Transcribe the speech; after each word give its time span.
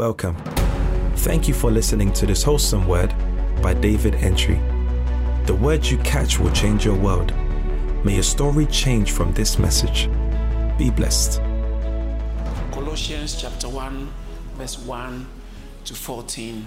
Welcome. 0.00 0.34
Thank 1.16 1.46
you 1.46 1.52
for 1.52 1.70
listening 1.70 2.10
to 2.14 2.24
this 2.24 2.42
wholesome 2.42 2.88
word 2.88 3.14
by 3.60 3.74
David 3.74 4.14
Entry. 4.14 4.58
The 5.44 5.54
words 5.54 5.92
you 5.92 5.98
catch 5.98 6.40
will 6.40 6.50
change 6.52 6.86
your 6.86 6.94
world. 6.94 7.34
May 8.02 8.14
your 8.14 8.22
story 8.22 8.64
change 8.64 9.12
from 9.12 9.34
this 9.34 9.58
message. 9.58 10.08
Be 10.78 10.88
blessed. 10.88 11.42
Colossians 12.72 13.38
chapter 13.38 13.68
1, 13.68 14.10
verse 14.54 14.78
1 14.78 15.26
to 15.84 15.94
14. 15.94 16.64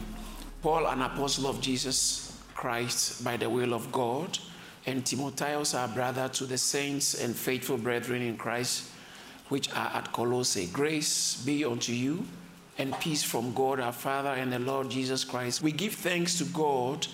Paul, 0.61 0.85
an 0.85 1.01
apostle 1.01 1.47
of 1.47 1.59
Jesus 1.59 2.39
Christ 2.53 3.23
by 3.23 3.35
the 3.35 3.49
will 3.49 3.73
of 3.73 3.91
God, 3.91 4.37
and 4.85 5.03
Timotheus, 5.03 5.73
our 5.73 5.87
brother, 5.87 6.29
to 6.33 6.45
the 6.45 6.59
saints 6.59 7.19
and 7.19 7.35
faithful 7.35 7.79
brethren 7.79 8.21
in 8.21 8.37
Christ 8.37 8.91
which 9.49 9.73
are 9.73 9.89
at 9.95 10.13
Colossae. 10.13 10.67
Grace 10.67 11.41
be 11.43 11.65
unto 11.65 11.93
you 11.93 12.27
and 12.77 12.97
peace 12.99 13.23
from 13.23 13.53
God 13.53 13.79
our 13.79 13.91
Father 13.91 14.29
and 14.29 14.51
the 14.51 14.59
Lord 14.59 14.89
Jesus 14.89 15.23
Christ. 15.23 15.61
We 15.61 15.71
give 15.71 15.93
thanks 15.93 16.37
to 16.39 16.45
God 16.45 17.07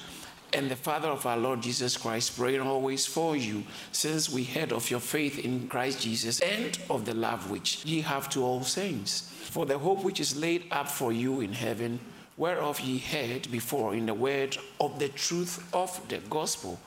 and 0.54 0.70
the 0.70 0.76
Father 0.76 1.10
of 1.10 1.26
our 1.26 1.38
Lord 1.38 1.62
Jesus 1.62 1.96
Christ, 1.98 2.38
praying 2.38 2.62
always 2.62 3.06
for 3.06 3.36
you, 3.36 3.64
since 3.92 4.30
we 4.30 4.44
heard 4.44 4.72
of 4.72 4.90
your 4.90 5.00
faith 5.00 5.38
in 5.38 5.68
Christ 5.68 6.02
Jesus 6.02 6.40
and 6.40 6.80
of 6.90 7.06
the 7.06 7.14
love 7.14 7.52
which 7.52 7.86
ye 7.86 8.02
have 8.02 8.30
to 8.30 8.44
all 8.44 8.64
saints. 8.64 9.32
For 9.44 9.66
the 9.66 9.78
hope 9.78 10.04
which 10.04 10.20
is 10.20 10.40
laid 10.40 10.64
up 10.72 10.88
for 10.88 11.12
you 11.12 11.42
in 11.42 11.54
heaven, 11.54 12.00
whereof 12.38 12.80
ye 12.80 12.98
heard 12.98 13.52
before 13.52 13.94
in 13.94 14.06
the 14.06 14.14
word 14.14 14.58
of 14.80 14.98
the 14.98 15.10
truth 15.10 15.68
of 15.74 16.02
the 16.08 16.18
gospel, 16.30 16.80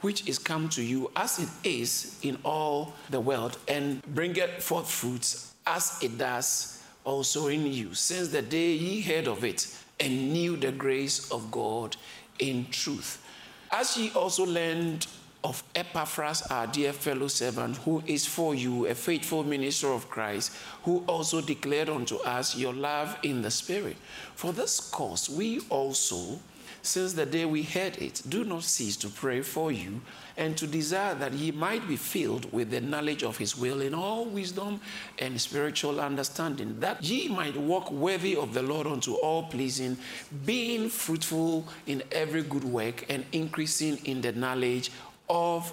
which 0.00 0.28
is 0.28 0.38
come 0.38 0.68
to 0.70 0.82
you 0.82 1.10
as 1.16 1.38
it 1.38 1.48
is 1.64 2.18
in 2.22 2.36
all 2.44 2.92
the 3.10 3.20
world, 3.20 3.56
and 3.68 4.02
bringeth 4.14 4.62
forth 4.62 4.90
fruits 4.90 5.54
as 5.66 5.98
it 6.02 6.18
does 6.18 6.75
also 7.06 7.46
in 7.46 7.72
you, 7.72 7.94
since 7.94 8.28
the 8.28 8.42
day 8.42 8.72
ye 8.72 9.00
heard 9.00 9.28
of 9.28 9.44
it 9.44 9.74
and 9.98 10.32
knew 10.32 10.56
the 10.56 10.72
grace 10.72 11.30
of 11.30 11.50
God 11.50 11.96
in 12.38 12.66
truth. 12.70 13.22
As 13.70 13.96
ye 13.96 14.10
also 14.10 14.44
learned 14.44 15.06
of 15.44 15.62
Epaphras, 15.76 16.42
our 16.50 16.66
dear 16.66 16.92
fellow 16.92 17.28
servant, 17.28 17.76
who 17.78 18.02
is 18.06 18.26
for 18.26 18.54
you 18.54 18.86
a 18.86 18.94
faithful 18.94 19.44
minister 19.44 19.92
of 19.92 20.10
Christ, 20.10 20.52
who 20.82 21.04
also 21.06 21.40
declared 21.40 21.88
unto 21.88 22.16
us 22.16 22.56
your 22.56 22.74
love 22.74 23.16
in 23.22 23.42
the 23.42 23.50
Spirit. 23.50 23.96
For 24.34 24.52
this 24.52 24.80
cause, 24.80 25.30
we 25.30 25.60
also, 25.70 26.40
since 26.86 27.14
the 27.14 27.26
day 27.26 27.44
we 27.44 27.62
heard 27.62 27.96
it, 27.98 28.22
do 28.28 28.44
not 28.44 28.62
cease 28.62 28.96
to 28.98 29.08
pray 29.08 29.42
for 29.42 29.72
you 29.72 30.00
and 30.36 30.56
to 30.56 30.66
desire 30.66 31.14
that 31.14 31.32
ye 31.32 31.50
might 31.50 31.86
be 31.88 31.96
filled 31.96 32.52
with 32.52 32.70
the 32.70 32.80
knowledge 32.80 33.22
of 33.22 33.36
his 33.36 33.56
will 33.56 33.80
in 33.80 33.94
all 33.94 34.24
wisdom 34.24 34.80
and 35.18 35.40
spiritual 35.40 36.00
understanding, 36.00 36.78
that 36.80 37.02
ye 37.02 37.28
might 37.28 37.56
walk 37.56 37.90
worthy 37.90 38.36
of 38.36 38.54
the 38.54 38.62
Lord 38.62 38.86
unto 38.86 39.14
all 39.14 39.44
pleasing, 39.44 39.96
being 40.44 40.88
fruitful 40.88 41.66
in 41.86 42.02
every 42.12 42.42
good 42.42 42.64
work 42.64 43.04
and 43.08 43.24
increasing 43.32 43.96
in 44.04 44.20
the 44.20 44.32
knowledge 44.32 44.92
of 45.28 45.72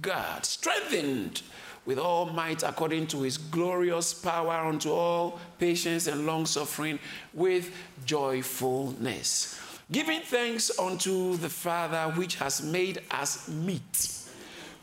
God, 0.00 0.46
strengthened 0.46 1.42
with 1.84 1.98
all 1.98 2.26
might 2.26 2.62
according 2.62 3.06
to 3.08 3.20
his 3.22 3.36
glorious 3.36 4.14
power 4.14 4.66
unto 4.66 4.90
all 4.90 5.38
patience 5.58 6.06
and 6.06 6.24
long 6.24 6.46
suffering 6.46 6.98
with 7.34 7.70
joyfulness 8.06 9.60
giving 9.90 10.20
thanks 10.20 10.78
unto 10.78 11.36
the 11.36 11.48
Father 11.48 12.12
which 12.14 12.36
has 12.36 12.62
made 12.62 13.02
us 13.10 13.48
meet 13.48 14.10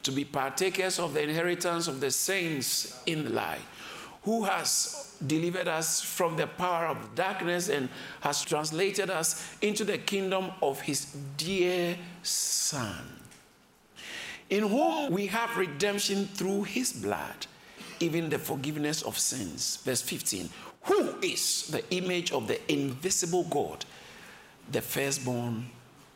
to 0.04 0.12
be 0.12 0.26
partakers 0.26 1.00
of 1.00 1.14
the 1.14 1.24
inheritance 1.24 1.88
of 1.88 2.00
the 2.00 2.12
saints 2.12 3.02
in 3.06 3.34
light, 3.34 3.62
who 4.24 4.44
has 4.44 5.16
delivered 5.26 5.68
us 5.68 6.02
from 6.02 6.36
the 6.36 6.48
power 6.48 6.88
of 6.88 7.16
darkness 7.16 7.70
and 7.70 7.90
has 8.22 8.44
translated 8.44 9.10
us 9.10 9.56
into 9.62 9.84
the 9.84 9.98
kingdom 9.98 10.52
of 10.62 10.82
his 10.82 11.06
dear 11.38 11.96
Son, 12.24 12.98
in 14.50 14.68
whom 14.68 15.12
we 15.12 15.28
have 15.28 15.56
redemption 15.58 16.26
through 16.26 16.64
his 16.64 16.94
blood, 16.94 17.48
even 18.00 18.30
the 18.30 18.40
forgiveness 18.40 19.02
of 19.04 19.18
sins. 19.18 19.78
Verse 19.78 20.02
15, 20.02 20.50
who 20.84 21.16
is 21.22 21.68
the 21.68 21.84
image 21.96 22.32
of 22.32 22.48
the 22.48 22.60
invisible 22.72 23.44
God 23.44 23.86
the 24.72 24.82
firstborn 24.82 25.70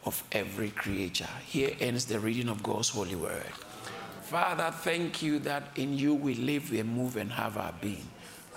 of 0.05 0.23
every 0.31 0.69
creature. 0.69 1.27
Here 1.45 1.75
ends 1.79 2.05
the 2.05 2.19
reading 2.19 2.49
of 2.49 2.63
God's 2.63 2.89
holy 2.89 3.16
word. 3.16 3.43
Father, 4.21 4.71
thank 4.71 5.21
you 5.21 5.39
that 5.39 5.63
in 5.75 5.97
you 5.97 6.13
we 6.16 6.35
live, 6.35 6.71
we 6.71 6.81
move, 6.83 7.17
and 7.17 7.31
have 7.31 7.57
our 7.57 7.73
being. 7.81 8.07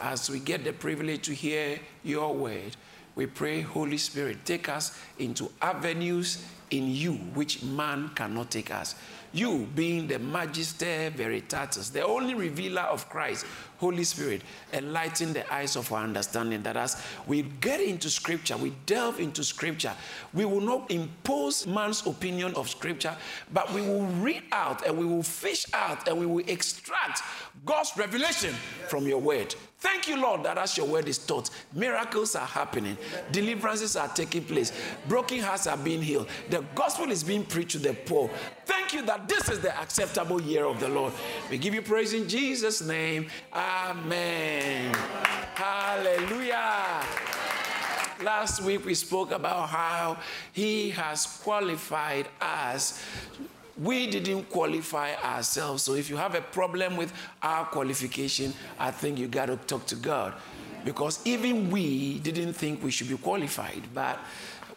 As 0.01 0.31
we 0.31 0.39
get 0.39 0.65
the 0.65 0.73
privilege 0.73 1.23
to 1.23 1.35
hear 1.35 1.79
your 2.05 2.35
word, 2.35 2.77
we 3.19 3.27
pray, 3.27 3.63
Holy 3.63 3.99
Spirit, 3.99 4.45
take 4.45 4.69
us 4.69 4.97
into 5.19 5.51
avenues 5.61 6.45
in 6.71 6.89
you 6.89 7.15
which 7.35 7.65
man 7.65 8.11
cannot 8.15 8.49
take 8.49 8.71
us. 8.71 8.95
You 9.33 9.67
being 9.75 10.07
the 10.07 10.21
Magister 10.21 11.11
Veritatis, 11.11 11.91
the 11.91 12.05
only 12.07 12.35
revealer 12.35 12.83
of 12.83 13.09
Christ, 13.11 13.45
Holy 13.79 14.05
Spirit, 14.05 14.43
enlighten 14.73 15.33
the 15.33 15.53
eyes 15.53 15.75
of 15.75 15.93
our 15.93 16.05
understanding 16.05 16.63
that 16.63 16.77
as 16.77 17.03
we 17.27 17.43
get 17.43 17.81
into 17.81 18.09
Scripture, 18.09 18.57
we 18.57 18.73
delve 18.87 19.19
into 19.19 19.43
Scripture, 19.43 19.95
we 20.33 20.45
will 20.45 20.61
not 20.61 20.89
impose 20.89 21.67
man's 21.67 22.07
opinion 22.07 22.55
of 22.55 22.69
Scripture, 22.69 23.17
but 23.53 23.73
we 23.73 23.81
will 23.81 24.07
read 24.23 24.45
out 24.53 24.87
and 24.87 24.97
we 24.97 25.05
will 25.05 25.25
fish 25.25 25.67
out 25.73 26.07
and 26.07 26.21
we 26.21 26.25
will 26.25 26.45
extract 26.47 27.23
God's 27.67 27.97
revelation 27.97 28.55
from 28.87 29.09
your 29.09 29.21
word. 29.21 29.57
Thank 29.81 30.09
you, 30.09 30.21
Lord, 30.21 30.43
that 30.43 30.59
as 30.59 30.77
your 30.77 30.87
word 30.87 31.07
is 31.07 31.19
taught, 31.19 31.51
miracles 31.73 32.35
are 32.35 32.47
happening, 32.47 32.97
deliverances 33.31 33.95
are 33.95 34.09
taking 34.09 34.43
place, 34.43 34.73
broken 35.07 35.39
hearts 35.39 35.69
are 35.69 35.77
being 35.77 36.03
healed, 36.03 36.29
the 36.51 36.65
gospel 36.75 37.13
is 37.13 37.23
being 37.23 37.45
preached 37.45 37.71
to 37.73 37.79
the 37.79 37.95
poor. 37.95 38.29
Thank 38.67 38.93
you 38.93 39.03
that 39.03 39.29
this 39.29 39.49
is 39.49 39.61
the 39.61 39.79
acceptable 39.81 40.43
year 40.43 40.65
of 40.65 40.81
the 40.81 40.89
Lord. 40.89 41.13
We 41.49 41.59
give 41.59 41.75
you 41.75 41.83
praise 41.83 42.13
in 42.13 42.29
Jesus' 42.29 42.83
name. 42.83 43.29
Amen. 43.53 44.93
Hallelujah. 45.55 47.05
Last 48.23 48.63
week 48.63 48.85
we 48.85 48.95
spoke 48.95 49.31
about 49.31 49.69
how 49.69 50.19
he 50.53 50.91
has 50.91 51.25
qualified 51.25 52.27
us 52.41 53.01
we 53.83 54.07
didn't 54.07 54.51
qualify 54.51 55.15
ourselves. 55.23 55.83
So 55.83 55.95
if 55.95 56.11
you 56.11 56.17
have 56.17 56.35
a 56.35 56.41
problem 56.41 56.97
with 56.97 57.13
our 57.43 57.65
qualification, 57.67 58.53
I 58.79 58.91
think 58.91 59.19
you 59.19 59.29
got 59.29 59.47
to 59.47 59.57
talk 59.57 59.87
to 59.87 59.97
God. 59.97 60.35
Because 60.85 61.21
even 61.25 61.71
we 61.71 62.19
didn't 62.21 62.55
think 62.55 62.83
we 62.83 62.91
should 62.91 63.09
be 63.09 63.17
qualified. 63.17 63.83
But 63.95 64.19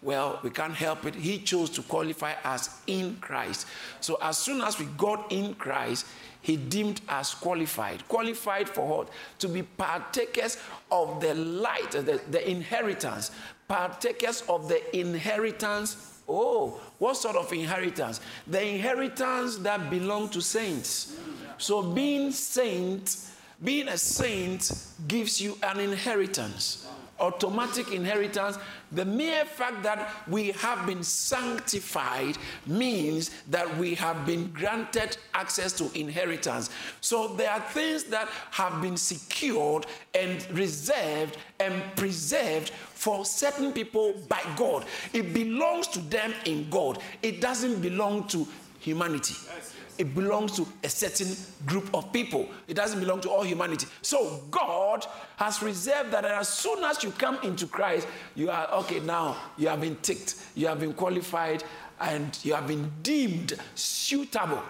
well, 0.02 0.40
we 0.44 0.50
can't 0.50 0.74
help 0.74 1.06
it. 1.06 1.16
He 1.16 1.38
chose 1.40 1.70
to 1.72 1.84
qualify 1.84 2.34
us 2.44 2.82
in 2.88 3.18
Christ. 3.22 3.68
So 4.00 4.18
as 4.22 4.38
soon 4.38 4.62
as 4.62 4.80
we 4.80 4.86
got 4.98 5.32
in 5.32 5.54
Christ, 5.56 6.08
he 6.42 6.58
deemed 6.58 7.02
us 7.08 7.36
qualified. 7.36 8.08
Qualified 8.08 8.68
for 8.68 8.88
what? 8.88 9.10
To 9.40 9.48
be 9.48 9.62
partakers 9.62 10.58
of 10.92 11.22
the 11.22 11.36
light, 11.36 11.92
the, 11.92 12.20
the 12.32 12.50
inheritance. 12.50 13.32
Partakers 13.68 14.42
of 14.50 14.68
the 14.68 15.00
inheritance. 15.00 16.11
Oh, 16.34 16.80
what 16.98 17.18
sort 17.18 17.36
of 17.36 17.52
inheritance? 17.52 18.22
The 18.48 18.66
inheritance 18.66 19.58
that 19.58 19.90
belong 19.90 20.30
to 20.30 20.42
saints. 20.42 21.18
So 21.58 21.84
being 21.84 22.32
saint, 22.32 23.18
being 23.62 23.90
a 23.90 23.98
saint 23.98 24.72
gives 25.08 25.42
you 25.42 25.58
an 25.62 25.80
inheritance 25.80 26.88
automatic 27.22 27.92
inheritance. 27.92 28.58
The 28.92 29.06
mere 29.06 29.46
fact 29.46 29.84
that 29.84 30.12
we 30.28 30.52
have 30.52 30.86
been 30.86 31.04
sanctified 31.04 32.38
means 32.66 33.32
that 33.50 33.78
we 33.78 33.96
have 33.96 34.26
been 34.26 34.52
granted 34.52 35.18
access 35.34 35.72
to 35.74 35.90
inheritance. 35.98 36.70
So 37.00 37.30
there 37.30 37.52
are 37.52 37.62
things 37.62 38.04
that 38.06 38.28
have 38.52 38.82
been 38.82 38.98
secured 38.98 39.86
and 40.14 40.46
reserved 40.52 41.38
and 41.60 41.82
preserved 41.96 42.72
for 42.72 43.24
certain 43.24 43.72
people 43.72 44.14
by 44.28 44.42
God. 44.58 44.86
It 45.14 45.34
belongs 45.34 45.88
to 45.90 46.00
them 46.00 46.34
in 46.46 46.70
God, 46.70 47.00
it 47.22 47.40
doesn't 47.40 47.82
belong 47.82 48.28
to 48.30 48.48
humanity. 48.80 49.36
Yes 49.56 49.71
it 50.02 50.16
belongs 50.16 50.54
to 50.54 50.66
a 50.84 50.90
certain 50.90 51.38
group 51.68 51.94
of 51.94 52.12
people. 52.12 52.50
It 52.68 52.74
doesn't 52.74 53.00
belong 53.00 53.22
to 53.22 53.30
all 53.30 53.44
humanity. 53.44 53.86
So 54.02 54.42
God 54.50 55.06
has 55.36 55.62
reserved 55.62 56.10
that 56.10 56.26
as 56.26 56.50
soon 56.50 56.84
as 56.84 57.04
you 57.04 57.12
come 57.12 57.38
into 57.44 57.68
Christ, 57.68 58.08
you 58.34 58.50
are 58.50 58.68
okay 58.80 59.00
now, 59.00 59.38
you 59.60 59.68
have 59.68 59.80
been 59.80 59.96
ticked, 59.98 60.44
you 60.56 60.66
have 60.66 60.80
been 60.80 60.94
qualified, 60.94 61.64
and 62.00 62.36
you 62.44 62.56
have 62.56 62.68
been 62.68 62.92
deemed 63.04 63.54
suitable 63.76 64.64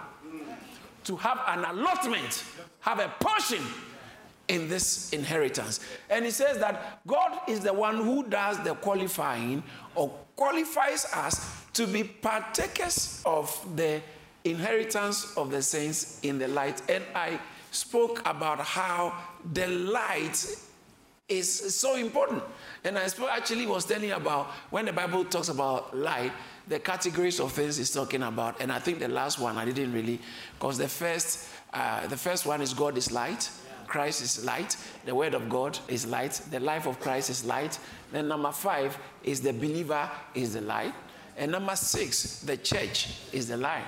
to 1.04 1.16
have 1.16 1.40
an 1.46 1.64
allotment, 1.64 2.44
have 2.80 2.98
a 2.98 3.08
portion 3.18 3.62
in 4.48 4.68
this 4.68 5.14
inheritance. 5.14 5.80
And 6.10 6.26
he 6.26 6.30
says 6.30 6.58
that 6.58 7.00
God 7.06 7.40
is 7.48 7.60
the 7.60 7.72
one 7.72 7.96
who 7.96 8.24
does 8.24 8.58
the 8.58 8.74
qualifying 8.74 9.62
or 9.94 10.10
qualifies 10.36 11.06
us 11.14 11.64
to 11.72 11.86
be 11.86 12.04
partakers 12.04 13.22
of 13.24 13.48
the 13.76 14.02
inheritance 14.44 15.36
of 15.36 15.50
the 15.50 15.62
saints 15.62 16.20
in 16.22 16.38
the 16.38 16.48
light. 16.48 16.82
And 16.88 17.04
I 17.14 17.38
spoke 17.70 18.20
about 18.26 18.60
how 18.60 19.16
the 19.52 19.66
light 19.66 20.44
is 21.28 21.74
so 21.74 21.96
important. 21.96 22.42
And 22.84 22.98
I 22.98 23.08
actually 23.30 23.66
was 23.66 23.84
telling 23.84 24.10
about 24.10 24.46
when 24.70 24.84
the 24.84 24.92
Bible 24.92 25.24
talks 25.24 25.48
about 25.48 25.96
light, 25.96 26.32
the 26.68 26.78
categories 26.78 27.40
of 27.40 27.52
things 27.52 27.78
it's 27.78 27.92
talking 27.92 28.22
about. 28.22 28.60
And 28.60 28.70
I 28.70 28.78
think 28.78 28.98
the 28.98 29.08
last 29.08 29.38
one 29.38 29.56
I 29.56 29.64
didn't 29.64 29.92
really, 29.92 30.20
because 30.54 30.78
the 30.78 30.88
first, 30.88 31.48
uh, 31.72 32.06
the 32.06 32.16
first 32.16 32.46
one 32.46 32.60
is 32.60 32.74
God 32.74 32.96
is 32.96 33.10
light. 33.10 33.50
Christ 33.86 34.22
is 34.22 34.44
light. 34.44 34.76
The 35.04 35.14
word 35.14 35.34
of 35.34 35.48
God 35.48 35.78
is 35.88 36.06
light. 36.06 36.32
The 36.50 36.60
life 36.60 36.86
of 36.86 36.98
Christ 37.00 37.30
is 37.30 37.44
light. 37.44 37.78
Then 38.10 38.28
number 38.28 38.52
five 38.52 38.96
is 39.22 39.40
the 39.40 39.52
believer 39.52 40.10
is 40.34 40.54
the 40.54 40.62
light. 40.62 40.94
And 41.36 41.52
number 41.52 41.76
six, 41.76 42.40
the 42.40 42.56
church 42.56 43.18
is 43.32 43.48
the 43.48 43.56
light. 43.56 43.84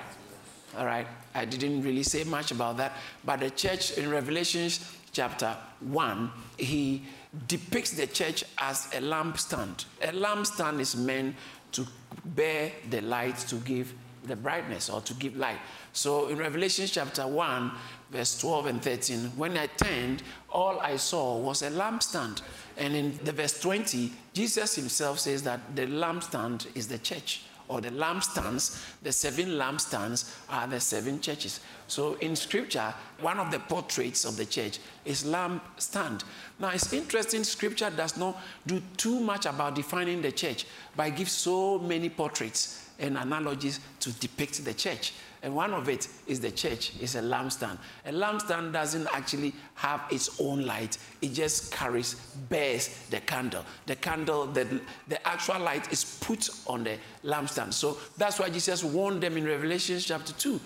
All 0.77 0.85
right. 0.85 1.07
I 1.33 1.45
didn't 1.45 1.83
really 1.83 2.03
say 2.03 2.23
much 2.23 2.51
about 2.51 2.77
that. 2.77 2.93
But 3.23 3.39
the 3.39 3.49
church 3.49 3.97
in 3.97 4.09
Revelations 4.09 4.95
chapter 5.11 5.55
1, 5.79 6.31
he 6.57 7.03
depicts 7.47 7.91
the 7.91 8.07
church 8.07 8.43
as 8.57 8.87
a 8.93 9.01
lampstand. 9.01 9.85
A 10.01 10.07
lampstand 10.07 10.79
is 10.79 10.95
meant 10.95 11.35
to 11.73 11.85
bear 12.23 12.71
the 12.89 13.01
light 13.01 13.37
to 13.37 13.55
give 13.57 13.93
the 14.23 14.35
brightness 14.35 14.89
or 14.89 15.01
to 15.01 15.13
give 15.15 15.35
light. 15.35 15.59
So 15.93 16.27
in 16.27 16.37
Revelation 16.37 16.87
chapter 16.87 17.27
1, 17.27 17.71
verse 18.11 18.39
12 18.39 18.65
and 18.67 18.81
13, 18.81 19.19
when 19.35 19.57
I 19.57 19.67
turned, 19.67 20.23
all 20.49 20.79
I 20.79 20.97
saw 20.97 21.37
was 21.37 21.61
a 21.61 21.69
lampstand. 21.69 22.41
And 22.77 22.95
in 22.95 23.19
the 23.23 23.31
verse 23.31 23.59
20, 23.59 24.11
Jesus 24.33 24.75
himself 24.75 25.19
says 25.19 25.43
that 25.43 25.75
the 25.75 25.85
lampstand 25.85 26.67
is 26.75 26.87
the 26.87 26.97
church 26.97 27.43
or 27.67 27.81
the 27.81 27.89
lampstands, 27.89 28.81
the 29.01 29.11
seven 29.11 29.49
lampstands 29.51 30.35
are 30.49 30.67
the 30.67 30.79
seven 30.79 31.19
churches. 31.19 31.59
So 31.87 32.15
in 32.15 32.35
scripture, 32.35 32.93
one 33.21 33.39
of 33.39 33.51
the 33.51 33.59
portraits 33.59 34.25
of 34.25 34.37
the 34.37 34.45
church 34.45 34.79
is 35.03 35.23
lampstand. 35.23 36.23
Now 36.59 36.69
it's 36.69 36.93
interesting, 36.93 37.43
scripture 37.43 37.89
does 37.89 38.17
not 38.17 38.39
do 38.65 38.81
too 38.97 39.19
much 39.19 39.45
about 39.45 39.75
defining 39.75 40.21
the 40.21 40.31
church, 40.31 40.65
but 40.95 41.07
it 41.07 41.15
gives 41.15 41.31
so 41.31 41.79
many 41.79 42.09
portraits 42.09 42.84
and 42.99 43.17
analogies 43.17 43.79
to 43.99 44.11
depict 44.13 44.63
the 44.63 44.73
church. 44.73 45.13
And 45.43 45.55
one 45.55 45.73
of 45.73 45.89
it 45.89 46.07
is 46.25 46.39
the 46.39 46.49
church, 46.49 46.93
is 46.99 47.15
a 47.15 47.21
lampstand. 47.21 47.77
A 48.05 48.11
lampstand 48.11 48.73
doesn't 48.73 49.07
actually 49.13 49.53
have 49.75 50.01
its 50.09 50.41
own 50.41 50.65
light, 50.65 50.97
it 51.21 51.33
just 51.33 51.71
carries, 51.71 52.15
bears 52.49 52.87
the 53.11 53.19
candle. 53.19 53.63
The 53.85 53.95
candle, 53.95 54.47
the, 54.47 54.81
the 55.07 55.27
actual 55.27 55.59
light 55.59 55.91
is 55.91 56.17
put 56.21 56.49
on 56.65 56.83
the 56.83 56.97
lampstand. 57.23 57.73
So 57.73 57.97
that's 58.17 58.39
why 58.39 58.49
Jesus 58.49 58.83
warned 58.83 59.21
them 59.21 59.37
in 59.37 59.45
Revelation 59.45 59.99
chapter 59.99 60.33
2 60.33 60.59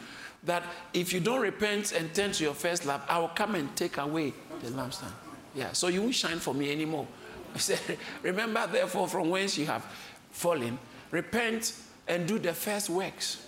that 0.43 0.63
if 0.93 1.11
you 1.11 1.19
don't 1.19 1.41
repent 1.41 1.91
and 1.91 2.13
turn 2.13 2.31
to 2.31 2.43
your 2.43 2.53
first 2.53 2.85
love, 2.85 3.03
I 3.09 3.19
will 3.19 3.27
come 3.29 3.55
and 3.55 3.75
take 3.75 3.97
away 3.97 4.33
the 4.61 4.69
lampstand. 4.69 5.11
Yeah, 5.55 5.73
so 5.73 5.87
you 5.87 6.01
won't 6.01 6.15
shine 6.15 6.39
for 6.39 6.53
me 6.53 6.71
anymore. 6.71 7.07
He 7.53 7.59
said, 7.59 7.97
Remember, 8.21 8.67
therefore, 8.67 9.07
from 9.07 9.29
whence 9.29 9.57
you 9.57 9.65
have 9.65 9.83
fallen, 10.31 10.77
repent 11.11 11.73
and 12.09 12.27
do 12.27 12.39
the 12.39 12.53
first 12.53 12.89
works. 12.89 13.45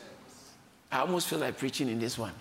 I 0.92 1.00
almost 1.00 1.28
feel 1.28 1.40
like 1.40 1.58
preaching 1.58 1.90
in 1.90 2.00
this 2.00 2.18
one. 2.18 2.32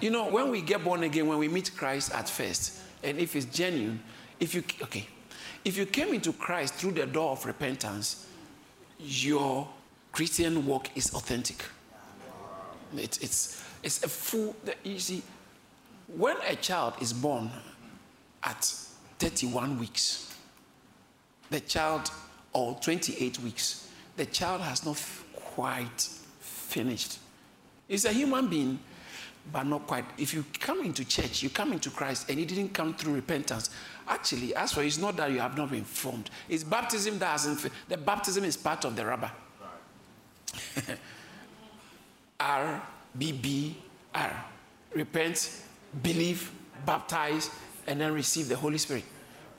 You 0.00 0.10
know, 0.10 0.28
when 0.28 0.50
we 0.50 0.60
get 0.60 0.82
born 0.82 1.04
again, 1.04 1.26
when 1.26 1.38
we 1.38 1.48
meet 1.48 1.70
Christ 1.76 2.12
at 2.12 2.28
first, 2.28 2.80
and 3.02 3.18
if 3.18 3.36
it's 3.36 3.46
genuine, 3.46 4.02
if 4.40 4.54
you, 4.54 4.64
okay, 4.82 5.06
if 5.64 5.76
you 5.76 5.86
came 5.86 6.12
into 6.12 6.32
Christ 6.32 6.74
through 6.74 6.92
the 6.92 7.06
door 7.06 7.32
of 7.32 7.46
repentance, 7.46 8.26
your 8.98 9.68
Christian 10.12 10.66
walk 10.66 10.88
is 10.96 11.14
authentic. 11.14 11.64
It, 12.96 13.22
it's, 13.22 13.62
it's 13.82 14.02
a 14.02 14.08
full, 14.08 14.56
you 14.82 14.98
see, 14.98 15.22
when 16.16 16.36
a 16.48 16.56
child 16.56 16.94
is 17.00 17.12
born 17.12 17.50
at 18.42 18.64
31 19.18 19.78
weeks, 19.78 20.34
the 21.50 21.60
child, 21.60 22.10
or 22.52 22.74
28 22.80 23.38
weeks, 23.40 23.88
the 24.16 24.26
child 24.26 24.60
has 24.62 24.84
not 24.84 24.96
quite 25.60 26.08
finished 26.40 27.18
He's 27.86 28.04
a 28.04 28.12
human 28.12 28.46
being, 28.46 28.78
but 29.52 29.64
not 29.64 29.84
quite. 29.84 30.04
If 30.16 30.32
you 30.32 30.44
come 30.60 30.82
into 30.82 31.04
church, 31.04 31.42
you 31.42 31.50
come 31.50 31.72
into 31.72 31.90
Christ, 31.90 32.30
and 32.30 32.38
it 32.38 32.46
didn't 32.46 32.72
come 32.72 32.94
through 32.94 33.14
repentance. 33.14 33.70
Actually, 34.06 34.54
as 34.54 34.72
for 34.72 34.84
it's 34.84 34.96
not 34.96 35.16
that 35.16 35.32
you 35.32 35.40
have 35.40 35.56
not 35.56 35.72
been 35.72 35.82
formed. 35.82 36.30
It's 36.48 36.62
baptism 36.62 37.18
that 37.18 37.32
hasn't. 37.32 37.68
The 37.88 37.96
baptism 37.96 38.44
is 38.44 38.56
part 38.56 38.84
of 38.84 38.94
the 38.94 39.04
rubber. 39.04 39.32
R 42.38 42.80
B 43.18 43.32
B 43.32 43.76
R. 44.14 44.44
Repent, 44.94 45.62
believe, 46.00 46.52
baptize, 46.86 47.50
and 47.88 48.00
then 48.00 48.14
receive 48.14 48.48
the 48.48 48.56
Holy 48.56 48.78
Spirit. 48.78 49.02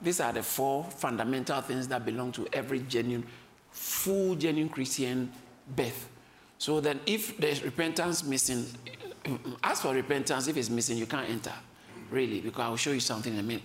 These 0.00 0.20
are 0.20 0.32
the 0.32 0.42
four 0.42 0.84
fundamental 0.84 1.60
things 1.60 1.86
that 1.88 2.06
belong 2.06 2.32
to 2.32 2.48
every 2.50 2.80
genuine, 2.80 3.26
full 3.72 4.36
genuine 4.36 4.70
Christian 4.70 5.30
birth. 5.74 6.08
So 6.58 6.80
then, 6.80 7.00
if 7.06 7.36
there's 7.38 7.62
repentance 7.62 8.22
missing, 8.24 8.66
as 9.64 9.80
for 9.80 9.94
repentance, 9.94 10.46
if 10.48 10.56
it's 10.56 10.70
missing, 10.70 10.96
you 10.96 11.06
can't 11.06 11.28
enter, 11.28 11.52
really, 12.10 12.40
because 12.40 12.60
I'll 12.60 12.76
show 12.76 12.92
you 12.92 13.00
something 13.00 13.32
in 13.32 13.40
a 13.40 13.42
minute. 13.42 13.64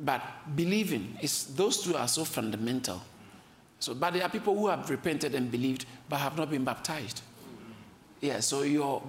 But 0.00 0.22
believing 0.56 1.18
is 1.20 1.54
those 1.54 1.82
two 1.82 1.96
are 1.96 2.08
so 2.08 2.24
fundamental. 2.24 3.00
So, 3.78 3.94
but 3.94 4.14
there 4.14 4.22
are 4.22 4.30
people 4.30 4.56
who 4.56 4.68
have 4.68 4.88
repented 4.88 5.34
and 5.34 5.50
believed 5.50 5.86
but 6.08 6.16
have 6.16 6.36
not 6.36 6.50
been 6.50 6.64
baptized. 6.64 7.22
Yeah, 8.20 8.40
so 8.40 8.62
your 8.62 9.02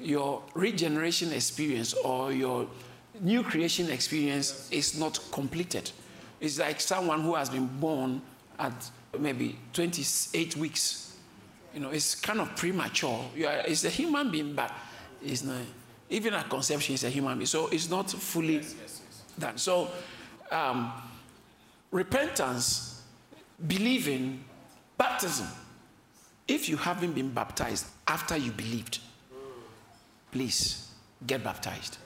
your 0.00 0.42
regeneration 0.54 1.32
experience 1.32 1.94
or 1.94 2.32
your 2.32 2.68
new 3.20 3.42
creation 3.42 3.90
experience 3.90 4.68
is 4.70 4.98
not 4.98 5.18
completed. 5.30 5.90
It's 6.40 6.58
like 6.58 6.80
someone 6.80 7.22
who 7.22 7.34
has 7.34 7.50
been 7.50 7.66
born 7.66 8.22
at 8.58 8.90
maybe 9.18 9.58
28 9.72 10.56
weeks 10.56 11.11
you 11.74 11.80
know, 11.80 11.90
it's 11.90 12.14
kind 12.14 12.40
of 12.40 12.54
premature. 12.56 13.24
Are, 13.46 13.62
it's 13.66 13.84
a 13.84 13.90
human 13.90 14.30
being, 14.30 14.54
but 14.54 14.72
it's 15.22 15.42
not, 15.42 15.60
even 16.10 16.34
at 16.34 16.48
conception, 16.48 16.94
it's 16.94 17.04
a 17.04 17.10
human 17.10 17.38
being. 17.38 17.46
So 17.46 17.68
it's 17.68 17.88
not 17.88 18.10
fully 18.10 18.56
yes, 18.56 18.74
yes, 18.80 19.02
yes. 19.04 19.22
done. 19.38 19.58
So 19.58 19.88
um, 20.50 20.92
repentance, 21.90 23.02
believing, 23.66 24.44
baptism. 24.98 25.46
If 26.48 26.68
you 26.68 26.76
haven't 26.76 27.12
been 27.12 27.30
baptized 27.30 27.86
after 28.06 28.36
you 28.36 28.50
believed, 28.50 28.98
please 30.30 30.88
get 31.26 31.42
baptized. 31.42 31.98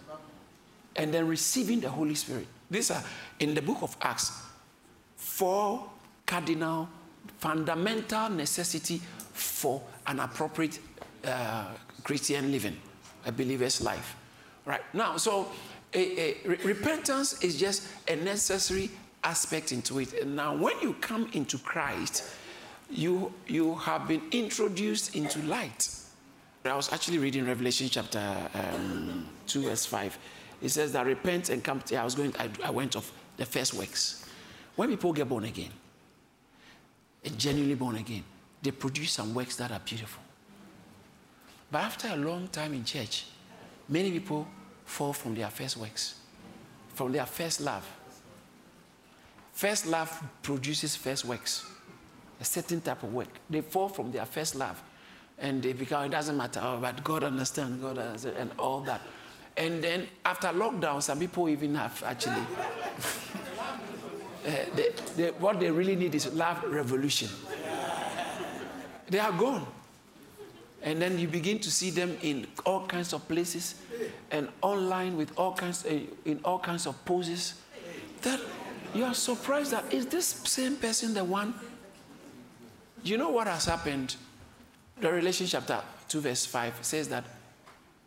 And 0.95 1.13
then 1.13 1.27
receiving 1.27 1.81
the 1.81 1.91
Holy 1.91 2.15
Spirit. 2.15 2.47
These 2.71 2.91
are 2.91 3.03
in 3.39 3.55
the 3.55 3.63
book 3.63 3.79
of 3.83 3.97
Acts 4.01 4.33
four 5.17 5.89
cardinal 6.25 6.89
fundamental 7.39 8.31
necessity 8.31 9.01
for 9.37 9.83
an 10.07 10.21
appropriate 10.21 10.81
uh, 11.25 11.67
Christian 12.03 12.51
living, 12.51 12.77
a 13.25 13.33
believer's 13.33 13.81
life. 13.81 14.17
Right 14.65 14.83
now, 14.93 15.17
so 15.17 15.47
a, 15.95 16.21
a, 16.21 16.37
re- 16.45 16.59
repentance 16.65 17.43
is 17.43 17.57
just 17.57 17.89
a 18.09 18.17
necessary 18.17 18.91
aspect 19.23 19.73
into 19.73 19.99
it. 20.01 20.13
And 20.15 20.35
now, 20.35 20.57
when 20.57 20.75
you 20.81 20.95
come 20.95 21.29
into 21.33 21.59
Christ, 21.59 22.25
you 22.91 23.33
you 23.47 23.75
have 23.75 24.09
been 24.09 24.23
introduced 24.31 25.15
into 25.15 25.41
light. 25.43 25.91
I 26.65 26.75
was 26.75 26.93
actually 26.93 27.19
reading 27.19 27.47
Revelation 27.47 27.89
chapter 27.89 28.19
um, 28.55 29.27
two, 29.47 29.63
verse 29.63 29.87
five. 29.87 30.19
It 30.61 30.71
says 30.71 30.93
that 30.93 31.07
repent 31.07 31.51
and 31.51 31.63
come. 31.63 31.81
To, 31.83 31.97
I 31.97 32.05
was 32.05 32.15
going. 32.15 32.35
I, 32.39 32.49
I 32.65 32.71
went 32.71 32.97
off 32.97 33.13
the 33.37 33.45
first 33.45 33.75
works. 33.75 34.25
When 34.75 34.89
people 34.89 35.13
get 35.13 35.29
born 35.29 35.45
again, 35.45 35.71
and 37.25 37.39
genuinely 37.39 37.77
born 37.77 37.97
again, 37.97 38.25
they 38.63 38.71
produce 38.71 39.13
some 39.13 39.35
works 39.35 39.57
that 39.57 39.71
are 39.71 39.81
beautiful. 39.81 40.23
But 41.71 41.83
after 41.83 42.09
a 42.09 42.17
long 42.17 42.49
time 42.49 42.75
in 42.75 42.85
church, 42.85 43.27
many 43.89 44.11
people 44.11 44.47
fall 44.85 45.13
from 45.13 45.35
their 45.35 45.51
first 45.51 45.77
works, 45.77 46.17
from 46.95 47.13
their 47.13 47.27
first 47.27 47.61
love. 47.61 47.87
First 49.53 49.87
love 49.87 50.23
produces 50.43 50.97
first 50.97 51.25
works, 51.25 51.67
a 52.41 52.45
certain 52.45 52.81
type 52.81 53.03
of 53.03 53.13
work. 53.13 53.29
They 53.49 53.63
fall 53.63 53.89
from 53.89 54.13
their 54.13 54.27
first 54.27 54.55
love 54.55 54.83
and 55.39 55.63
they 55.63 55.73
become, 55.73 56.05
it 56.05 56.11
doesn't 56.11 56.37
matter, 56.37 56.61
oh, 56.63 56.79
but 56.81 57.03
God 57.05 57.25
understands, 57.25 57.83
God 57.83 57.99
understands, 57.99 58.39
and 58.39 58.51
all 58.59 58.81
that. 58.81 59.01
And 59.57 59.83
then 59.83 60.07
after 60.25 60.49
lockdown, 60.49 61.03
some 61.03 61.19
people 61.19 61.49
even 61.49 61.75
have 61.75 62.03
actually, 62.07 62.43
uh, 64.47 64.51
they, 64.75 64.93
they, 65.17 65.31
what 65.33 65.59
they 65.59 65.71
really 65.71 65.97
need 65.97 66.15
is 66.15 66.33
love 66.35 66.63
revolution. 66.65 67.29
They 69.09 69.19
are 69.19 69.33
gone. 69.33 69.67
And 70.83 71.01
then 71.01 71.19
you 71.19 71.27
begin 71.27 71.59
to 71.61 71.71
see 71.71 71.91
them 71.91 72.17
in 72.23 72.47
all 72.65 72.87
kinds 72.87 73.13
of 73.13 73.27
places 73.27 73.77
and 74.31 74.49
online 74.63 75.17
with 75.17 75.37
all 75.39 75.53
kinds 75.53 75.85
uh, 75.87 75.99
in 76.25 76.41
all 76.45 76.59
kinds 76.59 76.87
of 76.87 77.03
poses 77.05 77.55
that 78.23 78.41
you 78.95 79.05
are 79.05 79.15
surprised 79.15 79.73
that 79.73 79.93
is 79.93 80.07
this 80.07 80.27
same 80.27 80.77
person 80.77 81.15
the 81.15 81.25
one 81.25 81.55
you 83.03 83.17
know 83.17 83.31
what 83.31 83.47
has 83.47 83.65
happened 83.65 84.17
the 85.01 85.11
Revelation 85.11 85.47
chapter 85.47 85.81
2 86.09 86.21
verse 86.21 86.45
5 86.47 86.75
says 86.83 87.09
that 87.09 87.25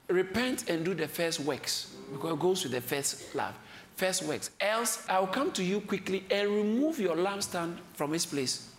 repent 0.07 0.69
and 0.69 0.85
do 0.85 0.93
the 0.93 1.07
first 1.07 1.39
works 1.39 1.95
because 2.13 2.33
it 2.33 2.39
goes 2.39 2.63
with 2.63 2.71
the 2.71 2.81
first 2.81 3.35
love 3.35 3.55
first 3.99 4.23
works. 4.23 4.49
Else, 4.61 5.05
I 5.09 5.19
will 5.19 5.27
come 5.27 5.51
to 5.51 5.63
you 5.63 5.81
quickly 5.81 6.23
and 6.31 6.47
remove 6.49 6.99
your 6.99 7.17
lampstand 7.17 7.75
from 7.95 8.13
its 8.13 8.25
place, 8.25 8.71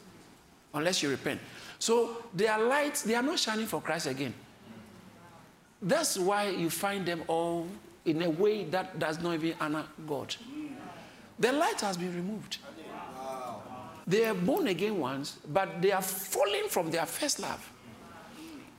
unless 0.72 1.02
you 1.02 1.10
repent. 1.10 1.40
So 1.80 2.24
their 2.34 2.58
lights, 2.58 3.02
they 3.02 3.14
are 3.14 3.22
not 3.22 3.38
shining 3.38 3.66
for 3.66 3.80
Christ 3.80 4.06
again. 4.06 4.34
That's 5.82 6.18
why 6.18 6.50
you 6.50 6.68
find 6.68 7.06
them 7.06 7.24
all 7.26 7.66
in 8.04 8.22
a 8.22 8.28
way 8.30 8.64
that 8.64 8.98
does 8.98 9.20
not 9.20 9.34
even 9.34 9.54
honor 9.58 9.84
God. 10.06 10.36
The 11.38 11.52
light 11.52 11.80
has 11.80 11.96
been 11.96 12.14
removed. 12.14 12.58
They 14.06 14.26
are 14.26 14.34
born 14.34 14.68
again 14.68 14.98
ones, 14.98 15.38
but 15.48 15.80
they 15.80 15.92
are 15.92 16.02
falling 16.02 16.68
from 16.68 16.90
their 16.90 17.06
first 17.06 17.40
love. 17.40 17.72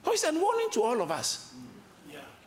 So 0.06 0.12
it's 0.12 0.24
a 0.24 0.32
warning 0.32 0.70
to 0.74 0.84
all 0.84 1.02
of 1.02 1.10
us. 1.12 1.54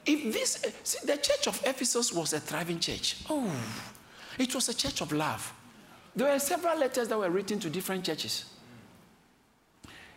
If 0.07 0.33
this, 0.33 0.63
see, 0.85 1.05
the 1.05 1.17
church 1.17 1.49
of 1.49 1.61
Ephesus 1.65 2.13
was 2.13 2.33
a 2.33 2.41
thriving 2.41 2.79
church. 2.79 3.25
Oh, 3.29 3.51
it 4.39 4.55
was 4.55 4.69
a 4.69 4.75
church 4.75 5.01
of 5.01 5.11
love. 5.13 5.53
There 6.15 6.31
were 6.31 6.39
several 6.39 6.79
letters 6.79 7.09
that 7.09 7.19
were 7.19 7.31
written 7.31 7.59
to 7.61 7.71
different 7.71 8.05
churches. 8.05 8.45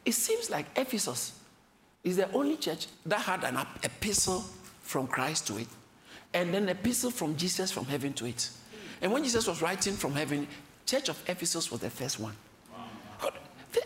It 0.07 0.13
seems 0.13 0.49
like 0.49 0.67
Ephesus 0.77 1.33
is 2.01 2.15
the 2.15 2.31
only 2.31 2.55
church 2.55 2.87
that 3.07 3.19
had 3.19 3.43
an 3.43 3.57
epistle 3.83 4.45
from 4.81 5.05
Christ 5.05 5.47
to 5.47 5.57
it, 5.57 5.67
and 6.33 6.53
then 6.53 6.63
an 6.63 6.69
epistle 6.69 7.11
from 7.11 7.35
Jesus 7.35 7.73
from 7.73 7.83
heaven 7.83 8.13
to 8.13 8.25
it. 8.25 8.49
And 9.01 9.11
when 9.11 9.21
Jesus 9.21 9.45
was 9.45 9.61
writing 9.61 9.95
from 9.95 10.13
heaven, 10.13 10.47
Church 10.85 11.09
of 11.09 11.21
Ephesus 11.27 11.69
was 11.69 11.81
the 11.81 11.89
first 11.89 12.21
one. 12.21 12.33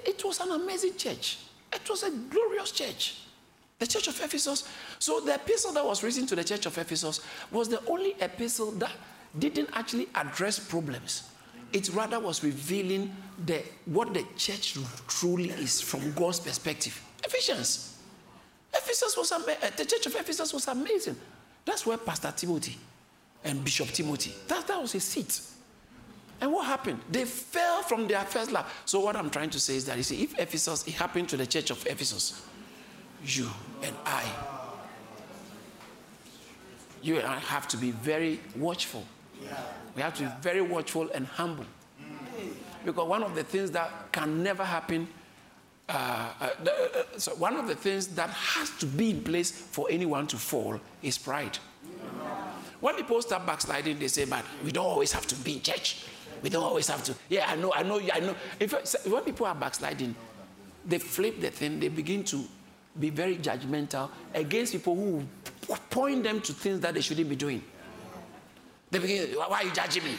It 0.05 0.23
was 0.23 0.39
an 0.41 0.51
amazing 0.51 0.95
church. 0.95 1.39
It 1.73 1.89
was 1.89 2.03
a 2.03 2.11
glorious 2.11 2.71
church. 2.71 3.23
The 3.79 3.87
church 3.87 4.07
of 4.07 4.21
Ephesus. 4.21 4.69
So 4.99 5.21
the 5.21 5.33
epistle 5.33 5.73
that 5.73 5.83
was 5.83 6.03
written 6.03 6.27
to 6.27 6.35
the 6.35 6.43
church 6.43 6.67
of 6.67 6.77
Ephesus 6.77 7.21
was 7.51 7.67
the 7.67 7.83
only 7.87 8.15
epistle 8.21 8.69
that 8.73 8.91
didn't 9.39 9.69
actually 9.73 10.07
address 10.13 10.59
problems. 10.59 11.30
It 11.73 11.89
rather 11.93 12.19
was 12.19 12.43
revealing 12.43 13.15
the, 13.45 13.63
what 13.85 14.13
the 14.13 14.25
church 14.35 14.77
truly 15.07 15.49
is 15.51 15.81
from 15.81 16.11
God's 16.13 16.39
perspective. 16.39 17.01
Ephesians. 17.23 17.97
Ephesus 18.73 19.15
was 19.17 19.31
eh, 19.31 19.69
the 19.75 19.85
church 19.85 20.05
of 20.05 20.15
Ephesus 20.15 20.53
was 20.53 20.67
amazing. 20.67 21.15
That's 21.65 21.85
where 21.85 21.97
Pastor 21.97 22.33
Timothy 22.35 22.77
and 23.43 23.63
Bishop 23.63 23.89
Timothy. 23.89 24.33
That, 24.47 24.67
that 24.67 24.81
was 24.81 24.95
a 24.95 24.99
seat. 24.99 25.41
And 26.39 26.51
what 26.51 26.65
happened? 26.65 26.99
They 27.11 27.25
fell 27.25 27.83
from 27.83 28.07
their 28.07 28.23
first 28.23 28.51
love. 28.51 28.71
So 28.85 28.99
what 28.99 29.15
I'm 29.15 29.29
trying 29.29 29.51
to 29.51 29.59
say 29.59 29.75
is 29.75 29.85
that 29.85 29.97
you 29.97 30.03
see, 30.03 30.23
if 30.23 30.39
Ephesus, 30.39 30.87
it 30.87 30.93
happened 30.93 31.29
to 31.29 31.37
the 31.37 31.45
church 31.45 31.69
of 31.69 31.85
Ephesus, 31.85 32.41
you 33.23 33.47
and 33.83 33.95
I, 34.05 34.23
you 37.03 37.17
and 37.17 37.27
I 37.27 37.37
have 37.39 37.67
to 37.69 37.77
be 37.77 37.91
very 37.91 38.39
watchful. 38.55 39.05
We 39.95 40.01
have 40.01 40.15
to 40.15 40.23
be 40.23 40.29
very 40.41 40.61
watchful 40.61 41.09
and 41.13 41.27
humble. 41.27 41.65
Because 42.85 43.07
one 43.07 43.23
of 43.23 43.35
the 43.35 43.43
things 43.43 43.71
that 43.71 44.11
can 44.11 44.41
never 44.41 44.63
happen, 44.63 45.07
uh, 45.87 46.33
uh, 46.39 46.49
uh, 46.65 47.03
so 47.17 47.35
one 47.35 47.55
of 47.55 47.67
the 47.67 47.75
things 47.75 48.07
that 48.07 48.29
has 48.29 48.69
to 48.77 48.85
be 48.85 49.11
in 49.11 49.23
place 49.23 49.51
for 49.51 49.87
anyone 49.89 50.25
to 50.27 50.37
fall 50.37 50.79
is 51.03 51.17
pride. 51.17 51.57
When 52.79 52.95
people 52.95 53.21
start 53.21 53.45
backsliding, 53.45 53.99
they 53.99 54.07
say, 54.07 54.25
but 54.25 54.43
we 54.65 54.71
don't 54.71 54.85
always 54.85 55.11
have 55.11 55.27
to 55.27 55.35
be 55.35 55.53
in 55.53 55.61
church. 55.61 56.05
We 56.41 56.49
don't 56.49 56.63
always 56.63 56.87
have 56.87 57.03
to. 57.03 57.15
Yeah, 57.29 57.45
I 57.47 57.55
know, 57.55 57.71
I 57.73 57.83
know, 57.83 58.01
I 58.11 58.19
know. 58.19 58.33
Fact, 58.67 58.95
when 59.05 59.23
people 59.23 59.45
are 59.45 59.53
backsliding, 59.53 60.15
they 60.83 60.97
flip 60.97 61.39
the 61.39 61.51
thing, 61.51 61.79
they 61.79 61.89
begin 61.89 62.23
to 62.25 62.43
be 62.99 63.11
very 63.11 63.37
judgmental 63.37 64.09
against 64.33 64.73
people 64.73 64.95
who 64.95 65.23
point 65.91 66.23
them 66.23 66.41
to 66.41 66.53
things 66.53 66.79
that 66.79 66.95
they 66.95 67.01
shouldn't 67.01 67.29
be 67.29 67.35
doing. 67.35 67.63
They 68.91 68.99
begin, 68.99 69.29
why 69.31 69.61
are 69.61 69.63
you 69.63 69.71
judging 69.71 70.03
me? 70.03 70.15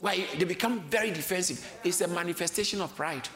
Why 0.00 0.26
they 0.36 0.44
become 0.44 0.80
very 0.80 1.10
defensive. 1.10 1.64
It's 1.84 2.00
a 2.00 2.08
manifestation 2.08 2.80
of 2.80 2.94
pride. 2.96 3.26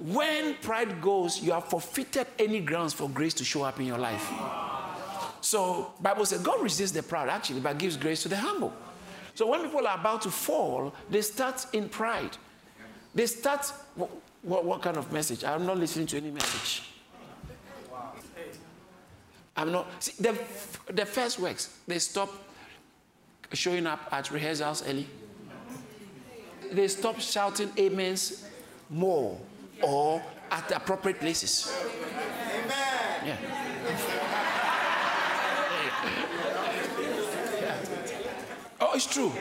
When 0.00 0.54
pride 0.62 1.00
goes, 1.02 1.42
you 1.42 1.52
have 1.52 1.64
forfeited 1.64 2.26
any 2.38 2.60
grounds 2.60 2.94
for 2.94 3.08
grace 3.08 3.34
to 3.34 3.44
show 3.44 3.64
up 3.64 3.80
in 3.80 3.86
your 3.86 3.98
life. 3.98 4.30
So 5.40 5.92
Bible 6.00 6.24
says 6.24 6.40
God 6.40 6.62
resists 6.62 6.92
the 6.92 7.02
proud 7.02 7.28
actually, 7.28 7.60
but 7.60 7.78
gives 7.78 7.96
grace 7.96 8.22
to 8.22 8.28
the 8.28 8.36
humble. 8.36 8.72
So 9.34 9.46
when 9.46 9.62
people 9.62 9.86
are 9.86 9.98
about 9.98 10.22
to 10.22 10.30
fall, 10.30 10.94
they 11.10 11.20
start 11.20 11.66
in 11.72 11.88
pride. 11.88 12.36
They 13.14 13.26
start, 13.26 13.66
what, 13.94 14.10
what, 14.42 14.64
what 14.64 14.82
kind 14.82 14.96
of 14.96 15.12
message? 15.12 15.44
I'm 15.44 15.66
not 15.66 15.78
listening 15.78 16.06
to 16.08 16.16
any 16.16 16.30
message. 16.30 16.82
I'm 19.56 19.72
not. 19.72 20.02
See, 20.02 20.12
the, 20.22 20.38
the 20.92 21.04
first 21.04 21.40
works, 21.40 21.76
they 21.88 21.98
stop 21.98 22.30
showing 23.52 23.86
up 23.86 24.08
at 24.12 24.30
rehearsals 24.30 24.86
early. 24.86 25.06
They 26.72 26.88
stop 26.88 27.20
shouting 27.20 27.70
amens 27.78 28.44
more 28.90 29.40
or 29.82 30.22
at 30.50 30.68
the 30.68 30.76
appropriate 30.76 31.20
places. 31.20 31.72
Amen. 32.54 33.26
Yeah. 33.26 33.36
Oh, 38.80 38.92
it's 38.94 39.06
true. 39.06 39.32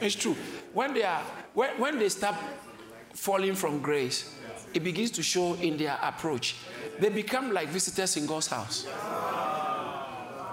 It's 0.00 0.14
true. 0.14 0.36
When 0.72 0.94
they 0.94 1.02
are 1.02 1.22
when, 1.54 1.78
when 1.78 1.98
they 1.98 2.08
start 2.08 2.36
falling 3.14 3.54
from 3.54 3.80
grace, 3.80 4.34
it 4.74 4.82
begins 4.84 5.10
to 5.12 5.22
show 5.22 5.54
in 5.54 5.76
their 5.76 5.98
approach. 6.02 6.56
They 6.98 7.08
become 7.08 7.52
like 7.52 7.68
visitors 7.68 8.16
in 8.16 8.26
God's 8.26 8.48
house. 8.48 8.86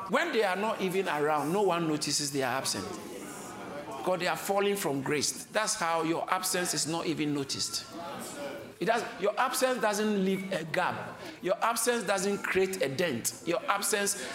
When 0.10 0.32
they 0.32 0.44
are 0.44 0.56
not 0.56 0.82
even 0.82 1.08
around, 1.08 1.54
no 1.54 1.62
one 1.62 1.88
notices 1.88 2.32
they 2.32 2.42
are 2.42 2.58
absent. 2.58 2.86
Because 3.98 4.20
they 4.20 4.28
are 4.28 4.38
falling 4.38 4.76
from 4.76 5.02
grace. 5.02 5.46
That's 5.52 5.76
how 5.76 6.04
your 6.04 6.26
absence 6.34 6.74
is 6.74 6.88
not 6.88 7.06
even 7.06 7.34
noticed. 7.34 7.86
It 8.80 8.86
does, 8.86 9.04
your 9.20 9.38
absence 9.38 9.82
doesn't 9.82 10.26
leave 10.26 10.52
a 10.54 10.64
gap. 10.64 11.20
Your 11.42 11.56
absence 11.62 12.04
doesn't 12.04 12.40
create 12.40 12.82
a 12.82 12.88
dent. 12.88 13.34
Your 13.46 13.60
absence, 13.68 14.26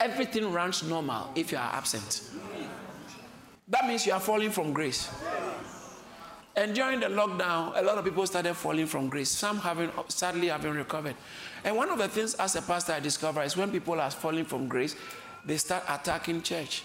everything 0.00 0.50
runs 0.50 0.82
normal 0.82 1.30
if 1.34 1.52
you 1.52 1.58
are 1.58 1.70
absent. 1.72 2.22
That 3.68 3.86
means 3.86 4.06
you 4.06 4.12
are 4.12 4.20
falling 4.20 4.50
from 4.50 4.72
grace. 4.72 5.10
And 6.56 6.74
during 6.74 7.00
the 7.00 7.06
lockdown, 7.06 7.78
a 7.78 7.82
lot 7.82 7.96
of 7.96 8.04
people 8.04 8.26
started 8.26 8.54
falling 8.54 8.86
from 8.86 9.08
grace. 9.08 9.30
Some 9.30 9.58
having 9.58 9.90
sadly 10.08 10.48
haven't 10.48 10.74
recovered. 10.74 11.14
And 11.64 11.76
one 11.76 11.90
of 11.90 11.98
the 11.98 12.08
things 12.08 12.34
as 12.34 12.56
a 12.56 12.62
pastor 12.62 12.92
I 12.92 13.00
discover 13.00 13.42
is 13.42 13.56
when 13.56 13.70
people 13.70 14.00
are 14.00 14.10
falling 14.10 14.44
from 14.44 14.68
grace, 14.68 14.96
they 15.44 15.56
start 15.56 15.84
attacking 15.88 16.42
church. 16.42 16.82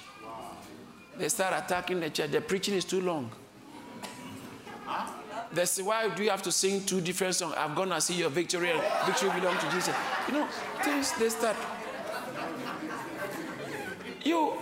They 1.17 1.29
start 1.29 1.53
attacking 1.63 1.99
the 1.99 2.09
church. 2.09 2.31
The 2.31 2.41
preaching 2.41 2.75
is 2.75 2.85
too 2.85 3.01
long. 3.01 3.31
That's 5.51 5.81
why 5.81 6.09
do 6.09 6.23
you 6.23 6.29
have 6.29 6.43
to 6.43 6.51
sing 6.51 6.85
two 6.85 7.01
different 7.01 7.35
songs? 7.35 7.55
I've 7.57 7.75
gonna 7.75 7.99
see 8.01 8.15
your 8.15 8.29
victory 8.29 8.71
and 8.71 8.81
victory 9.05 9.29
belongs 9.39 9.63
to 9.63 9.71
Jesus. 9.71 9.95
You 10.27 10.33
know, 10.35 10.47
things 10.83 11.11
they 11.13 11.29
start. 11.29 11.55
You 14.23 14.53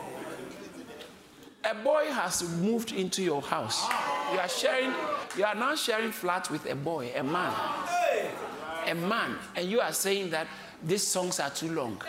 a 1.66 1.74
boy 1.74 2.06
has 2.12 2.48
moved 2.60 2.92
into 2.92 3.24
your 3.24 3.42
house. 3.42 3.90
You 4.32 4.40
are 4.40 4.48
sharing, 4.48 4.94
you 5.36 5.46
are 5.46 5.56
now 5.56 5.76
sharing 5.76 6.12
flat 6.12 6.50
with 6.52 6.70
a 6.70 6.76
boy, 6.76 7.12
a 7.16 7.24
man. 7.24 7.54
A 8.88 8.96
man. 8.96 9.36
And 9.56 9.70
you 9.70 9.82
are 9.82 9.94
saying 9.94 10.30
that 10.32 10.48
these 10.84 11.06
songs 11.06 11.40
are 11.40 11.50
too 11.50 11.72
long. 11.72 12.02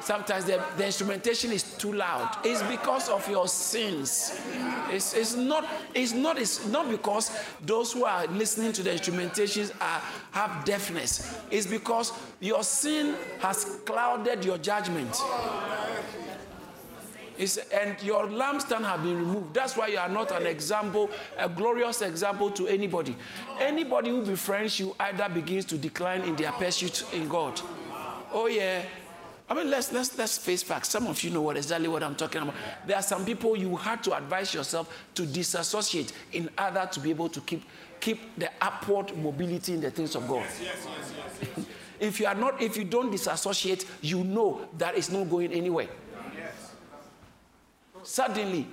Sometimes 0.00 0.44
the, 0.44 0.62
the 0.76 0.86
instrumentation 0.86 1.52
is 1.52 1.62
too 1.76 1.92
loud. 1.92 2.36
It's 2.44 2.62
because 2.62 3.08
of 3.08 3.28
your 3.28 3.48
sins. 3.48 4.40
It's, 4.90 5.12
it's, 5.12 5.34
not, 5.34 5.68
it's, 5.94 6.12
not, 6.12 6.38
it's 6.38 6.66
not 6.66 6.88
because 6.88 7.30
those 7.62 7.92
who 7.92 8.04
are 8.04 8.26
listening 8.28 8.72
to 8.74 8.82
the 8.82 8.90
instrumentations 8.90 9.72
are, 9.80 10.00
have 10.30 10.64
deafness. 10.64 11.38
It's 11.50 11.66
because 11.66 12.12
your 12.40 12.62
sin 12.62 13.16
has 13.40 13.80
clouded 13.84 14.44
your 14.44 14.58
judgment. 14.58 15.14
It's, 17.38 17.56
and 17.56 18.00
your 18.02 18.26
lampstand 18.26 18.84
have 18.84 19.02
been 19.02 19.16
removed. 19.16 19.54
That's 19.54 19.76
why 19.76 19.86
you 19.86 19.98
are 19.98 20.08
not 20.08 20.32
an 20.32 20.46
example, 20.46 21.08
a 21.38 21.48
glorious 21.48 22.02
example 22.02 22.50
to 22.50 22.66
anybody. 22.66 23.16
Anybody 23.60 24.10
who 24.10 24.22
befriends 24.22 24.80
you 24.80 24.94
either 24.98 25.28
begins 25.28 25.64
to 25.66 25.78
decline 25.78 26.22
in 26.22 26.34
their 26.34 26.50
pursuit 26.52 27.04
in 27.12 27.28
God. 27.28 27.60
Oh 28.32 28.48
yeah. 28.48 28.82
I 29.50 29.54
mean, 29.54 29.70
let's 29.70 29.92
let's 29.92 30.18
let's 30.18 30.36
face 30.36 30.62
facts. 30.62 30.90
Some 30.90 31.06
of 31.06 31.22
you 31.22 31.30
know 31.30 31.40
what 31.40 31.56
exactly 31.56 31.88
what 31.88 32.02
I'm 32.02 32.16
talking 32.16 32.42
about. 32.42 32.54
There 32.86 32.96
are 32.96 33.02
some 33.02 33.24
people 33.24 33.56
you 33.56 33.76
had 33.76 34.02
to 34.04 34.14
advise 34.14 34.52
yourself 34.52 34.92
to 35.14 35.24
disassociate 35.24 36.12
in 36.32 36.50
order 36.58 36.86
to 36.90 37.00
be 37.00 37.10
able 37.10 37.28
to 37.30 37.40
keep 37.40 37.62
keep 38.00 38.36
the 38.38 38.50
upward 38.60 39.16
mobility 39.16 39.74
in 39.74 39.80
the 39.80 39.90
things 39.90 40.16
of 40.16 40.26
God. 40.28 40.44
Yes, 40.60 40.86
yes, 40.86 41.12
yes, 41.56 41.66
if 42.00 42.20
you 42.20 42.26
are 42.26 42.34
not, 42.34 42.60
if 42.60 42.76
you 42.76 42.84
don't 42.84 43.10
disassociate, 43.10 43.86
you 44.02 44.22
know 44.22 44.68
that 44.76 44.98
it's 44.98 45.10
not 45.10 45.30
going 45.30 45.52
anywhere 45.52 45.88
suddenly 48.02 48.66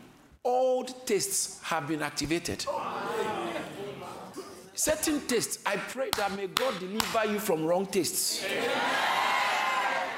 old 0.44 1.06
tastes 1.06 1.62
have 1.64 1.88
been 1.88 2.02
activated. 2.02 2.66
Certain 4.74 5.22
tastes, 5.22 5.60
I 5.66 5.78
pray 5.78 6.10
that 6.18 6.36
may 6.36 6.48
God 6.48 6.78
deliver 6.80 7.26
you 7.32 7.40
from 7.40 7.66
wrong 7.66 7.86
tastes. 7.86 8.46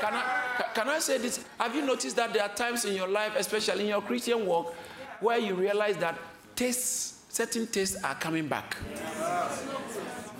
Can 0.02 0.14
I, 0.14 0.66
can 0.74 0.90
I 0.90 1.00
say 1.00 1.18
this? 1.20 1.46
Have 1.60 1.76
you 1.76 1.86
noticed 1.86 2.16
that 2.16 2.34
there 2.34 2.44
are 2.44 2.50
times 2.50 2.86
in 2.86 2.96
your 2.96 3.08
life, 3.08 3.34
especially 3.38 3.84
in 3.84 3.90
your 3.90 4.02
Christian 4.02 4.46
walk, 4.46 4.74
where 5.20 5.38
you 5.38 5.56
realize 5.56 5.98
that 5.98 6.18
tastes, 6.56 7.24
certain 7.30 7.68
tastes 7.68 8.04
are 8.04 8.16
coming 8.16 8.48
back. 8.48 8.76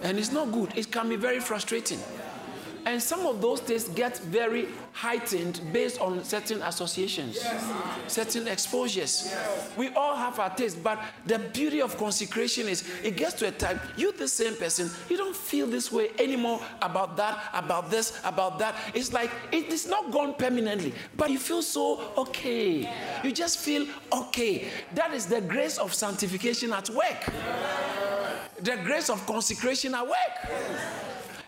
And 0.04 0.18
it's 0.18 0.32
not 0.32 0.52
good. 0.52 0.76
It 0.76 0.92
can 0.92 1.10
be 1.10 1.16
very 1.16 1.40
frustrating. 1.40 2.00
And 2.88 3.04
some 3.04 3.26
of 3.26 3.42
those 3.42 3.60
tastes 3.60 3.90
get 3.90 4.18
very 4.20 4.70
heightened 4.94 5.60
based 5.74 6.00
on 6.00 6.24
certain 6.24 6.62
associations, 6.62 7.36
yes. 7.36 7.70
certain 8.08 8.48
exposures. 8.48 9.24
Yes. 9.26 9.72
We 9.76 9.90
all 9.90 10.16
have 10.16 10.40
our 10.40 10.56
taste, 10.56 10.82
but 10.82 10.98
the 11.26 11.38
beauty 11.38 11.82
of 11.82 11.98
consecration 11.98 12.70
is 12.70 12.90
it 13.04 13.18
gets 13.18 13.34
to 13.36 13.48
a 13.50 13.52
time, 13.52 13.82
you're 13.98 14.14
the 14.14 14.30
same 14.30 14.56
person, 14.56 14.90
you 15.10 15.18
don't 15.18 15.36
feel 15.36 15.68
this 15.68 15.92
way 15.92 16.12
anymore 16.18 16.62
about 16.82 17.18
that, 17.18 17.50
about 17.54 17.92
this, 17.92 18.22
about 18.24 18.58
that. 18.60 18.74
It's 18.94 19.12
like 19.12 19.32
it 19.52 19.66
is 19.66 19.86
not 19.86 20.10
gone 20.10 20.36
permanently, 20.36 20.94
but 21.18 21.30
you 21.30 21.40
feel 21.40 21.62
so 21.62 22.14
okay. 22.18 22.90
You 23.22 23.34
just 23.34 23.60
feel 23.60 23.86
okay. 24.14 24.70
That 24.96 25.14
is 25.14 25.26
the 25.26 25.42
grace 25.42 25.78
of 25.78 25.94
sanctification 25.94 26.72
at 26.72 26.90
work. 26.92 27.34
The 28.62 28.78
grace 28.86 29.10
of 29.10 29.26
consecration 29.26 29.94
at 29.94 30.08
work. 30.08 31.07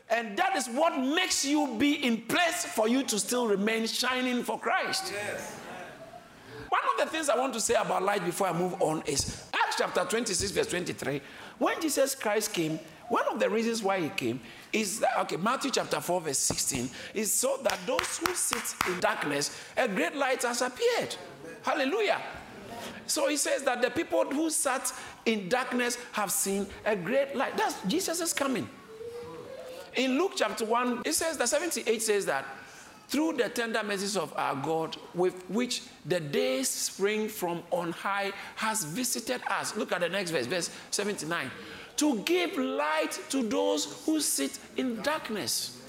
And 0.09 0.35
that 0.37 0.55
is 0.55 0.67
what 0.67 0.97
makes 0.97 1.45
you 1.45 1.75
be 1.77 2.05
in 2.05 2.21
place 2.21 2.65
for 2.65 2.87
you 2.87 3.03
to 3.03 3.19
still 3.19 3.47
remain 3.47 3.85
shining 3.85 4.43
for 4.43 4.59
Christ. 4.59 5.13
Yes. 5.13 5.59
One 6.69 6.81
of 6.93 7.05
the 7.05 7.11
things 7.11 7.29
I 7.29 7.37
want 7.37 7.53
to 7.53 7.61
say 7.61 7.75
about 7.75 8.03
light 8.03 8.25
before 8.25 8.47
I 8.47 8.53
move 8.53 8.81
on 8.81 9.01
is 9.05 9.43
Acts 9.53 9.75
chapter 9.77 10.05
26, 10.05 10.51
verse 10.51 10.67
23. 10.67 11.21
When 11.57 11.79
Jesus 11.81 12.15
Christ 12.15 12.53
came, 12.53 12.79
one 13.09 13.23
of 13.31 13.39
the 13.39 13.49
reasons 13.49 13.81
why 13.81 13.99
he 13.99 14.09
came 14.09 14.39
is 14.71 14.99
that, 14.99 15.17
okay, 15.21 15.37
Matthew 15.37 15.71
chapter 15.71 15.99
4, 15.99 16.21
verse 16.21 16.37
16, 16.37 16.89
is 17.15 17.33
so 17.33 17.59
that 17.63 17.79
those 17.87 18.17
who 18.19 18.33
sit 18.35 18.61
in 18.87 18.99
darkness, 18.99 19.59
a 19.77 19.87
great 19.87 20.15
light 20.15 20.43
has 20.43 20.61
appeared. 20.61 21.15
Hallelujah. 21.63 22.21
So 23.07 23.27
he 23.27 23.37
says 23.37 23.63
that 23.63 23.81
the 23.81 23.89
people 23.89 24.25
who 24.25 24.51
sat 24.51 24.93
in 25.25 25.49
darkness 25.49 25.97
have 26.11 26.31
seen 26.31 26.67
a 26.85 26.95
great 26.95 27.35
light. 27.35 27.57
That's 27.57 27.81
Jesus 27.87 28.21
is 28.21 28.31
coming. 28.31 28.69
In 29.99 30.17
Luke 30.17 30.31
chapter 30.37 30.63
1, 30.63 31.01
it 31.03 31.11
says 31.11 31.35
that 31.35 31.49
78 31.49 32.01
says 32.01 32.25
that 32.27 32.45
through 33.09 33.33
the 33.33 33.49
tender 33.49 33.83
mercies 33.83 34.15
of 34.15 34.33
our 34.37 34.55
God, 34.55 34.95
with 35.13 35.43
which 35.49 35.83
the 36.05 36.21
day 36.21 36.63
spring 36.63 37.27
from 37.27 37.63
on 37.69 37.91
high 37.91 38.31
has 38.55 38.85
visited 38.85 39.41
us. 39.51 39.75
Look 39.75 39.91
at 39.91 39.99
the 39.99 40.07
next 40.07 40.31
verse, 40.31 40.45
verse 40.45 40.69
79. 40.91 41.51
To 41.97 42.19
give 42.19 42.57
light 42.57 43.19
to 43.27 43.43
those 43.43 44.05
who 44.05 44.21
sit 44.21 44.57
in 44.77 45.01
darkness. 45.01 45.81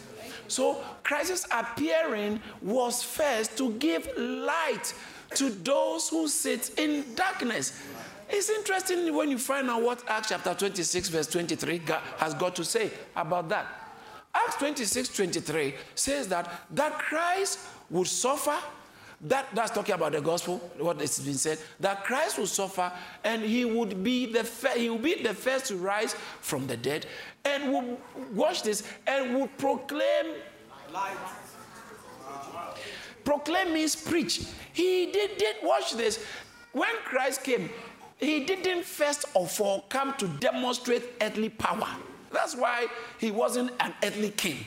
So 0.48 0.82
Christ's 1.04 1.46
appearing 1.52 2.40
was 2.62 3.04
first 3.04 3.56
to 3.58 3.74
give 3.74 4.08
light 4.18 4.92
to 5.36 5.50
those 5.50 6.08
who 6.08 6.26
sit 6.26 6.76
in 6.80 7.14
darkness. 7.14 7.80
It's 8.28 8.50
interesting 8.50 9.14
when 9.14 9.30
you 9.30 9.38
find 9.38 9.70
out 9.70 9.82
what 9.82 10.02
Acts 10.08 10.30
chapter 10.30 10.52
26, 10.52 11.10
verse 11.10 11.28
23 11.28 11.82
has 12.16 12.34
got 12.34 12.56
to 12.56 12.64
say 12.64 12.90
about 13.14 13.48
that. 13.50 13.79
Acts 14.34 14.56
26 14.56 15.08
23 15.08 15.74
says 15.94 16.28
that, 16.28 16.62
that 16.70 16.98
Christ 16.98 17.58
would 17.90 18.06
suffer. 18.06 18.56
That, 19.22 19.48
that's 19.54 19.70
talking 19.70 19.94
about 19.94 20.12
the 20.12 20.22
gospel, 20.22 20.56
what 20.78 20.98
has 20.98 21.18
been 21.18 21.34
said, 21.34 21.58
that 21.80 22.04
Christ 22.04 22.38
will 22.38 22.46
suffer 22.46 22.90
and 23.22 23.42
he 23.42 23.66
would 23.66 24.02
be 24.02 24.24
the 24.24 24.48
he 24.74 24.88
will 24.88 24.96
be 24.96 25.22
the 25.22 25.34
first 25.34 25.66
to 25.66 25.76
rise 25.76 26.14
from 26.40 26.66
the 26.66 26.74
dead 26.74 27.04
and 27.44 27.70
will 27.70 28.00
watch 28.32 28.62
this 28.62 28.82
and 29.06 29.38
would 29.38 29.58
proclaim 29.58 30.36
light. 30.90 31.18
Proclaim 33.24 33.74
means 33.74 33.94
preach. 33.94 34.46
He 34.72 35.12
did, 35.12 35.36
did 35.36 35.56
watch 35.62 35.92
this. 35.92 36.24
When 36.72 36.94
Christ 37.04 37.44
came, 37.44 37.68
he 38.16 38.44
didn't 38.44 38.84
first 38.84 39.24
of 39.34 39.60
all 39.60 39.82
come 39.88 40.14
to 40.18 40.28
demonstrate 40.28 41.04
earthly 41.20 41.48
power. 41.50 41.88
That's 42.32 42.54
why 42.54 42.86
he 43.18 43.30
wasn't 43.30 43.72
an 43.80 43.94
earthly 44.02 44.30
king. 44.30 44.64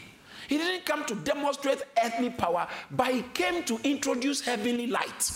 He 0.48 0.58
didn't 0.58 0.86
come 0.86 1.05
to 1.05 1.15
demonstrate 1.15 1.81
earthly 2.03 2.29
power, 2.29 2.68
but 2.92 3.14
he 3.14 3.24
came 3.33 3.64
to 3.64 3.79
introduce 3.83 4.42
heavenly 4.42 4.87
light. 4.87 5.31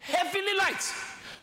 Heavenly 0.00 0.54
light. 0.58 0.82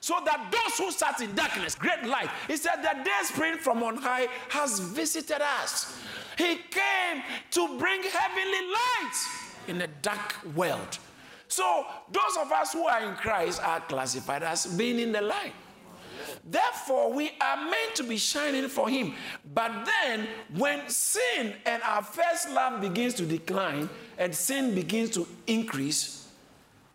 So 0.01 0.15
that 0.25 0.51
those 0.51 0.77
who 0.77 0.91
sat 0.91 1.21
in 1.21 1.33
darkness, 1.33 1.75
great 1.75 2.03
light. 2.03 2.29
He 2.47 2.57
said, 2.57 2.77
The 2.81 3.03
day 3.03 3.11
spring 3.23 3.57
from 3.57 3.81
on 3.83 3.95
high 3.95 4.27
has 4.49 4.79
visited 4.79 5.41
us. 5.41 5.97
He 6.37 6.55
came 6.55 7.23
to 7.51 7.79
bring 7.79 8.03
heavenly 8.03 8.67
light 8.67 9.13
in 9.69 9.81
a 9.81 9.87
dark 10.01 10.35
world. 10.55 10.97
So 11.47 11.85
those 12.11 12.37
of 12.41 12.51
us 12.51 12.73
who 12.73 12.85
are 12.85 13.01
in 13.01 13.15
Christ 13.15 13.61
are 13.63 13.79
classified 13.81 14.43
as 14.43 14.65
being 14.65 14.99
in 14.99 15.11
the 15.11 15.21
light. 15.21 15.53
Therefore, 16.43 17.11
we 17.13 17.31
are 17.39 17.69
meant 17.69 17.95
to 17.95 18.03
be 18.03 18.17
shining 18.17 18.67
for 18.67 18.89
Him. 18.89 19.13
But 19.53 19.85
then, 19.85 20.27
when 20.55 20.87
sin 20.89 21.53
and 21.65 21.81
our 21.83 22.03
first 22.03 22.49
love 22.49 22.81
begins 22.81 23.13
to 23.15 23.25
decline 23.25 23.89
and 24.17 24.33
sin 24.35 24.75
begins 24.75 25.09
to 25.11 25.27
increase, 25.47 26.29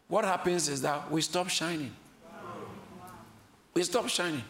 what 0.09 0.25
happens 0.25 0.69
is 0.69 0.83
that 0.83 1.11
we 1.11 1.21
stop 1.21 1.49
shining. 1.49 1.93
We 3.75 3.83
stop 3.83 4.09
shining. 4.09 4.43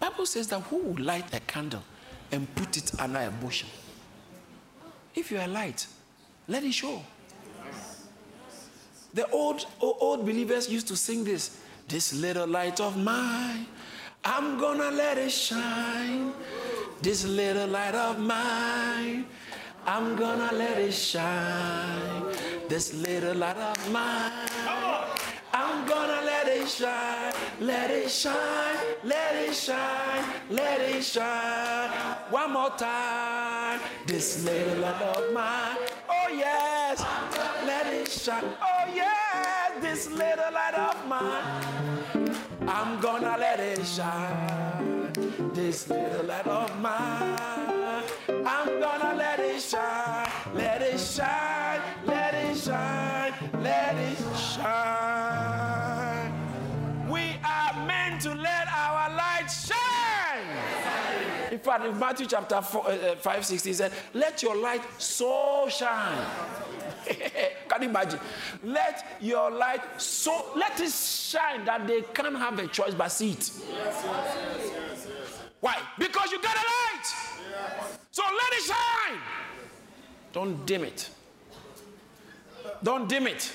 Bible 0.00 0.26
says 0.26 0.48
that 0.48 0.60
who 0.60 0.78
will 0.78 1.02
light 1.02 1.32
a 1.34 1.40
candle 1.40 1.82
and 2.32 2.52
put 2.54 2.76
it 2.76 3.00
under 3.00 3.20
a 3.20 3.30
bushel? 3.30 3.68
If 5.14 5.30
you 5.30 5.38
are 5.38 5.48
light, 5.48 5.86
let 6.48 6.64
it 6.64 6.74
show. 6.74 7.02
The 9.14 9.30
old, 9.30 9.64
old 9.80 10.26
believers 10.26 10.68
used 10.68 10.88
to 10.88 10.96
sing 10.96 11.24
this. 11.24 11.60
This 11.86 12.12
little 12.12 12.46
light 12.46 12.80
of 12.80 12.96
mine 12.96 13.66
I'm 14.26 14.58
gonna 14.58 14.90
let 14.90 15.18
it 15.18 15.30
shine. 15.30 16.32
This 17.02 17.26
little 17.26 17.68
light 17.68 17.94
of 17.94 18.18
mine. 18.18 19.26
I'm 19.86 20.16
gonna 20.16 20.50
let 20.54 20.78
it 20.78 20.92
shine. 20.94 22.32
This 22.66 22.94
little 22.94 23.34
light 23.34 23.58
of 23.58 23.92
mine. 23.92 24.32
I'm 25.52 25.86
gonna 25.86 26.24
let 26.24 26.48
it 26.48 26.66
shine. 26.66 27.34
Let 27.60 27.90
it 27.90 28.10
shine. 28.10 28.78
Let 29.04 29.34
it 29.36 29.54
shine. 29.54 30.24
Let 30.48 30.80
it 30.80 31.04
shine. 31.04 31.90
One 32.30 32.54
more 32.54 32.70
time. 32.70 33.80
This 34.06 34.42
little 34.42 34.78
light 34.78 35.02
of 35.02 35.34
mine. 35.34 35.76
Oh, 36.08 36.28
yes. 36.32 37.04
Let 37.66 37.92
it 37.92 38.10
shine. 38.10 38.42
Oh, 38.62 38.90
yes. 38.94 39.82
This 39.82 40.08
little 40.08 40.50
light 40.50 40.74
of 40.74 41.06
mine. 41.06 41.93
I'm 42.66 42.98
gonna 43.00 43.36
let 43.38 43.60
it 43.60 43.84
shine. 43.84 45.12
This 45.52 45.88
little 45.88 46.24
light 46.24 46.46
of 46.46 46.80
mine. 46.80 47.38
I'm 48.46 48.80
gonna 48.80 49.14
let 49.16 49.38
it 49.38 49.60
shine. 49.60 50.30
Let 50.54 50.80
it 50.80 50.98
shine. 50.98 51.80
Let 52.06 52.34
it 52.34 52.56
shine. 52.56 53.34
Let 53.62 53.96
it 53.96 54.18
shine. 54.36 56.32
We 57.08 57.36
are 57.44 57.86
meant 57.86 58.22
to 58.22 58.34
let 58.34 58.66
our 58.68 59.14
light 59.14 59.48
shine. 59.48 61.52
In 61.52 61.58
fact, 61.58 61.84
in 61.84 61.98
Matthew 61.98 62.26
chapter 62.26 62.62
4, 62.62 62.90
uh, 62.90 63.16
5 63.16 63.44
16 63.44 63.74
said, 63.74 63.92
Let 64.14 64.42
your 64.42 64.56
light 64.56 64.82
so 64.98 65.68
shine 65.68 66.26
Can 67.74 67.82
you 67.82 67.88
imagine? 67.88 68.20
Let 68.62 69.04
your 69.20 69.50
light 69.50 70.00
so 70.00 70.52
let 70.54 70.78
it 70.78 70.92
shine 70.92 71.64
that 71.64 71.88
they 71.88 72.02
can't 72.02 72.36
have 72.36 72.56
a 72.60 72.68
choice 72.68 72.94
but 72.94 73.08
see 73.08 73.32
it. 73.32 73.50
Why? 75.58 75.76
Because 75.98 76.30
you 76.30 76.40
got 76.40 76.54
a 76.54 76.60
light. 76.60 77.06
So 78.12 78.22
let 78.22 78.52
it 78.52 78.62
shine. 78.62 79.18
Don't 80.32 80.64
dim 80.64 80.84
it. 80.84 81.10
Don't 82.80 83.08
dim 83.08 83.26
it. 83.26 83.52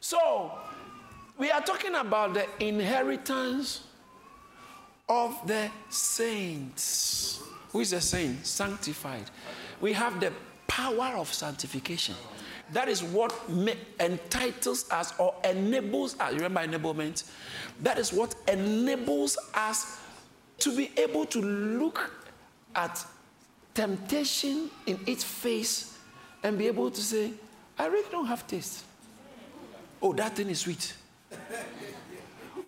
So 0.00 0.52
we 1.38 1.50
are 1.50 1.62
talking 1.62 1.94
about 1.94 2.34
the 2.34 2.46
inheritance 2.60 3.84
of 5.08 5.34
the 5.46 5.70
saints. 5.88 7.42
Who 7.70 7.80
is 7.80 7.94
a 7.94 8.00
saint? 8.02 8.46
Sanctified. 8.46 9.24
We 9.80 9.94
have 9.94 10.20
the 10.20 10.32
power 10.66 11.16
of 11.16 11.32
sanctification. 11.32 12.14
That 12.72 12.88
is 12.88 13.02
what 13.02 13.34
entitles 13.98 14.90
us 14.90 15.18
or 15.18 15.34
enables 15.44 16.18
us. 16.20 16.34
You 16.34 16.40
Remember 16.40 16.78
enablement? 16.78 17.24
That 17.80 17.98
is 17.98 18.12
what 18.12 18.34
enables 18.46 19.38
us 19.54 19.98
to 20.58 20.76
be 20.76 20.90
able 20.96 21.24
to 21.26 21.40
look 21.40 22.12
at 22.74 23.04
temptation 23.74 24.70
in 24.86 24.98
its 25.06 25.24
face 25.24 25.96
and 26.42 26.58
be 26.58 26.66
able 26.66 26.90
to 26.90 27.00
say, 27.00 27.32
I 27.78 27.86
really 27.86 28.08
don't 28.10 28.26
have 28.26 28.46
taste. 28.46 28.84
Oh, 30.02 30.12
that 30.14 30.36
thing 30.36 30.48
is 30.50 30.60
sweet. 30.60 30.94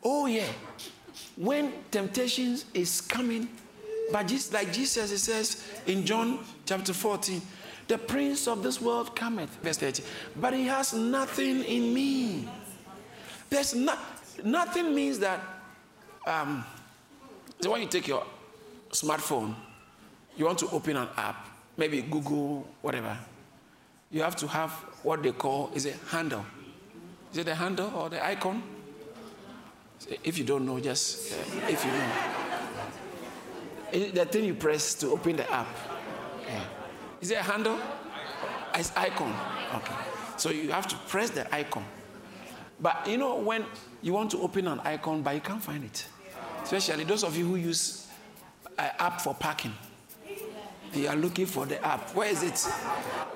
oh, 0.04 0.26
yeah. 0.26 0.46
When 1.36 1.72
temptation 1.90 2.58
is 2.74 3.00
coming, 3.00 3.48
but 4.12 4.26
just 4.26 4.52
like 4.52 4.72
Jesus, 4.72 5.22
says 5.22 5.64
in 5.86 6.04
John 6.04 6.40
chapter 6.66 6.92
14, 6.92 7.40
the 7.90 7.98
prince 7.98 8.46
of 8.46 8.62
this 8.62 8.80
world 8.80 9.16
cometh, 9.16 9.50
verse 9.62 9.76
30, 9.76 10.04
but 10.36 10.54
he 10.54 10.64
has 10.64 10.94
nothing 10.94 11.64
in 11.64 11.92
me. 11.92 12.48
There's 13.50 13.74
not, 13.74 13.98
Nothing 14.44 14.94
means 14.94 15.18
that. 15.18 15.40
Um, 16.26 16.64
so 17.60 17.72
when 17.72 17.82
you 17.82 17.88
take 17.88 18.08
your 18.08 18.24
smartphone, 18.90 19.54
you 20.36 20.44
want 20.46 20.58
to 20.60 20.70
open 20.70 20.96
an 20.96 21.08
app, 21.16 21.48
maybe 21.76 22.00
Google, 22.02 22.66
whatever. 22.80 23.18
You 24.10 24.22
have 24.22 24.36
to 24.36 24.46
have 24.46 24.70
what 25.02 25.22
they 25.22 25.32
call 25.32 25.70
is 25.74 25.86
a 25.86 25.92
handle. 26.08 26.46
Is 27.32 27.38
it 27.38 27.46
the 27.46 27.54
handle 27.54 27.92
or 27.94 28.08
the 28.08 28.24
icon? 28.24 28.62
If 30.24 30.38
you 30.38 30.44
don't 30.44 30.64
know, 30.64 30.80
just 30.80 31.32
uh, 31.32 31.36
if 31.68 31.84
you 31.84 31.90
know. 31.92 32.08
The 34.12 34.24
thing 34.24 34.44
you 34.44 34.54
press 34.54 34.94
to 34.94 35.08
open 35.10 35.36
the 35.36 35.52
app. 35.52 35.89
Is 37.20 37.30
it 37.30 37.38
a 37.38 37.42
handle? 37.42 37.78
It's 38.74 38.96
icon. 38.96 39.34
Okay. 39.74 39.94
So 40.36 40.50
you 40.50 40.70
have 40.72 40.86
to 40.88 40.96
press 41.08 41.30
the 41.30 41.52
icon. 41.54 41.84
But 42.80 43.06
you 43.06 43.18
know, 43.18 43.36
when 43.36 43.64
you 44.00 44.12
want 44.12 44.30
to 44.30 44.38
open 44.38 44.66
an 44.66 44.80
icon, 44.80 45.22
but 45.22 45.34
you 45.34 45.40
can't 45.40 45.62
find 45.62 45.84
it. 45.84 46.06
Especially 46.62 47.04
those 47.04 47.24
of 47.24 47.36
you 47.36 47.46
who 47.46 47.56
use 47.56 48.06
an 48.78 48.90
app 48.98 49.20
for 49.20 49.34
parking. 49.34 49.74
You 50.92 51.08
are 51.08 51.16
looking 51.16 51.46
for 51.46 51.66
the 51.66 51.84
app. 51.84 52.14
Where 52.16 52.28
is 52.28 52.42
it? 52.42 52.58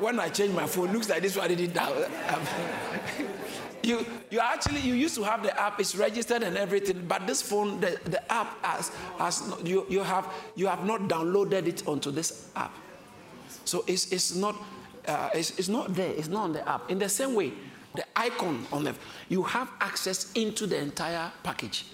When 0.00 0.18
I 0.18 0.28
change 0.28 0.52
my 0.54 0.66
phone, 0.66 0.92
looks 0.92 1.08
like 1.08 1.22
this 1.22 1.36
one 1.36 1.44
I 1.50 1.54
didn't 1.54 1.74
download. 1.74 2.10
you 3.84 4.04
you 4.30 4.40
actually 4.40 4.80
you 4.80 4.94
used 4.94 5.14
to 5.14 5.22
have 5.22 5.42
the 5.42 5.60
app 5.60 5.78
it's 5.78 5.94
registered 5.94 6.42
and 6.42 6.56
everything 6.56 7.04
but 7.06 7.26
this 7.26 7.42
phone 7.42 7.78
the, 7.80 7.98
the 8.06 8.32
app 8.32 8.64
has 8.64 8.90
has 9.18 9.52
you 9.62 9.84
you 9.90 10.02
have 10.02 10.26
you 10.56 10.66
have 10.66 10.84
not 10.86 11.02
downloaded 11.02 11.66
it 11.66 11.86
onto 11.86 12.10
this 12.10 12.48
app 12.56 12.74
so 13.64 13.84
it's 13.86 14.12
it's 14.12 14.34
not 14.34 14.56
uh, 15.06 15.30
it's, 15.34 15.58
it's 15.58 15.68
not 15.68 15.94
there 15.94 16.10
it's 16.10 16.28
not 16.28 16.44
on 16.44 16.52
the 16.52 16.68
app 16.68 16.90
in 16.90 16.98
the 16.98 17.08
same 17.08 17.34
way 17.34 17.52
the 17.94 18.04
icon 18.16 18.66
on 18.72 18.84
the 18.84 18.94
you 19.28 19.42
have 19.42 19.70
access 19.80 20.32
into 20.32 20.66
the 20.66 20.76
entire 20.76 21.30
package 21.42 21.86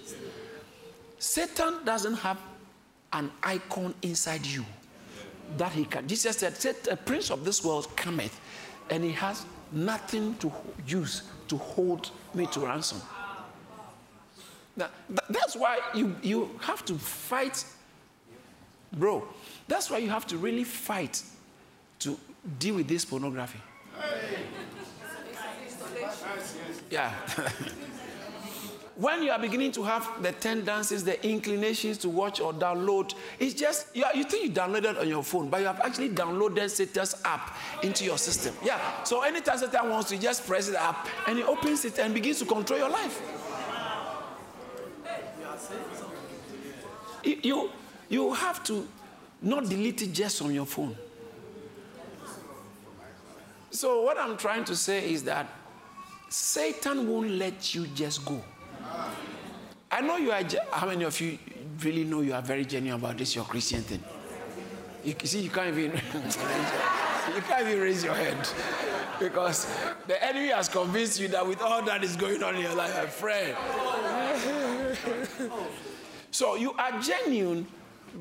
satan 1.18 1.84
doesn't 1.84 2.14
have 2.14 2.38
an 3.12 3.30
icon 3.42 3.94
inside 4.02 4.44
you 4.46 4.64
that 5.56 5.72
he 5.72 5.84
can 5.84 6.06
jesus 6.06 6.38
said 6.38 6.76
a 6.90 6.96
prince 6.96 7.30
of 7.30 7.44
this 7.44 7.64
world 7.64 7.94
cometh 7.96 8.40
and 8.90 9.04
he 9.04 9.12
has 9.12 9.44
nothing 9.72 10.34
to 10.36 10.52
use 10.86 11.22
to 11.48 11.56
hold 11.56 12.10
me 12.34 12.46
to 12.46 12.60
ransom. 12.60 13.00
Now, 14.76 14.88
that's 15.28 15.56
why 15.56 15.80
you, 15.94 16.16
you 16.22 16.50
have 16.60 16.84
to 16.86 16.94
fight, 16.94 17.64
bro. 18.92 19.26
That's 19.68 19.90
why 19.90 19.98
you 19.98 20.10
have 20.10 20.26
to 20.28 20.36
really 20.36 20.64
fight 20.64 21.22
deal 22.58 22.76
with 22.76 22.88
this 22.88 23.04
pornography. 23.04 23.60
Yeah. 26.90 27.14
when 28.96 29.22
you 29.22 29.30
are 29.30 29.38
beginning 29.38 29.72
to 29.72 29.82
have 29.82 30.22
the 30.22 30.32
tendencies, 30.32 31.04
the 31.04 31.26
inclinations 31.26 31.96
to 31.98 32.08
watch 32.08 32.40
or 32.40 32.52
download, 32.52 33.14
it's 33.38 33.54
just, 33.54 33.94
you, 33.94 34.04
you 34.14 34.24
think 34.24 34.44
you 34.44 34.50
downloaded 34.50 35.00
on 35.00 35.08
your 35.08 35.22
phone, 35.22 35.48
but 35.48 35.60
you 35.60 35.66
have 35.66 35.80
actually 35.80 36.10
downloaded 36.10 36.68
Satan's 36.68 37.14
app 37.24 37.56
into 37.82 38.04
your 38.04 38.18
system. 38.18 38.54
Yeah. 38.62 39.02
So 39.04 39.22
anytime 39.22 39.58
Satan 39.58 39.88
wants 39.88 40.10
to, 40.10 40.18
just 40.18 40.46
press 40.46 40.68
the 40.68 40.82
app 40.82 41.08
and 41.26 41.38
he 41.38 41.44
opens 41.44 41.84
it 41.84 41.98
and 41.98 42.12
begins 42.12 42.40
to 42.40 42.44
control 42.44 42.78
your 42.78 42.90
life. 42.90 43.22
You, 47.22 47.70
you 48.08 48.34
have 48.34 48.62
to 48.64 48.86
not 49.40 49.68
delete 49.68 50.02
it 50.02 50.12
just 50.12 50.42
on 50.42 50.52
your 50.52 50.66
phone. 50.66 50.96
So, 53.70 54.02
what 54.02 54.18
I'm 54.18 54.36
trying 54.36 54.64
to 54.64 54.74
say 54.76 55.12
is 55.12 55.22
that 55.24 55.46
Satan 56.28 57.08
won't 57.08 57.30
let 57.30 57.74
you 57.74 57.86
just 57.88 58.24
go. 58.24 58.42
I 59.90 60.00
know 60.00 60.16
you 60.16 60.32
are, 60.32 60.42
how 60.72 60.86
many 60.86 61.04
of 61.04 61.20
you 61.20 61.38
really 61.82 62.04
know 62.04 62.20
you 62.20 62.32
are 62.32 62.42
very 62.42 62.64
genuine 62.64 63.00
about 63.00 63.18
this, 63.18 63.34
your 63.34 63.44
Christian 63.44 63.82
thing? 63.82 64.02
You 65.04 65.14
see, 65.24 65.40
you 65.40 65.50
can't 65.50 65.76
even, 65.76 65.92
you 67.34 67.42
can't 67.42 67.66
even 67.66 67.80
raise 67.80 68.04
your 68.04 68.14
head 68.14 68.36
because 69.18 69.66
the 70.06 70.22
enemy 70.24 70.48
has 70.48 70.68
convinced 70.68 71.20
you 71.20 71.28
that 71.28 71.46
with 71.46 71.60
all 71.62 71.82
that 71.82 72.02
is 72.02 72.16
going 72.16 72.42
on 72.42 72.56
in 72.56 72.62
your 72.62 72.74
life, 72.74 72.96
my 72.96 73.06
friend. 73.06 73.56
so 76.30 76.54
you 76.56 76.72
are 76.72 77.00
genuine, 77.00 77.66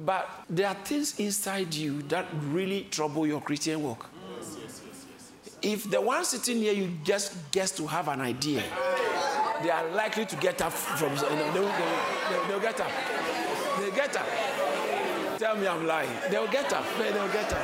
but 0.06 0.30
there 0.50 0.68
are 0.68 0.78
things 0.86 1.20
inside 1.20 1.74
you 1.74 2.02
that 2.04 2.26
really 2.50 2.88
trouble 2.92 3.26
your 3.26 3.42
Christian 3.42 3.82
walk. 3.84 4.10
If 5.62 5.90
the 5.90 6.00
one 6.02 6.24
sitting 6.24 6.58
here, 6.58 6.74
you 6.74 6.92
just 7.04 7.52
gets 7.52 7.72
to 7.72 7.88
have 7.88 8.08
an 8.08 8.22
idea 8.22 8.64
they 9.62 9.70
are 9.70 9.88
likely 9.90 10.26
to 10.26 10.36
get 10.38 10.62
up 10.62 10.72
from. 10.72 11.12
You 11.16 11.22
know, 11.22 11.54
they, 11.54 11.60
will 11.60 12.60
they, 12.60 12.66
get 12.66 12.80
up. 12.80 12.92
They'll 13.80 13.92
get 13.92 14.16
up. 14.16 14.28
Tell 15.38 15.56
me 15.58 15.68
I'm 15.68 15.86
lying. 15.86 16.10
They'll 16.30 16.48
get 16.48 16.72
up. 16.74 16.86
They'll 16.98 17.28
get 17.30 17.52
up. 17.54 17.62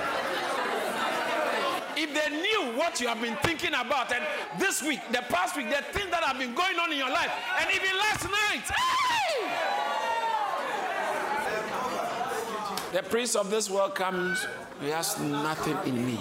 If 1.97 2.13
they 2.13 2.29
knew 2.35 2.77
what 2.77 2.99
you 2.99 3.07
have 3.07 3.21
been 3.21 3.37
thinking 3.37 3.73
about, 3.73 4.11
and 4.11 4.25
this 4.59 4.83
week, 4.83 4.99
the 5.11 5.23
past 5.29 5.55
week, 5.55 5.69
the 5.69 5.81
things 5.97 6.11
that 6.11 6.23
have 6.23 6.37
been 6.37 6.53
going 6.53 6.77
on 6.77 6.91
in 6.91 6.97
your 6.97 7.09
life, 7.09 7.31
and 7.59 7.69
even 7.73 7.95
last 7.97 8.25
night, 8.25 8.69
the 12.91 13.03
prince 13.03 13.35
of 13.35 13.49
this 13.49 13.69
world 13.69 13.95
comes, 13.95 14.45
he 14.81 14.89
has 14.89 15.17
nothing 15.19 15.77
in 15.85 16.05
me. 16.05 16.19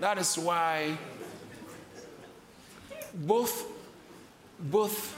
That 0.00 0.18
is 0.18 0.38
why 0.38 0.96
both 3.14 3.66
both, 4.58 5.16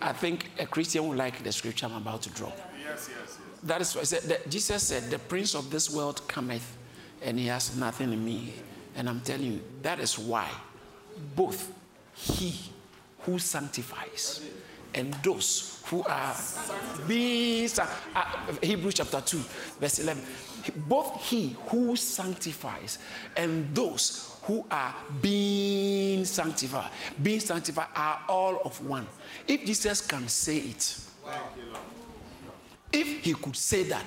I 0.00 0.12
think 0.12 0.50
a 0.58 0.66
Christian 0.66 1.06
would 1.08 1.18
like 1.18 1.42
the 1.42 1.52
scripture 1.52 1.86
I'm 1.86 1.96
about 1.96 2.22
to 2.22 2.30
drop. 2.30 2.56
Yes, 2.82 3.10
yes, 3.10 3.38
yes. 3.38 3.38
That 3.62 3.80
is 3.80 3.94
why 3.94 4.02
said, 4.04 4.42
Jesus 4.48 4.82
said, 4.82 5.10
The 5.10 5.18
prince 5.18 5.54
of 5.54 5.70
this 5.70 5.90
world 5.90 6.26
cometh, 6.28 6.76
and 7.22 7.38
he 7.38 7.46
has 7.46 7.76
nothing 7.76 8.12
in 8.12 8.24
me. 8.24 8.54
And 8.96 9.08
I'm 9.08 9.20
telling 9.20 9.52
you, 9.52 9.60
that 9.82 10.00
is 10.00 10.18
why 10.18 10.48
both 11.34 11.70
he 12.14 12.54
who 13.20 13.38
sanctifies 13.38 14.48
and 14.94 15.12
those 15.22 15.82
who 15.86 16.02
are 16.04 16.34
being 17.06 17.68
uh, 17.78 18.26
Hebrews 18.62 18.94
chapter 18.94 19.20
2, 19.20 19.36
verse 19.78 19.98
11. 19.98 20.22
Both 20.74 21.22
he 21.22 21.56
who 21.66 21.96
sanctifies 21.96 22.98
and 23.36 23.74
those 23.74 24.38
who 24.44 24.64
are 24.70 24.94
being 25.20 26.24
sanctified, 26.24 26.90
being 27.22 27.40
sanctified 27.40 27.88
are 27.94 28.20
all 28.28 28.60
of 28.64 28.84
one. 28.86 29.06
If 29.46 29.64
Jesus 29.64 30.00
can 30.00 30.28
say 30.28 30.58
it, 30.58 30.98
if 32.92 33.24
he 33.24 33.34
could 33.34 33.56
say 33.56 33.82
that, 33.84 34.04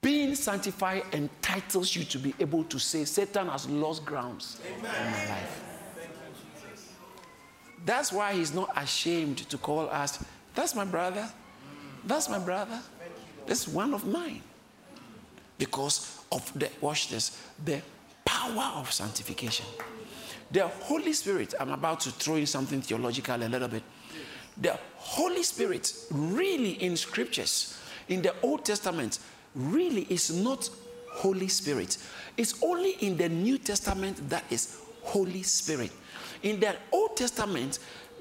being 0.00 0.34
sanctified 0.34 1.04
entitles 1.12 1.94
you 1.94 2.02
to 2.04 2.18
be 2.18 2.34
able 2.40 2.64
to 2.64 2.78
say 2.78 3.04
Satan 3.04 3.46
has 3.48 3.68
lost 3.68 4.04
grounds 4.04 4.60
Amen. 4.66 4.76
in 4.96 5.12
my 5.12 5.26
life. 5.28 5.62
That's 7.84 8.12
why 8.12 8.34
he's 8.34 8.52
not 8.52 8.70
ashamed 8.76 9.38
to 9.48 9.58
call 9.58 9.88
us, 9.88 10.24
that's 10.54 10.74
my 10.74 10.84
brother, 10.84 11.28
that's 12.04 12.28
my 12.28 12.38
brother, 12.38 12.80
that's 13.46 13.68
one 13.68 13.94
of 13.94 14.04
mine. 14.06 14.42
Because 15.62 16.24
of 16.32 16.52
the, 16.58 16.68
watch 16.80 17.08
this, 17.08 17.38
the 17.64 17.80
power 18.24 18.80
of 18.80 18.90
sanctification. 18.90 19.64
The 20.50 20.66
Holy 20.66 21.12
Spirit, 21.12 21.54
I'm 21.60 21.70
about 21.70 22.00
to 22.00 22.10
throw 22.10 22.34
in 22.34 22.46
something 22.46 22.82
theological 22.82 23.36
a 23.36 23.46
little 23.46 23.68
bit. 23.68 23.84
The 24.60 24.76
Holy 24.96 25.44
Spirit, 25.44 25.94
really 26.10 26.72
in 26.82 26.96
scriptures, 26.96 27.78
in 28.08 28.22
the 28.22 28.34
Old 28.42 28.64
Testament, 28.64 29.20
really 29.54 30.02
is 30.10 30.34
not 30.34 30.68
Holy 31.12 31.46
Spirit. 31.46 31.96
It's 32.36 32.60
only 32.60 32.96
in 32.98 33.16
the 33.16 33.28
New 33.28 33.56
Testament 33.58 34.28
that 34.30 34.42
is 34.50 34.80
Holy 35.02 35.44
Spirit. 35.44 35.92
In 36.42 36.58
the 36.58 36.74
Old 36.90 37.16
Testament, 37.16 37.78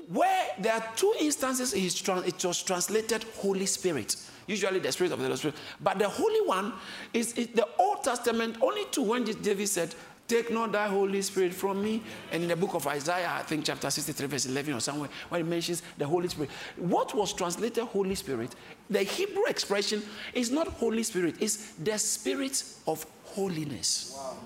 where 0.09 0.45
there 0.59 0.73
are 0.73 0.83
two 0.95 1.11
instances 1.19 1.73
it 1.73 2.45
was 2.45 2.61
translated 2.61 3.25
Holy 3.39 3.65
Spirit 3.65 4.15
usually 4.47 4.79
the 4.79 4.91
Spirit 4.91 5.13
of 5.13 5.19
the 5.19 5.37
Spirit. 5.37 5.55
But 5.79 5.99
the 5.99 6.09
Holy 6.09 6.41
One 6.47 6.73
is, 7.13 7.33
is 7.33 7.47
the 7.47 7.67
Old 7.77 8.03
Testament, 8.03 8.57
only 8.61 8.85
to 8.91 9.01
when 9.01 9.23
David 9.23 9.67
said, 9.67 9.95
Take 10.27 10.49
not 10.49 10.71
thy 10.71 10.87
Holy 10.87 11.21
Spirit 11.21 11.53
from 11.53 11.83
me. 11.83 12.01
And 12.31 12.43
in 12.43 12.47
the 12.47 12.55
book 12.55 12.73
of 12.73 12.87
Isaiah, 12.87 13.33
I 13.33 13.43
think 13.43 13.65
chapter 13.65 13.89
63, 13.89 14.27
verse 14.27 14.45
11 14.45 14.73
or 14.75 14.79
somewhere, 14.79 15.09
when 15.27 15.41
it 15.41 15.43
mentions 15.43 15.83
the 15.97 16.07
Holy 16.07 16.29
Spirit. 16.29 16.49
What 16.77 17.13
was 17.13 17.33
translated 17.33 17.83
Holy 17.83 18.15
Spirit, 18.15 18.55
the 18.89 19.03
Hebrew 19.03 19.43
expression 19.47 20.01
is 20.33 20.49
not 20.49 20.67
Holy 20.67 21.03
Spirit, 21.03 21.35
it's 21.41 21.73
the 21.73 21.97
Spirit 21.97 22.63
of 22.87 23.05
holiness. 23.25 24.15
Wow 24.15 24.37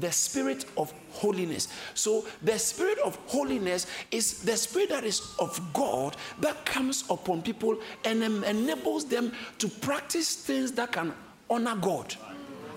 the 0.00 0.12
spirit 0.12 0.64
of 0.76 0.92
holiness. 1.10 1.68
So, 1.94 2.26
the 2.42 2.58
spirit 2.58 2.98
of 2.98 3.16
holiness 3.26 3.86
is 4.10 4.42
the 4.42 4.56
spirit 4.56 4.90
that 4.90 5.04
is 5.04 5.34
of 5.38 5.60
God 5.72 6.16
that 6.40 6.64
comes 6.64 7.04
upon 7.10 7.42
people 7.42 7.78
and 8.04 8.22
enables 8.22 9.04
them 9.04 9.32
to 9.58 9.68
practice 9.68 10.36
things 10.36 10.72
that 10.72 10.92
can 10.92 11.12
honor 11.50 11.76
God. 11.76 12.14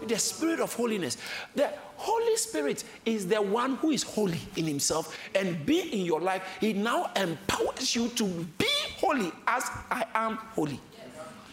The 0.07 0.17
spirit 0.17 0.59
of 0.59 0.73
holiness. 0.73 1.17
The 1.55 1.71
Holy 1.95 2.35
Spirit 2.35 2.83
is 3.05 3.27
the 3.27 3.39
one 3.39 3.75
who 3.75 3.91
is 3.91 4.01
holy 4.01 4.39
in 4.55 4.65
himself 4.65 5.15
and 5.35 5.63
be 5.67 5.81
in 5.81 6.03
your 6.03 6.19
life. 6.19 6.41
He 6.59 6.73
now 6.73 7.11
empowers 7.15 7.95
you 7.95 8.09
to 8.09 8.25
be 8.57 8.65
holy 8.97 9.31
as 9.45 9.69
I 9.91 10.05
am 10.15 10.37
holy. 10.55 10.79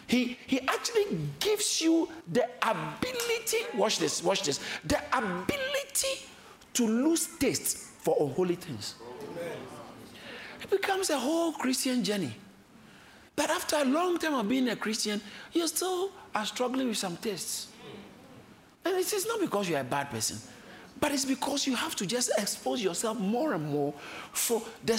He, 0.09 0.39
he 0.47 0.61
actually 0.63 1.05
gives 1.39 1.83
you 1.83 2.09
the 2.33 2.49
ability, 2.63 3.59
watch 3.75 3.99
this, 3.99 4.23
watch 4.23 4.43
this, 4.43 4.59
the 4.85 4.99
ability 5.13 6.27
to 6.73 6.87
lose 6.87 7.29
taste 7.39 7.77
for 7.77 8.17
unholy 8.19 8.55
things. 8.55 8.95
It 10.63 10.71
becomes 10.71 11.11
a 11.11 11.19
whole 11.19 11.53
Christian 11.53 12.03
journey. 12.03 12.35
But 13.37 13.51
after 13.51 13.77
a 13.77 13.85
long 13.85 14.19
time 14.19 14.35
of 14.35 14.49
being 14.49 14.71
a 14.71 14.77
Christian, 14.77 15.21
you 15.53 15.69
still 15.69 16.11
are 16.35 16.47
struggling 16.47 16.89
with 16.89 16.97
some 16.97 17.19
tastes. 17.19 17.69
And 18.85 18.97
it 18.97 19.13
is 19.13 19.27
not 19.27 19.41
because 19.41 19.69
you're 19.69 19.81
a 19.81 19.85
bad 19.85 20.11
person, 20.11 20.39
but 20.99 21.13
it's 21.13 21.27
because 21.27 21.67
you 21.67 21.77
have 21.77 21.95
to 21.97 22.07
just 22.07 22.31
expose 22.39 22.83
yourself 22.83 23.19
more 23.19 23.53
and 23.53 23.71
more 23.71 23.93
for 24.33 24.63
the, 24.85 24.95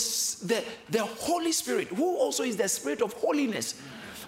the, 0.45 0.63
the 0.91 1.03
Holy 1.03 1.51
Spirit, 1.51 1.87
who 1.87 2.15
also 2.17 2.43
is 2.43 2.55
the 2.55 2.69
Spirit 2.69 3.01
of 3.01 3.13
holiness, 3.13 3.81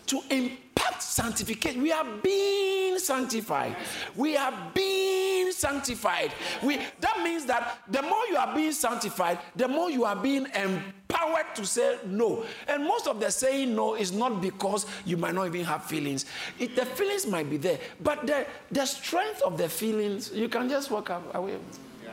to 0.08 0.22
impact 0.30 1.04
sanctification. 1.04 1.82
We 1.82 1.92
are 1.92 2.06
being 2.24 2.98
sanctified. 3.00 3.76
We 4.16 4.38
are 4.38 4.54
being 4.74 5.52
sanctified. 5.52 6.32
We, 6.64 6.80
that 7.00 7.22
means 7.24 7.46
that 7.46 7.80
the 7.90 8.02
more 8.02 8.26
you 8.30 8.38
are 8.38 8.54
being 8.56 8.72
sanctified, 8.72 9.40
the 9.56 9.68
more 9.68 9.90
you 9.90 10.06
are 10.06 10.16
being 10.16 10.48
empowered 10.54 11.56
to 11.56 11.66
say 11.66 12.00
no. 12.06 12.46
And 12.68 12.84
most 12.84 13.08
of 13.08 13.20
the 13.20 13.32
saying 13.32 13.76
no 13.76 13.96
is 13.96 14.12
not 14.12 14.42
because 14.42 14.86
you 15.06 15.18
might 15.18 15.34
not 15.34 15.48
even 15.48 15.66
have 15.66 15.86
feelings. 15.86 16.26
It, 16.60 16.76
the 16.76 16.86
feelings 16.86 17.26
might 17.28 17.50
be 17.50 17.58
there, 17.58 17.80
but 18.02 18.26
the, 18.26 18.46
the 18.72 18.86
strength 18.86 19.42
of 19.42 19.58
the 19.58 19.70
feelings, 19.70 20.32
you 20.34 20.50
can 20.50 20.70
just 20.70 20.92
walk 20.92 21.12
away. 21.34 21.58
Yeah. 22.04 22.12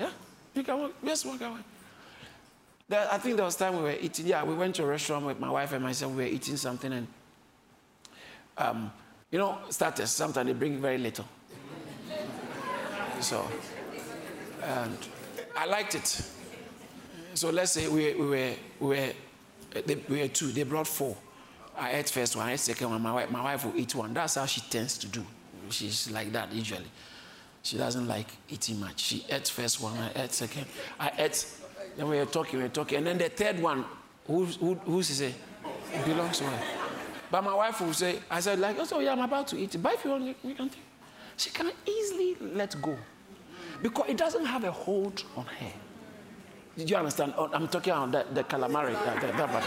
Yeah? 0.00 0.10
You 0.54 0.62
can 0.62 0.78
walk, 0.78 0.92
just 1.04 1.26
walk 1.26 1.40
away. 1.40 1.60
I 2.88 3.18
think 3.18 3.34
there 3.36 3.44
was 3.44 3.56
time 3.56 3.76
we 3.76 3.82
were 3.82 3.96
eating. 4.00 4.28
Yeah, 4.28 4.44
we 4.44 4.54
went 4.54 4.76
to 4.76 4.84
a 4.84 4.86
restaurant 4.86 5.26
with 5.26 5.40
my 5.40 5.50
wife 5.50 5.72
and 5.72 5.82
myself. 5.82 6.12
We 6.12 6.22
were 6.22 6.30
eating 6.30 6.56
something, 6.56 6.92
and 6.92 7.08
um, 8.58 8.90
you 9.30 9.38
know, 9.38 9.58
starters, 9.70 10.10
sometimes 10.10 10.46
they 10.46 10.52
bring 10.52 10.80
very 10.80 10.98
little. 10.98 11.26
So, 13.20 13.46
and 14.62 14.96
I 15.56 15.66
liked 15.66 15.94
it. 15.94 16.22
So 17.34 17.50
let's 17.50 17.72
say 17.72 17.88
we, 17.88 18.14
we 18.14 18.26
were, 18.26 18.52
we 18.80 18.86
were, 18.88 19.12
they, 19.84 19.94
we 20.08 20.20
were 20.20 20.28
two, 20.28 20.48
they 20.48 20.62
brought 20.62 20.86
four. 20.86 21.16
I 21.76 21.92
ate 21.92 22.08
first 22.08 22.36
one, 22.36 22.46
I 22.46 22.52
ate 22.52 22.60
second 22.60 22.90
one, 22.90 23.02
my 23.02 23.12
wife, 23.12 23.30
my 23.30 23.42
wife 23.42 23.64
will 23.64 23.76
eat 23.76 23.94
one. 23.94 24.14
That's 24.14 24.36
how 24.36 24.46
she 24.46 24.62
tends 24.62 24.96
to 24.98 25.08
do. 25.08 25.24
She's 25.70 26.10
like 26.10 26.32
that 26.32 26.52
usually. 26.52 26.86
She 27.62 27.76
doesn't 27.76 28.06
like 28.06 28.28
eating 28.48 28.80
much. 28.80 29.00
She 29.00 29.26
ate 29.28 29.48
first 29.48 29.82
one, 29.82 29.94
I 29.98 30.22
ate 30.22 30.32
second. 30.32 30.66
I 30.98 31.10
ate, 31.18 31.46
then 31.96 32.08
we 32.08 32.16
were 32.16 32.26
talking, 32.26 32.58
we 32.58 32.64
were 32.64 32.70
talking. 32.70 32.98
And 32.98 33.06
then 33.06 33.18
the 33.18 33.28
third 33.28 33.60
one, 33.60 33.84
who, 34.26 34.44
who, 34.44 34.74
who's? 34.74 35.20
It 35.20 35.34
belongs 36.04 36.38
to 36.38 36.44
her. 36.44 36.85
But 37.30 37.42
my 37.42 37.54
wife 37.54 37.80
will 37.80 37.92
say, 37.92 38.20
I 38.30 38.40
said, 38.40 38.58
like, 38.58 38.76
oh, 38.78 39.00
yeah, 39.00 39.12
I'm 39.12 39.20
about 39.20 39.48
to 39.48 39.58
eat. 39.58 39.76
But 39.82 39.94
if 39.94 40.04
you 40.04 40.10
want, 40.10 40.36
we 40.42 40.54
can 40.54 40.68
take. 40.68 40.82
She 41.36 41.50
can 41.50 41.70
easily 41.84 42.36
let 42.40 42.80
go 42.80 42.96
because 43.82 44.08
it 44.08 44.16
doesn't 44.16 44.46
have 44.46 44.64
a 44.64 44.70
hold 44.70 45.22
on 45.36 45.44
her. 45.44 45.72
Did 46.76 46.90
you 46.90 46.96
understand? 46.96 47.34
Oh, 47.36 47.50
I'm 47.52 47.68
talking 47.68 47.92
about 47.92 48.12
the, 48.12 48.34
the 48.34 48.44
calamari. 48.44 48.94
Uh, 48.94 49.04
that, 49.20 49.20
that, 49.20 49.36
that 49.36 49.64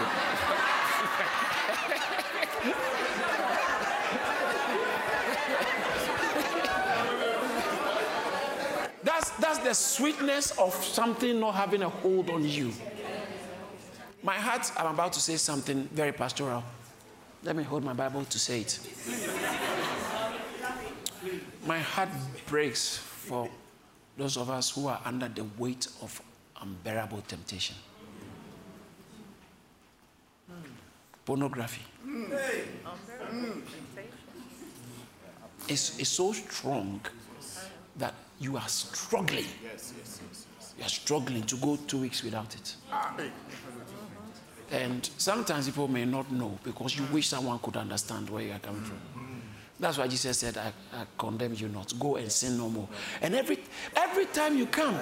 that's, 9.04 9.30
that's 9.32 9.60
the 9.60 9.74
sweetness 9.74 10.52
of 10.52 10.74
something 10.74 11.40
not 11.40 11.56
having 11.56 11.82
a 11.84 11.90
hold 11.90 12.30
on 12.30 12.48
you. 12.48 12.72
My 14.22 14.36
heart, 14.36 14.72
I'm 14.78 14.94
about 14.94 15.14
to 15.14 15.20
say 15.20 15.38
something 15.38 15.88
very 15.94 16.12
pastoral. 16.12 16.64
Let 17.44 17.56
me 17.56 17.64
hold 17.64 17.84
my 17.84 17.94
Bible 17.94 18.26
to 18.26 18.40
say 18.40 18.62
it. 18.62 18.80
my 21.66 21.80
heart 21.80 22.10
breaks 22.48 22.98
for 22.98 23.50
those 24.18 24.36
of 24.38 24.50
us 24.50 24.72
who 24.72 24.88
are 24.88 25.00
under 25.06 25.30
the 25.30 25.46
weight 25.58 25.88
of 26.02 26.22
unbearable 26.62 27.22
temptation. 27.28 27.76
Pornography. 31.26 31.84
It's, 35.68 36.00
it's 36.00 36.10
so 36.10 36.34
strong 36.34 37.00
that 37.98 38.14
you 38.40 38.58
are 38.58 38.68
struggling. 38.68 39.46
You 40.78 40.84
are 40.84 40.90
struggling 40.90 41.44
to 41.44 41.56
go 41.58 41.78
two 41.88 42.00
weeks 42.02 42.24
without 42.24 42.56
it. 42.56 42.76
Ah, 42.92 43.14
And 44.72 45.10
sometimes 45.18 45.66
people 45.66 45.88
may 45.88 46.06
not 46.06 46.32
know 46.32 46.58
because 46.64 46.98
you 46.98 47.04
wish 47.12 47.28
someone 47.28 47.60
could 47.60 47.78
understand 47.78 48.30
where 48.30 48.44
you 48.44 48.52
are 48.52 48.60
coming 48.60 48.84
from. 48.84 49.00
That's 49.80 49.98
why 49.98 50.08
Jesus 50.08 50.38
said, 50.38 50.58
I, 50.58 50.74
I, 50.94 51.06
condemn 51.18 51.54
you 51.54 51.70
not. 51.70 51.98
Go 51.98 52.18
and 52.18 52.30
sin 52.30 52.58
no 52.58 52.68
more. 52.70 52.88
And 53.22 53.34
every 53.34 53.60
every 53.96 54.26
time 54.26 54.58
you 54.58 54.66
come, 54.66 55.00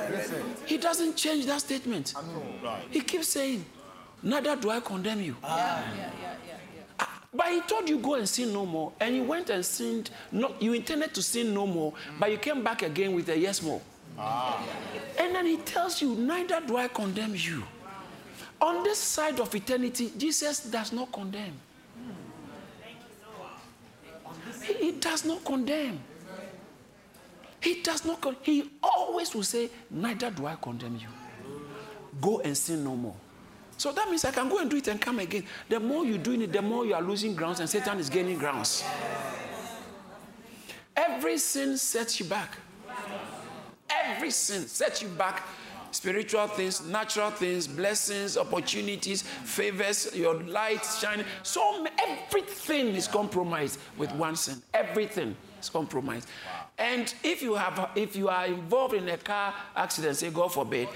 he 0.67 0.77
doesn't 0.77 1.15
change 1.17 1.47
that 1.47 1.61
statement. 1.61 2.13
He 2.91 3.01
keeps 3.01 3.29
saying, 3.29 3.65
Neither 4.21 4.55
do 4.55 4.69
I 4.69 4.79
condemn 4.79 5.21
you. 5.21 5.35
Yeah, 5.41 5.83
yeah, 5.95 6.11
yeah, 6.21 7.07
but 7.33 7.47
he 7.47 7.61
told 7.61 7.89
you 7.89 7.99
go 7.99 8.15
and 8.15 8.27
sin 8.27 8.53
no 8.53 8.65
more, 8.65 8.93
and 8.99 9.15
you 9.15 9.23
went 9.23 9.49
and 9.49 9.65
sinned. 9.65 10.11
Not 10.31 10.61
you 10.61 10.73
intended 10.73 11.13
to 11.15 11.21
sin 11.21 11.53
no 11.53 11.65
more, 11.67 11.93
but 12.19 12.31
you 12.31 12.37
came 12.37 12.63
back 12.63 12.83
again 12.83 13.13
with 13.13 13.29
a 13.29 13.37
yes 13.37 13.61
more. 13.61 13.81
Ah. 14.17 14.63
And 15.19 15.35
then 15.35 15.45
he 15.45 15.57
tells 15.57 16.01
you, 16.01 16.15
Neither 16.15 16.61
do 16.61 16.77
I 16.77 16.87
condemn 16.87 17.35
you. 17.35 17.63
On 18.59 18.83
this 18.83 18.97
side 18.97 19.39
of 19.39 19.53
eternity, 19.53 20.11
Jesus 20.17 20.61
does 20.61 20.91
not 20.91 21.11
condemn. 21.11 21.53
He, 24.63 24.91
does 24.93 25.23
not 25.23 25.45
condemn. 25.45 25.99
He 27.61 27.81
does 27.81 28.03
not. 28.03 28.19
Con- 28.19 28.35
he 28.41 28.69
always 28.83 29.33
will 29.33 29.43
say, 29.43 29.69
Neither 29.89 30.29
do 30.31 30.45
I 30.45 30.55
condemn 30.55 30.97
you. 30.97 31.07
Go 32.19 32.39
and 32.39 32.57
sin 32.57 32.83
no 32.83 32.95
more. 32.95 33.15
So 33.77 33.91
that 33.91 34.09
means 34.09 34.25
I 34.25 34.31
can 34.31 34.49
go 34.49 34.57
and 34.57 34.69
do 34.69 34.77
it 34.77 34.87
and 34.87 34.99
come 34.99 35.19
again. 35.19 35.43
The 35.69 35.79
more 35.79 36.03
you're 36.03 36.17
doing 36.17 36.41
it, 36.41 36.51
the 36.51 36.61
more 36.61 36.85
you 36.85 36.95
are 36.95 37.01
losing 37.01 37.35
grounds, 37.35 37.59
and 37.59 37.69
Satan 37.69 37.99
is 37.99 38.09
gaining 38.09 38.39
grounds. 38.39 38.83
Every 40.95 41.37
sin 41.37 41.77
sets 41.77 42.19
you 42.19 42.25
back. 42.25 42.57
Every 43.89 44.31
sin 44.31 44.67
sets 44.67 45.01
you 45.01 45.07
back 45.09 45.43
spiritual 45.97 46.47
things, 46.47 46.85
natural 46.85 47.31
things, 47.31 47.67
blessings, 47.67 48.37
opportunities, 48.37 49.23
favors, 49.23 50.15
your 50.15 50.35
light 50.43 50.85
shining. 51.01 51.25
So 51.43 51.85
everything 52.07 52.95
is 52.95 53.07
compromised 53.07 53.79
with 53.97 54.11
one 54.13 54.35
sin. 54.35 54.61
Everything 54.73 55.35
is 55.59 55.69
compromised. 55.69 56.29
And 56.77 57.11
if 57.23 57.41
you 57.41 57.55
have, 57.55 57.89
if 57.95 58.15
you 58.15 58.29
are 58.29 58.45
involved 58.45 58.93
in 58.93 59.09
a 59.09 59.17
car 59.17 59.55
accident, 59.75 60.17
say 60.17 60.29
God 60.29 60.53
forbid, 60.53 60.87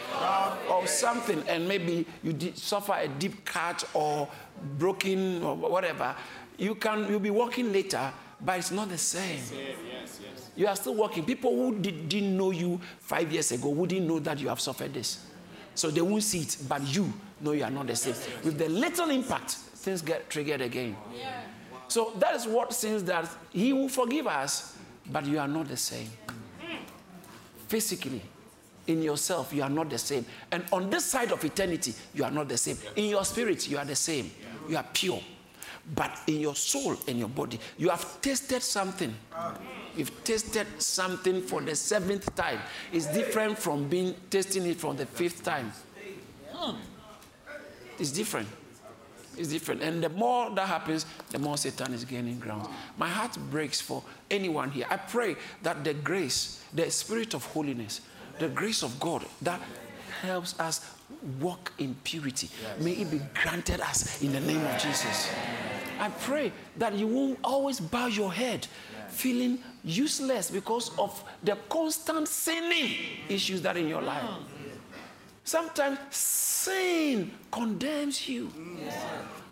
or 0.70 0.86
something, 0.86 1.44
and 1.48 1.68
maybe 1.68 2.06
you 2.22 2.34
did 2.34 2.56
suffer 2.56 2.94
a 2.94 3.08
deep 3.08 3.44
cut 3.44 3.84
or 3.96 4.30
broken 4.78 5.44
or 5.44 5.56
whatever, 5.56 6.16
you 6.60 6.76
can 6.76 7.10
you'll 7.10 7.20
be 7.20 7.32
walking 7.32 7.74
later, 7.74 8.14
but 8.40 8.60
it's 8.60 8.70
not 8.70 8.90
the 8.90 8.98
same. 9.00 9.42
You 10.56 10.68
are 10.68 10.76
still 10.76 10.96
working. 10.96 11.26
People 11.26 11.56
who 11.56 11.80
did, 11.80 12.10
didn't 12.10 12.36
know 12.36 12.52
you 12.52 12.80
five 13.00 13.32
years 13.32 13.52
ago 13.52 13.70
wouldn't 13.70 14.06
know 14.06 14.20
that 14.20 14.40
you 14.40 14.50
have 14.50 14.60
suffered 14.60 14.94
this. 14.94 15.26
So 15.76 15.90
they 15.90 16.02
won't 16.02 16.24
see 16.24 16.42
it, 16.42 16.58
but 16.68 16.82
you 16.94 17.12
know 17.40 17.54
you 17.54 17.64
are 17.64 17.72
not 17.72 17.88
the 17.88 17.96
same. 17.96 18.16
With 18.44 18.58
the 18.58 18.68
little 18.68 19.10
impact, 19.10 19.52
things 19.52 20.02
get 20.02 20.30
triggered 20.30 20.62
again. 20.62 20.96
So 21.88 22.14
that 22.20 22.36
is 22.36 22.46
what 22.48 22.74
says 22.74 23.04
that 23.06 23.30
He 23.52 23.74
will 23.74 23.90
forgive 23.90 24.28
us, 24.28 24.78
but 25.12 25.26
you 25.26 25.40
are 25.40 25.48
not 25.48 25.68
the 25.68 25.78
same. 25.78 26.10
Physically, 27.68 28.22
in 28.88 29.02
yourself, 29.02 29.54
you 29.54 29.64
are 29.64 29.70
not 29.70 29.90
the 29.90 29.98
same. 29.98 30.26
And 30.52 30.64
on 30.72 30.90
this 30.90 31.06
side 31.06 31.32
of 31.32 31.44
eternity, 31.44 31.94
you 32.14 32.24
are 32.26 32.32
not 32.32 32.50
the 32.50 32.58
same. 32.58 32.78
In 32.96 33.06
your 33.06 33.24
spirit, 33.24 33.70
you 33.70 33.78
are 33.78 33.86
the 33.86 33.96
same. 33.96 34.30
You 34.68 34.78
are 34.78 34.86
pure. 34.94 35.22
But 35.96 36.20
in 36.28 36.40
your 36.42 36.56
soul 36.56 36.96
and 37.08 37.18
your 37.18 37.30
body, 37.30 37.60
you 37.78 37.90
have 37.90 38.22
tasted 38.22 38.62
something. 38.62 39.14
Ah. 39.34 39.56
You've 39.96 40.24
tasted 40.24 40.68
something 40.82 41.42
for 41.42 41.62
the 41.62 41.76
seventh 41.76 42.34
time. 42.36 42.60
It's 42.92 43.08
different 43.08 43.58
from 43.58 43.88
being 43.88 44.16
tasting 44.30 44.66
it 44.66 44.78
for 44.78 44.94
the 44.94 45.06
fifth 45.06 45.44
time. 45.44 45.72
It's 48.00 48.12
different. 48.12 48.48
It's 49.38 49.50
different. 49.50 49.82
And 49.82 50.04
the 50.04 50.10
more 50.10 50.50
that 50.52 50.68
happens, 50.68 51.06
the 51.30 51.40
more 51.40 51.58
Satan 51.58 51.94
is 51.94 52.06
gaining 52.06 52.40
ground. 52.40 52.68
My 52.98 53.08
heart 53.08 53.38
breaks 53.50 53.80
for 53.80 54.04
anyone 54.30 54.72
here. 54.72 54.86
I 54.90 54.98
pray 54.98 55.36
that 55.64 55.84
the 55.84 55.94
grace, 55.94 56.64
the 56.74 56.90
spirit 56.92 57.34
of 57.34 57.46
holiness, 57.46 58.02
the 58.40 58.50
grace 58.50 58.84
of 58.84 59.00
God 59.00 59.26
that 59.42 59.62
helps 60.22 60.60
us 60.60 60.86
walk 61.40 61.74
in 61.78 61.96
purity, 62.04 62.50
may 62.80 62.92
it 62.92 63.12
be 63.12 63.22
granted 63.42 63.82
us 63.82 64.22
in 64.22 64.34
the 64.34 64.40
name 64.40 64.66
of 64.66 64.82
Jesus. 64.82 65.32
I 66.00 66.10
pray 66.10 66.52
that 66.78 66.94
you 66.96 67.08
won't 67.08 67.40
always 67.44 67.80
bow 67.80 68.08
your 68.08 68.34
head 68.34 68.68
feeling 69.10 69.60
useless 69.84 70.52
because 70.52 70.98
of 70.98 71.24
the 71.44 71.58
constant 71.70 72.28
sinning 72.28 72.96
issues 73.30 73.62
that 73.62 73.78
in 73.78 73.88
your 73.88 74.02
life. 74.02 74.24
Sometimes 75.44 75.98
sin 76.10 77.32
condemns 77.52 78.28
you. 78.30 78.50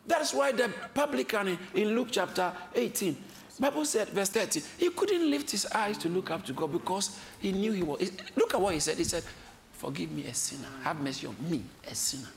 That's 0.05 0.33
why 0.33 0.51
the 0.51 0.71
publican 0.93 1.57
in 1.73 1.95
Luke 1.95 2.09
chapter 2.11 2.51
18, 2.75 3.15
Bible 3.59 3.85
said, 3.85 4.07
verse 4.09 4.29
30, 4.29 4.61
he 4.77 4.89
couldn't 4.89 5.29
lift 5.29 5.51
his 5.51 5.65
eyes 5.67 5.97
to 5.97 6.09
look 6.09 6.31
up 6.31 6.45
to 6.45 6.53
God 6.53 6.71
because 6.71 7.19
he 7.39 7.51
knew 7.51 7.73
he 7.73 7.83
was. 7.83 8.11
Look 8.35 8.53
at 8.53 8.61
what 8.61 8.73
he 8.73 8.79
said. 8.79 8.97
He 8.97 9.03
said, 9.03 9.23
Forgive 9.73 10.11
me, 10.11 10.25
a 10.25 10.33
sinner. 10.33 10.67
Have 10.83 10.99
mercy 10.99 11.27
on 11.27 11.35
me, 11.49 11.63
a 11.89 11.95
sinner. 11.95 12.27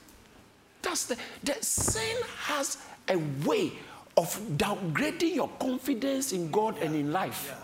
That's 0.81 1.07
the, 1.07 1.17
the 1.43 1.55
sin 1.61 2.17
has 2.45 2.79
a 3.09 3.17
way 3.45 3.73
of 4.17 4.37
downgrading 4.57 5.35
your 5.35 5.49
confidence 5.59 6.33
in 6.33 6.51
God 6.51 6.77
and 6.79 6.95
in 6.95 7.13
life. 7.13 7.55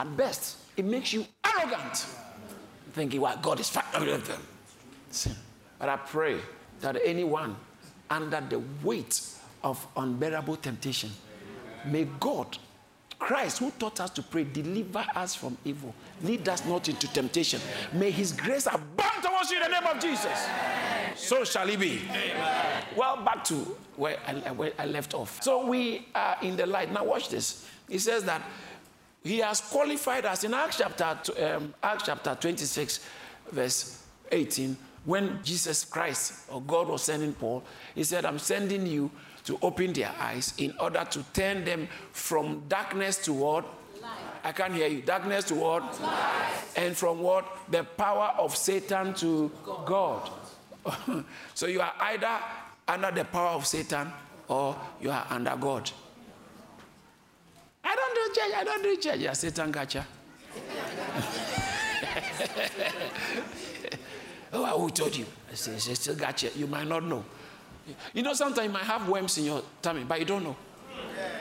At 0.00 0.16
best, 0.16 0.56
it 0.78 0.86
makes 0.86 1.12
you 1.12 1.26
arrogant, 1.44 2.06
thinking, 2.92 3.20
well, 3.20 3.38
God 3.42 3.60
is 3.60 3.68
fine. 3.68 3.84
Sin. 5.10 5.36
But 5.78 5.90
I 5.90 5.96
pray 5.98 6.38
that 6.80 6.96
anyone 7.04 7.54
under 8.08 8.40
the 8.40 8.62
weight 8.82 9.20
of 9.62 9.86
unbearable 9.98 10.56
temptation, 10.56 11.10
may 11.84 12.08
God, 12.18 12.56
Christ, 13.18 13.58
who 13.58 13.70
taught 13.72 14.00
us 14.00 14.08
to 14.12 14.22
pray, 14.22 14.44
deliver 14.44 15.04
us 15.14 15.34
from 15.34 15.58
evil, 15.66 15.94
lead 16.22 16.48
us 16.48 16.64
not 16.64 16.88
into 16.88 17.06
temptation. 17.12 17.60
May 17.92 18.10
his 18.10 18.32
grace 18.32 18.64
abound 18.64 19.22
towards 19.22 19.50
you 19.50 19.58
in 19.58 19.64
the 19.64 19.80
name 19.80 19.86
of 19.86 20.00
Jesus. 20.00 20.48
So 21.14 21.44
shall 21.44 21.68
it 21.68 21.78
be. 21.78 22.00
Amen. 22.08 22.84
Well, 22.96 23.22
back 23.22 23.44
to 23.44 23.76
where 23.96 24.16
I, 24.26 24.32
where 24.52 24.72
I 24.78 24.86
left 24.86 25.12
off. 25.12 25.42
So 25.42 25.66
we 25.66 26.08
are 26.14 26.38
in 26.40 26.56
the 26.56 26.64
light. 26.64 26.90
Now, 26.90 27.04
watch 27.04 27.28
this. 27.28 27.68
He 27.86 27.98
says 27.98 28.24
that 28.24 28.40
he 29.22 29.38
has 29.38 29.60
qualified 29.60 30.24
us 30.24 30.44
in 30.44 30.54
Acts 30.54 30.78
chapter, 30.78 31.16
um, 31.44 31.74
Acts 31.82 32.04
chapter 32.06 32.36
26, 32.40 33.00
verse 33.52 34.02
18. 34.32 34.76
When 35.04 35.40
Jesus 35.42 35.84
Christ 35.84 36.50
or 36.50 36.60
God 36.62 36.88
was 36.88 37.02
sending 37.02 37.32
Paul, 37.32 37.62
he 37.94 38.04
said, 38.04 38.24
I'm 38.24 38.38
sending 38.38 38.86
you 38.86 39.10
to 39.44 39.58
open 39.62 39.92
their 39.92 40.12
eyes 40.18 40.54
in 40.58 40.74
order 40.78 41.06
to 41.10 41.22
turn 41.32 41.64
them 41.64 41.88
from 42.12 42.62
darkness 42.68 43.16
to 43.24 43.32
what? 43.32 43.64
Light. 44.00 44.10
I 44.44 44.52
can't 44.52 44.74
hear 44.74 44.86
you. 44.86 45.02
Darkness 45.02 45.44
to 45.46 45.54
what? 45.54 45.82
Light. 46.00 46.62
And 46.76 46.96
from 46.96 47.20
what? 47.20 47.46
The 47.70 47.84
power 47.84 48.34
of 48.38 48.56
Satan 48.56 49.14
to 49.14 49.50
God. 49.64 50.30
God. 50.84 51.24
so 51.54 51.66
you 51.66 51.80
are 51.80 51.92
either 52.00 52.38
under 52.88 53.10
the 53.10 53.24
power 53.24 53.50
of 53.50 53.66
Satan 53.66 54.12
or 54.48 54.76
you 55.00 55.10
are 55.10 55.26
under 55.30 55.56
God. 55.56 55.90
I 57.82 57.94
don't 57.94 58.14
do 58.14 58.40
church, 58.40 58.52
I 58.56 58.64
don't 58.64 58.82
do 58.82 58.96
church. 58.96 59.18
Yeah, 59.18 59.32
Satan 59.32 59.70
gotcha. 59.70 60.06
oh, 64.52 64.80
who 64.80 64.90
told 64.90 65.16
you? 65.16 65.26
I 65.50 65.54
say, 65.54 65.94
still 65.94 66.14
gotcha. 66.14 66.50
You 66.56 66.66
might 66.66 66.86
not 66.86 67.04
know. 67.04 67.24
You 68.14 68.22
know, 68.22 68.34
sometimes 68.34 68.66
you 68.66 68.72
might 68.72 68.84
have 68.84 69.08
worms 69.08 69.36
in 69.38 69.46
your 69.46 69.62
tummy, 69.82 70.04
but 70.04 70.18
you 70.18 70.24
don't 70.24 70.44
know. 70.44 70.56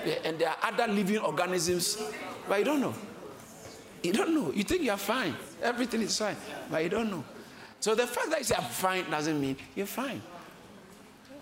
Yeah, 0.05 0.15
and 0.23 0.39
there 0.39 0.49
are 0.49 0.57
other 0.63 0.87
living 0.91 1.19
organisms, 1.19 2.01
but 2.47 2.59
you 2.59 2.65
don't 2.65 2.81
know. 2.81 2.93
You 4.01 4.13
don't 4.13 4.33
know. 4.33 4.51
You 4.53 4.63
think 4.63 4.83
you're 4.83 4.97
fine. 4.97 5.35
Everything 5.61 6.01
is 6.01 6.17
fine, 6.17 6.37
but 6.71 6.83
you 6.83 6.89
don't 6.89 7.11
know. 7.11 7.23
So 7.79 7.95
the 7.95 8.07
fact 8.07 8.29
that 8.29 8.39
you 8.39 8.45
say 8.45 8.55
I'm 8.55 8.63
fine 8.63 9.09
doesn't 9.09 9.39
mean 9.39 9.57
you're 9.75 9.85
fine. 9.85 10.21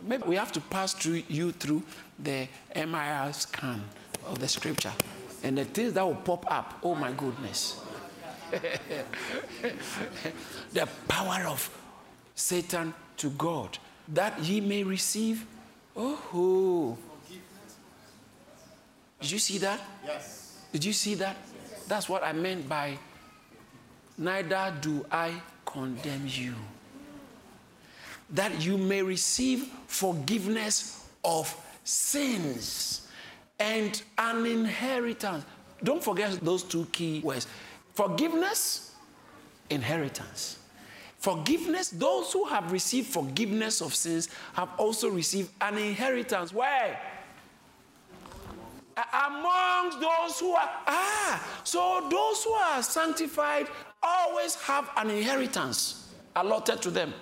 Maybe 0.03 0.23
we 0.23 0.35
have 0.35 0.51
to 0.53 0.61
pass 0.61 0.93
through 0.93 1.23
you 1.27 1.51
through 1.51 1.83
the 2.19 2.47
MRI 2.75 3.33
scan 3.33 3.83
of 4.27 4.39
the 4.39 4.47
scripture. 4.47 4.93
And 5.43 5.57
the 5.57 5.65
things 5.65 5.93
that 5.93 6.03
will 6.03 6.15
pop 6.15 6.45
up, 6.51 6.79
oh 6.83 6.95
my 6.95 7.11
goodness. 7.11 7.81
the 10.73 10.87
power 11.07 11.45
of 11.47 11.69
Satan 12.33 12.93
to 13.17 13.29
God, 13.31 13.77
that 14.07 14.39
ye 14.41 14.61
may 14.61 14.83
receive. 14.83 15.45
Oh, 15.95 16.97
did 19.19 19.31
you 19.31 19.39
see 19.39 19.57
that? 19.59 19.81
Yes. 20.05 20.57
Did 20.71 20.85
you 20.85 20.93
see 20.93 21.15
that? 21.15 21.35
That's 21.87 22.07
what 22.07 22.23
I 22.23 22.33
meant 22.33 22.69
by 22.69 22.97
neither 24.17 24.73
do 24.79 25.05
I 25.11 25.33
condemn 25.65 26.27
you. 26.27 26.53
That 28.29 28.61
you 28.61 28.77
may 28.77 29.01
receive 29.01 29.69
forgiveness 29.87 31.09
of 31.23 31.55
sins 31.83 33.06
and 33.59 34.01
an 34.17 34.45
inheritance. 34.45 35.45
Don't 35.83 36.03
forget 36.03 36.31
those 36.41 36.63
two 36.63 36.85
key 36.91 37.21
words 37.21 37.47
forgiveness, 37.93 38.95
inheritance. 39.69 40.59
Forgiveness, 41.17 41.89
those 41.89 42.31
who 42.31 42.45
have 42.45 42.71
received 42.71 43.07
forgiveness 43.07 43.81
of 43.81 43.93
sins 43.93 44.29
have 44.53 44.69
also 44.77 45.09
received 45.09 45.51
an 45.61 45.77
inheritance. 45.77 46.53
Where? 46.53 46.99
Amongst 49.25 49.99
those 49.99 50.39
who 50.39 50.53
are, 50.53 50.69
ah, 50.87 51.61
so 51.63 52.07
those 52.09 52.43
who 52.43 52.51
are 52.51 52.83
sanctified 52.83 53.67
always 54.01 54.55
have 54.55 54.89
an 54.95 55.09
inheritance 55.09 56.13
allotted 56.35 56.81
to 56.83 56.91
them. 56.91 57.13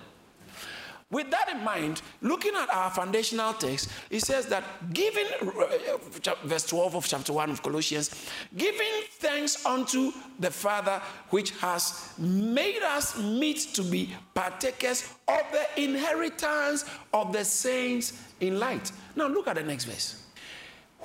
With 1.08 1.30
that 1.30 1.48
in 1.50 1.62
mind, 1.62 2.02
looking 2.20 2.52
at 2.56 2.68
our 2.74 2.90
foundational 2.90 3.52
text, 3.52 3.90
it 4.10 4.22
says 4.22 4.46
that 4.46 4.64
giving, 4.92 5.26
uh, 5.40 6.34
verse 6.42 6.66
12 6.66 6.96
of 6.96 7.06
chapter 7.06 7.32
1 7.32 7.50
of 7.50 7.62
Colossians, 7.62 8.26
giving 8.56 9.04
thanks 9.12 9.64
unto 9.64 10.10
the 10.40 10.50
Father 10.50 11.00
which 11.30 11.50
has 11.58 12.12
made 12.18 12.82
us 12.82 13.16
meet 13.22 13.58
to 13.74 13.82
be 13.82 14.12
partakers 14.34 15.14
of 15.28 15.42
the 15.52 15.80
inheritance 15.80 16.84
of 17.14 17.32
the 17.32 17.44
saints 17.44 18.20
in 18.40 18.58
light. 18.58 18.90
Now 19.14 19.28
look 19.28 19.46
at 19.46 19.54
the 19.54 19.62
next 19.62 19.84
verse. 19.84 20.24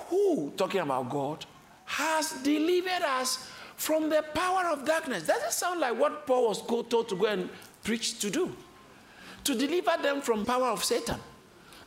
Who, 0.08 0.52
talking 0.58 0.82
about 0.82 1.12
God, 1.12 1.46
has 1.86 2.32
delivered 2.42 3.04
us 3.04 3.48
from 3.76 4.10
the 4.10 4.24
power 4.34 4.68
of 4.70 4.84
darkness. 4.84 5.28
Doesn't 5.28 5.52
sound 5.52 5.80
like 5.80 6.00
what 6.00 6.26
Paul 6.26 6.48
was 6.48 6.66
told 6.66 7.08
to 7.10 7.16
go 7.16 7.28
and 7.28 7.50
preach 7.84 8.20
to 8.20 8.32
do. 8.32 8.56
To 9.44 9.56
deliver 9.56 10.02
them 10.02 10.22
from 10.22 10.46
power 10.46 10.68
of 10.68 10.84
Satan, 10.84 11.18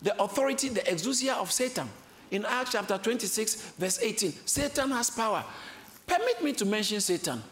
the 0.02 0.20
authority, 0.20 0.68
the 0.68 0.80
exousia 0.80 1.34
of 1.34 1.52
Satan. 1.52 1.88
In 2.30 2.44
Acts 2.44 2.72
chapter 2.72 2.98
26, 2.98 3.54
verse 3.78 4.00
18, 4.02 4.32
Satan 4.44 4.90
has 4.90 5.10
power. 5.10 5.44
Permit 6.06 6.42
me 6.42 6.52
to 6.54 6.64
mention 6.64 7.00
Satan. 7.00 7.42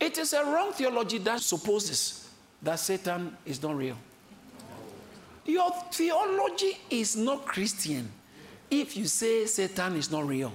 It 0.00 0.18
is 0.18 0.32
a 0.32 0.44
wrong 0.44 0.72
theology 0.72 1.18
that 1.18 1.40
supposes 1.40 2.28
that 2.60 2.80
Satan 2.80 3.36
is 3.46 3.62
not 3.62 3.76
real. 3.76 3.96
Your 5.46 5.70
theology 5.92 6.78
is 6.90 7.16
not 7.16 7.46
Christian 7.46 8.10
if 8.70 8.96
you 8.96 9.06
say 9.06 9.46
Satan 9.46 9.96
is 9.96 10.10
not 10.10 10.26
real 10.26 10.52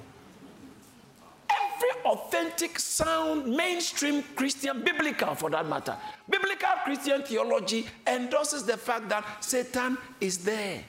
authentic, 2.06 2.80
sound, 2.80 3.48
mainstream 3.48 4.24
Christian, 4.36 4.84
biblical 4.84 5.36
for 5.36 5.50
that 5.50 5.68
matter, 5.68 5.96
biblical 6.30 6.70
Christian 6.84 7.24
theology 7.24 7.88
endorses 8.06 8.64
the 8.64 8.78
fact 8.78 9.10
that 9.10 9.44
Satan 9.44 9.98
is 10.20 10.40
there. 10.40 10.84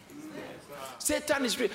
Satan 0.99 1.45
is 1.45 1.59
real. 1.59 1.71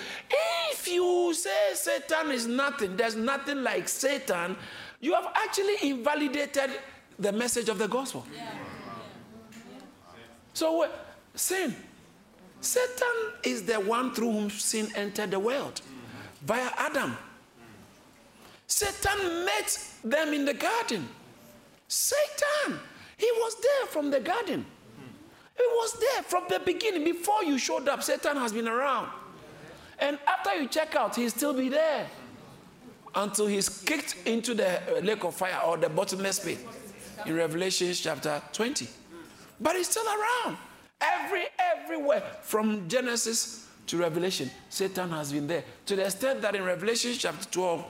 If 0.72 0.88
you 0.88 1.34
say 1.34 1.72
Satan 1.74 2.32
is 2.32 2.46
nothing, 2.46 2.98
there's 2.98 3.16
nothing 3.16 3.64
like 3.64 3.88
Satan, 3.88 4.56
you 5.00 5.14
have 5.14 5.28
actually 5.36 5.90
invalidated 5.90 6.72
the 7.18 7.32
message 7.32 7.70
of 7.70 7.78
the 7.78 7.88
gospel. 7.88 8.26
So, 10.54 10.90
sin. 11.36 11.76
Satan 12.62 13.34
is 13.44 13.64
the 13.64 13.76
one 13.76 14.14
through 14.14 14.32
whom 14.32 14.50
sin 14.50 14.88
entered 14.96 15.32
the 15.32 15.40
world 15.40 15.82
via 16.44 16.70
Adam. 16.78 17.18
Satan 18.74 19.46
met 19.46 19.78
them 20.04 20.34
in 20.34 20.46
the 20.46 20.54
garden. 20.56 21.08
Satan, 21.88 22.80
he 23.18 23.30
was 23.36 23.56
there 23.62 23.86
from 23.86 24.10
the 24.10 24.20
garden. 24.20 24.66
He 25.56 25.64
was 25.64 25.94
there 26.00 26.24
from 26.24 26.46
the 26.50 26.60
beginning. 26.60 27.04
Before 27.04 27.44
you 27.44 27.60
showed 27.60 27.88
up, 27.88 28.02
Satan 28.02 28.36
has 28.38 28.52
been 28.52 28.68
around. 28.68 29.10
And 30.00 30.18
after 30.26 30.56
you 30.60 30.68
check 30.68 30.96
out, 30.96 31.16
he'll 31.16 31.30
still 31.30 31.54
be 31.54 31.70
there 31.70 32.08
until 33.14 33.46
he's 33.46 33.70
kicked 33.70 34.16
into 34.26 34.56
the 34.56 34.82
uh, 34.98 35.02
lake 35.02 35.24
of 35.24 35.36
fire 35.36 35.60
or 35.68 35.78
the 35.78 35.90
bottomless 35.90 36.40
pit 36.40 36.58
in 37.28 37.36
Revelation 37.36 37.94
chapter 37.94 38.42
20. 38.54 38.88
But 39.62 39.76
he's 39.76 39.90
still 39.90 40.08
around. 40.08 40.58
Every 41.00 41.44
everywhere 41.60 42.24
from 42.42 42.90
Genesis 42.90 43.68
to 43.86 43.98
Revelation, 43.98 44.50
Satan 44.70 45.12
has 45.12 45.32
been 45.32 45.46
there. 45.46 45.64
To 45.86 45.96
the 45.96 46.06
extent 46.06 46.42
that 46.42 46.56
in 46.56 46.64
Revelation 46.64 47.14
chapter 47.16 47.48
12, 47.52 47.86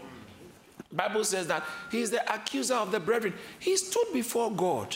Bible 0.93 1.23
says 1.23 1.47
that 1.47 1.63
he 1.91 2.01
is 2.01 2.11
the 2.11 2.21
accuser 2.33 2.75
of 2.75 2.91
the 2.91 2.99
brethren. 2.99 3.33
He 3.59 3.75
stood 3.77 4.07
before 4.13 4.51
God. 4.51 4.95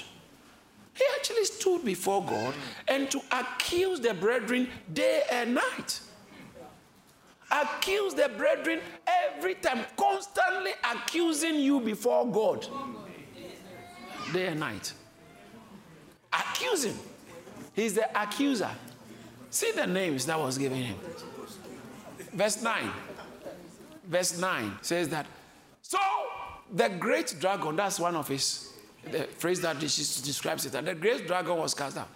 He 0.93 1.03
actually 1.15 1.45
stood 1.45 1.83
before 1.85 2.23
God 2.23 2.53
and 2.87 3.09
to 3.11 3.21
accuse 3.31 3.99
the 3.99 4.13
brethren 4.13 4.69
day 4.93 5.23
and 5.31 5.55
night. 5.55 5.99
accuse 7.49 8.13
the 8.13 8.29
brethren 8.35 8.79
every 9.07 9.55
time, 9.55 9.85
constantly 9.95 10.71
accusing 10.83 11.55
you 11.55 11.79
before 11.79 12.29
God, 12.29 12.67
day 14.33 14.47
and 14.47 14.59
night. 14.59 14.93
Accusing. 16.33 16.97
He's 17.73 17.93
the 17.93 18.09
accuser. 18.19 18.69
See 19.49 19.71
the 19.71 19.87
names 19.87 20.25
that 20.25 20.37
was 20.37 20.57
given 20.57 20.79
him. 20.79 20.97
Verse 22.33 22.61
9. 22.61 22.91
Verse 24.07 24.39
9 24.39 24.77
says 24.81 25.09
that. 25.09 25.25
So 25.87 25.97
the 26.73 26.89
great 26.89 27.33
dragon, 27.39 27.77
that's 27.77 27.97
one 27.97 28.17
of 28.17 28.27
his 28.27 28.73
the 29.09 29.23
phrase 29.23 29.61
that 29.61 29.79
describes 29.79 30.65
it. 30.65 30.75
And 30.75 30.85
the 30.85 30.95
great 30.95 31.27
dragon 31.27 31.55
was 31.55 31.73
cast 31.73 31.95
out. 31.95 32.09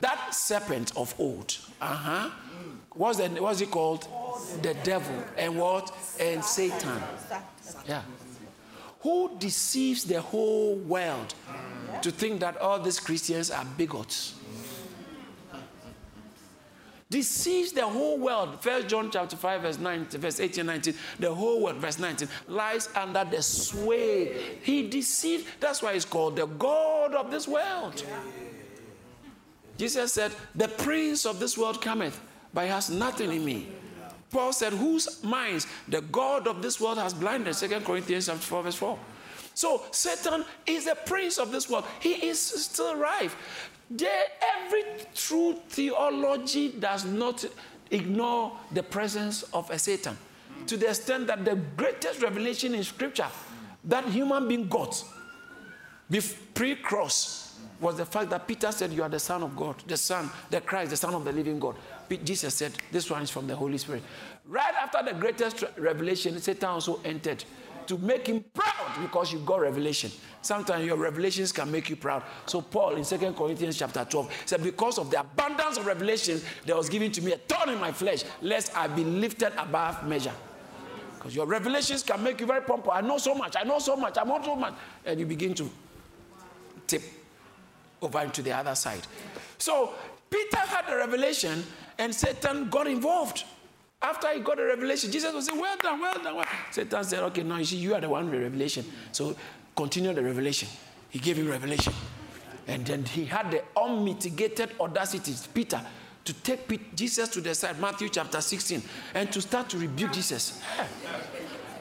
That 0.00 0.34
serpent 0.34 0.96
of 0.96 1.14
old, 1.18 1.56
uh-huh. 1.80 2.30
What's, 2.94 3.18
the, 3.18 3.28
it 3.60 3.70
called? 3.70 4.08
The 4.62 4.74
devil. 4.82 5.14
And 5.36 5.56
what? 5.56 5.94
And 6.18 6.44
Satan. 6.44 7.00
Yeah. 7.86 8.02
Who 9.02 9.30
deceives 9.38 10.02
the 10.02 10.20
whole 10.20 10.74
world 10.74 11.34
to 12.02 12.10
think 12.10 12.40
that 12.40 12.56
all 12.56 12.80
these 12.80 12.98
Christians 12.98 13.52
are 13.52 13.64
bigots? 13.76 14.34
Deceives 17.10 17.72
the 17.72 17.86
whole 17.86 18.18
world. 18.18 18.60
First 18.60 18.88
John 18.88 19.10
chapter 19.10 19.36
5, 19.36 19.62
verse 19.62 19.78
19, 19.78 20.20
verse 20.20 20.40
18 20.40 20.66
19. 20.66 20.94
The 21.18 21.34
whole 21.34 21.62
world, 21.62 21.76
verse 21.76 21.98
19, 21.98 22.28
lies 22.48 22.88
under 22.94 23.24
the 23.24 23.42
sway. 23.42 24.58
He 24.62 24.88
deceived. 24.88 25.46
That's 25.60 25.82
why 25.82 25.94
he's 25.94 26.04
called 26.04 26.36
the 26.36 26.46
God 26.46 27.14
of 27.14 27.30
this 27.30 27.48
world. 27.48 28.04
Jesus 29.76 30.12
said, 30.12 30.32
The 30.54 30.68
prince 30.68 31.24
of 31.24 31.40
this 31.40 31.56
world 31.56 31.80
cometh, 31.80 32.20
but 32.52 32.64
he 32.64 32.70
has 32.70 32.90
nothing 32.90 33.32
in 33.32 33.44
me. 33.44 33.68
Paul 34.30 34.52
said, 34.52 34.72
Whose 34.74 35.22
minds 35.24 35.66
the 35.88 36.02
God 36.02 36.46
of 36.46 36.60
this 36.60 36.80
world 36.80 36.98
has 36.98 37.14
blinded? 37.14 37.54
Second 37.54 37.84
Corinthians 37.84 38.26
chapter 38.26 38.42
4, 38.42 38.62
verse 38.64 38.74
4. 38.74 38.98
So 39.54 39.82
Satan 39.90 40.44
is 40.66 40.84
the 40.84 40.94
prince 40.94 41.36
of 41.38 41.50
this 41.50 41.68
world. 41.68 41.84
He 41.98 42.28
is 42.28 42.40
still 42.40 42.94
rife. 42.94 43.67
There, 43.90 44.24
every 44.56 44.84
true 45.14 45.56
theology 45.68 46.72
does 46.72 47.04
not 47.04 47.44
ignore 47.90 48.52
the 48.72 48.82
presence 48.82 49.44
of 49.54 49.70
a 49.70 49.78
Satan 49.78 50.16
to 50.66 50.76
the 50.76 50.88
extent 50.88 51.26
that 51.26 51.44
the 51.44 51.56
greatest 51.76 52.22
revelation 52.22 52.74
in 52.74 52.84
Scripture 52.84 53.28
that 53.84 54.04
human 54.06 54.46
being 54.46 54.68
got 54.68 55.02
pre 56.54 56.74
cross 56.76 57.58
was 57.80 57.96
the 57.96 58.04
fact 58.04 58.30
that 58.30 58.46
Peter 58.46 58.72
said, 58.72 58.92
You 58.92 59.02
are 59.02 59.08
the 59.08 59.20
Son 59.20 59.42
of 59.42 59.56
God, 59.56 59.76
the 59.86 59.96
Son, 59.96 60.28
the 60.50 60.60
Christ, 60.60 60.90
the 60.90 60.96
Son 60.96 61.14
of 61.14 61.24
the 61.24 61.32
living 61.32 61.58
God. 61.58 61.76
Jesus 62.24 62.54
said, 62.54 62.72
This 62.90 63.10
one 63.10 63.22
is 63.22 63.30
from 63.30 63.46
the 63.46 63.54
Holy 63.54 63.78
Spirit. 63.78 64.02
Right 64.46 64.74
after 64.82 64.98
the 65.04 65.18
greatest 65.18 65.64
revelation, 65.76 66.38
Satan 66.40 66.68
also 66.70 67.00
entered 67.04 67.44
to 67.88 67.98
make 67.98 68.26
him 68.26 68.44
proud 68.54 69.00
because 69.00 69.32
you 69.32 69.38
got 69.40 69.60
revelation. 69.60 70.10
Sometimes 70.42 70.84
your 70.84 70.96
revelations 70.96 71.52
can 71.52 71.70
make 71.70 71.90
you 71.90 71.96
proud. 71.96 72.22
So 72.46 72.60
Paul 72.60 72.96
in 72.96 73.04
2 73.04 73.32
Corinthians 73.32 73.78
chapter 73.78 74.04
12 74.04 74.32
said, 74.46 74.62
Because 74.62 74.98
of 74.98 75.10
the 75.10 75.20
abundance 75.20 75.78
of 75.78 75.86
revelations 75.86 76.44
that 76.66 76.76
was 76.76 76.88
given 76.88 77.10
to 77.12 77.22
me, 77.22 77.32
a 77.32 77.38
thorn 77.38 77.70
in 77.70 77.80
my 77.80 77.90
flesh, 77.90 78.24
lest 78.42 78.76
I 78.76 78.86
be 78.86 79.04
lifted 79.04 79.52
above 79.58 80.06
measure. 80.06 80.32
Because 81.16 81.34
your 81.34 81.46
revelations 81.46 82.02
can 82.02 82.22
make 82.22 82.40
you 82.40 82.46
very 82.46 82.60
pompous. 82.60 82.92
I 82.94 83.00
know 83.00 83.18
so 83.18 83.34
much, 83.34 83.56
I 83.58 83.64
know 83.64 83.78
so 83.80 83.96
much, 83.96 84.16
I 84.18 84.24
know 84.24 84.40
so 84.42 84.54
much. 84.54 84.74
And 85.04 85.18
you 85.18 85.26
begin 85.26 85.54
to 85.54 85.68
tip 86.86 87.02
over 88.00 88.20
into 88.20 88.42
the 88.42 88.52
other 88.52 88.74
side. 88.74 89.00
So 89.58 89.94
Peter 90.30 90.58
had 90.58 90.84
a 90.88 90.96
revelation 90.96 91.64
and 91.98 92.14
Satan 92.14 92.68
got 92.68 92.86
involved. 92.86 93.44
After 94.00 94.32
he 94.32 94.40
got 94.40 94.56
the 94.56 94.64
revelation, 94.64 95.10
Jesus 95.10 95.34
was 95.34 95.46
saying, 95.46 95.60
Well 95.60 95.76
done, 95.76 96.00
well 96.00 96.22
done. 96.22 96.36
Well. 96.36 96.44
Satan 96.70 97.02
said, 97.02 97.22
Okay, 97.24 97.42
now 97.42 97.56
you 97.56 97.64
see, 97.64 97.76
you 97.76 97.94
are 97.94 98.00
the 98.00 98.08
one 98.08 98.30
with 98.30 98.40
revelation. 98.40 98.84
So 99.10 99.36
continue 99.74 100.12
the 100.12 100.22
revelation. 100.22 100.68
He 101.10 101.18
gave 101.18 101.36
him 101.36 101.48
revelation. 101.48 101.92
And 102.68 102.86
then 102.86 103.04
he 103.04 103.24
had 103.24 103.50
the 103.50 103.62
unmitigated 103.76 104.70
audacity, 104.78 105.34
Peter, 105.52 105.80
to 106.24 106.32
take 106.34 106.94
Jesus 106.94 107.28
to 107.30 107.40
the 107.40 107.54
side, 107.54 107.80
Matthew 107.80 108.08
chapter 108.10 108.40
16, 108.40 108.82
and 109.14 109.32
to 109.32 109.40
start 109.40 109.70
to 109.70 109.78
rebuke 109.78 110.12
Jesus. 110.12 110.62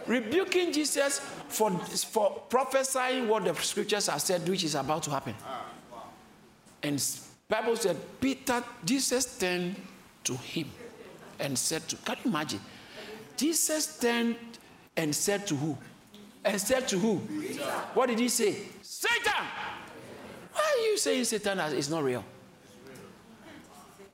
Rebuking 0.07 0.71
Jesus 0.71 1.19
for, 1.49 1.69
for 1.71 2.41
prophesying 2.49 3.27
what 3.27 3.43
the 3.43 3.53
scriptures 3.55 4.07
have 4.07 4.21
said, 4.21 4.47
which 4.47 4.63
is 4.63 4.75
about 4.75 5.03
to 5.03 5.11
happen. 5.11 5.35
And 6.81 7.03
Bible 7.49 7.75
said, 7.75 7.97
Peter, 8.21 8.63
Jesus 8.85 9.37
turned 9.37 9.75
to 10.23 10.35
him 10.35 10.67
and 11.39 11.57
said 11.57 11.87
to, 11.89 11.95
can 11.97 12.17
you 12.23 12.31
imagine? 12.31 12.61
Jesus 13.35 13.99
turned 13.99 14.35
and 14.95 15.15
said 15.15 15.45
to 15.47 15.55
who? 15.55 15.77
And 16.43 16.59
said 16.59 16.87
to 16.89 16.97
who? 16.97 17.15
What 17.93 18.07
did 18.07 18.19
he 18.19 18.29
say? 18.29 18.55
Satan! 18.81 19.45
Why 20.53 20.75
are 20.77 20.81
you 20.89 20.97
saying 20.97 21.25
Satan 21.25 21.59
is 21.59 21.89
not 21.89 22.03
real? 22.03 22.23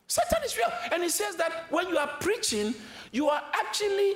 Satan 0.07 0.43
is 0.43 0.57
real. 0.57 0.71
And 0.91 1.03
he 1.03 1.09
says 1.09 1.35
that 1.37 1.65
when 1.69 1.87
you 1.89 1.97
are 1.97 2.09
preaching, 2.19 2.75
you 3.11 3.29
are 3.29 3.41
actually 3.53 4.15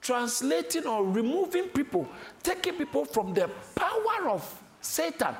translating 0.00 0.86
or 0.86 1.04
removing 1.04 1.64
people, 1.64 2.08
taking 2.42 2.74
people 2.74 3.04
from 3.04 3.34
the 3.34 3.50
power 3.74 4.28
of 4.28 4.62
Satan. 4.80 5.34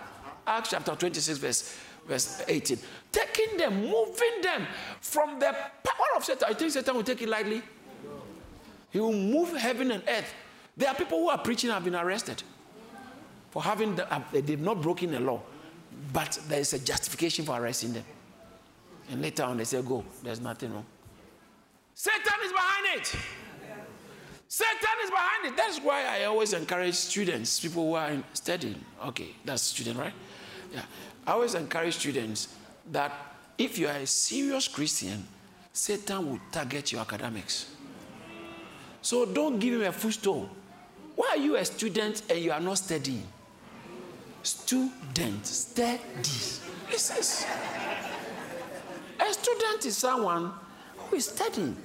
Acts 0.47 0.71
chapter 0.71 0.95
26, 0.95 1.39
verse, 1.39 1.79
verse 2.07 2.43
18 2.47 2.79
taking 3.15 3.57
them, 3.57 3.83
moving 3.83 4.43
them 4.43 4.67
from 5.01 5.39
the 5.39 5.55
power 5.83 6.11
of 6.17 6.25
Satan. 6.25 6.49
I 6.49 6.55
think 6.55 6.73
Satan 6.73 6.97
will 6.97 7.05
take 7.05 7.23
it 7.23 7.29
lightly. 7.29 7.63
He 8.91 8.99
will 8.99 9.13
move 9.13 9.57
heaven 9.57 9.91
and 9.93 10.03
earth. 10.09 10.33
There 10.77 10.89
are 10.89 10.95
people 10.95 11.19
who 11.19 11.29
are 11.29 11.39
preaching 11.39 11.71
have 11.71 11.85
been 11.85 11.95
arrested 11.95 12.43
for 13.51 13.63
having, 13.63 13.95
the, 13.95 14.13
uh, 14.13 14.21
they've 14.33 14.61
not 14.61 14.83
broken 14.83 15.13
the 15.13 15.21
law, 15.21 15.41
but 16.13 16.39
there 16.49 16.61
is 16.61 16.73
a 16.73 16.79
justification 16.79 17.45
for 17.45 17.61
arresting 17.61 17.93
them. 17.93 18.05
And 19.11 19.23
later 19.23 19.45
on 19.45 19.59
they 19.59 19.65
say, 19.65 19.81
go, 19.83 20.05
there's 20.23 20.41
nothing 20.41 20.73
wrong. 20.73 20.87
Satan 21.95 22.35
is 22.45 22.53
behind 22.53 23.01
it. 23.01 23.17
Satan 24.49 24.97
is 25.05 25.11
behind 25.11 25.47
it. 25.47 25.57
That's 25.57 25.79
why 25.79 26.05
I 26.07 26.25
always 26.25 26.53
encourage 26.53 26.95
students, 26.95 27.61
people 27.61 27.89
who 27.89 27.95
are 27.95 28.13
studying. 28.33 28.85
Okay, 29.07 29.29
that's 29.45 29.63
student, 29.63 29.99
right? 29.99 30.13
Yeah. 30.73 30.83
I 31.27 31.33
always 31.33 31.55
encourage 31.55 31.95
students 31.97 32.49
that 32.93 33.13
if 33.57 33.79
you 33.79 33.89
are 33.89 33.97
a 33.97 34.07
serious 34.07 34.69
Christian, 34.69 35.25
Satan 35.73 36.31
will 36.31 36.41
target 36.53 36.93
your 36.93 37.01
academics. 37.01 37.71
So 39.01 39.25
don't 39.27 39.59
give 39.59 39.75
him 39.75 39.83
a 39.83 39.93
footstool. 39.93 40.49
Why 41.17 41.29
are 41.31 41.37
you 41.37 41.57
a 41.57 41.65
student 41.65 42.23
and 42.29 42.39
you 42.41 42.53
are 42.53 42.61
not 42.61 42.79
studying? 42.79 43.27
Student, 44.43 45.47
study. 45.47 46.01
Says, 46.97 47.47
a 49.21 49.33
student 49.33 49.87
is 49.87 49.97
someone 49.97 50.53
who 50.97 51.17
is 51.17 51.27
studying. 51.27 51.77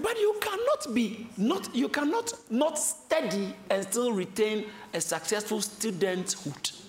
But 0.00 0.18
you 0.18 0.36
cannot 0.40 0.94
be 0.94 1.26
not 1.36 1.74
you 1.74 1.88
cannot 1.88 2.32
not 2.50 2.78
study 2.78 3.54
and 3.70 3.82
still 3.82 4.12
retain 4.12 4.66
a 4.92 5.00
successful 5.00 5.58
studenthood. 5.58 6.85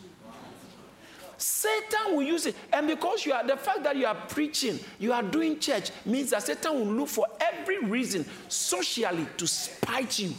Satan 1.37 2.15
will 2.15 2.23
use 2.23 2.47
it. 2.47 2.55
And 2.73 2.87
because 2.87 3.25
you 3.25 3.33
are 3.33 3.45
the 3.45 3.57
fact 3.57 3.83
that 3.83 3.95
you 3.95 4.05
are 4.05 4.15
preaching, 4.15 4.79
you 4.99 5.13
are 5.13 5.23
doing 5.23 5.59
church, 5.59 5.91
means 6.05 6.31
that 6.31 6.43
Satan 6.43 6.73
will 6.73 6.85
look 6.85 7.09
for 7.09 7.27
every 7.39 7.79
reason 7.79 8.25
socially 8.47 9.27
to 9.37 9.47
spite 9.47 10.19
you. 10.19 10.33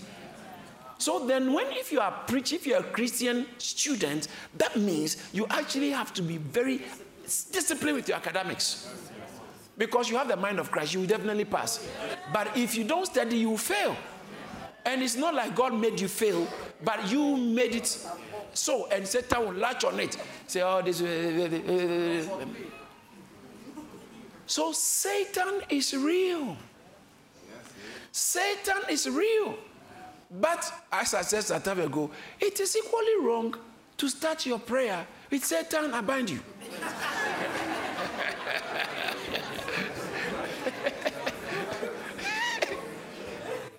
So 0.99 1.25
then, 1.27 1.53
when 1.53 1.69
if 1.69 1.93
you 1.93 2.01
are 2.01 2.11
preaching, 2.27 2.59
if 2.59 2.67
you're 2.67 2.81
a 2.81 2.83
Christian 2.83 3.47
student, 3.59 4.27
that 4.57 4.77
means 4.77 5.17
you 5.33 5.47
actually 5.49 5.91
have 5.91 6.13
to 6.15 6.23
be 6.23 6.39
very 6.39 6.83
disciplined 7.53 7.97
with 7.97 8.09
your 8.09 8.17
academics. 8.17 8.93
Because 9.77 10.11
you 10.11 10.17
have 10.17 10.27
the 10.27 10.37
mind 10.37 10.59
of 10.59 10.73
Christ, 10.73 10.95
you 10.95 11.01
will 11.01 11.07
definitely 11.07 11.45
pass. 11.45 11.87
But 12.33 12.57
if 12.57 12.75
you 12.75 12.83
don't 12.83 13.07
study, 13.07 13.39
you 13.39 13.51
will 13.51 13.59
fail. 13.59 13.97
And 14.85 15.03
it's 15.03 15.15
not 15.15 15.35
like 15.35 15.55
God 15.55 15.73
made 15.73 16.01
you 16.01 16.09
fail, 16.09 16.49
but 16.83 17.09
you 17.09 17.37
made 17.37 17.77
it 17.77 18.07
so, 18.53 18.87
and 18.87 19.07
Satan 19.07 19.41
will 19.41 19.55
latch 19.55 19.85
on 19.85 20.01
it. 20.01 20.17
Say, 20.47 20.63
oh, 20.63 20.83
this. 20.83 20.99
So, 24.47 24.73
Satan 24.73 25.63
is 25.69 25.95
real. 25.95 26.57
Satan 28.11 28.83
is 28.91 29.09
real. 29.09 29.55
But, 30.31 30.73
as 30.93 31.15
I 31.15 31.23
said 31.23 31.45
some 31.45 31.63
time 31.63 31.81
ago, 31.81 32.11
it 32.41 32.59
is 32.61 32.77
equally 32.77 33.21
wrong 33.21 33.55
to 33.97 34.09
start 34.09 34.47
your 34.47 34.59
prayer 34.59 35.07
with 35.31 35.45
Satan, 35.45 35.93
I 35.93 36.01
bind 36.01 36.31
you. 36.31 36.41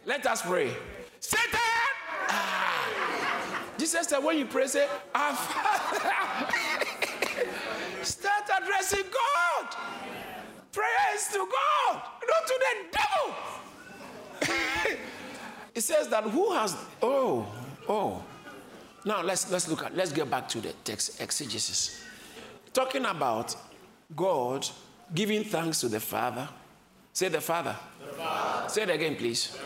Let 0.05 0.25
us 0.25 0.41
pray. 0.41 0.75
Satan! 1.19 1.68
Jesus 3.79 4.07
said, 4.07 4.19
when 4.19 4.37
you 4.37 4.45
pray, 4.45 4.67
say, 4.67 4.87
Our 5.15 5.33
Father. 5.33 6.11
Start 8.03 8.43
addressing 8.61 9.03
God. 9.03 9.75
Prayer 10.71 11.15
is 11.15 11.27
to 11.29 11.37
God, 11.37 12.01
not 12.27 12.47
to 12.47 12.59
the 12.59 12.97
devil. 12.97 13.35
It 15.75 15.81
says 15.81 16.09
that 16.09 16.23
who 16.25 16.51
has 16.51 16.75
oh 17.01 17.47
oh. 17.87 18.21
Now 19.05 19.21
let's 19.21 19.49
let's 19.49 19.69
look 19.69 19.83
at 19.83 19.95
let's 19.95 20.11
get 20.11 20.29
back 20.29 20.49
to 20.49 20.59
the 20.59 20.73
text 20.83 21.21
exegesis. 21.21 22.03
Talking 22.73 23.05
about 23.05 23.55
God 24.13 24.67
giving 25.15 25.45
thanks 25.45 25.79
to 25.81 25.87
the 25.87 26.01
Father. 26.01 26.49
Say 27.13 27.29
the 27.29 27.39
Father. 27.39 27.77
The 27.99 28.13
Father. 28.13 28.69
Say 28.69 28.81
it 28.81 28.89
again, 28.89 29.15
please. 29.15 29.57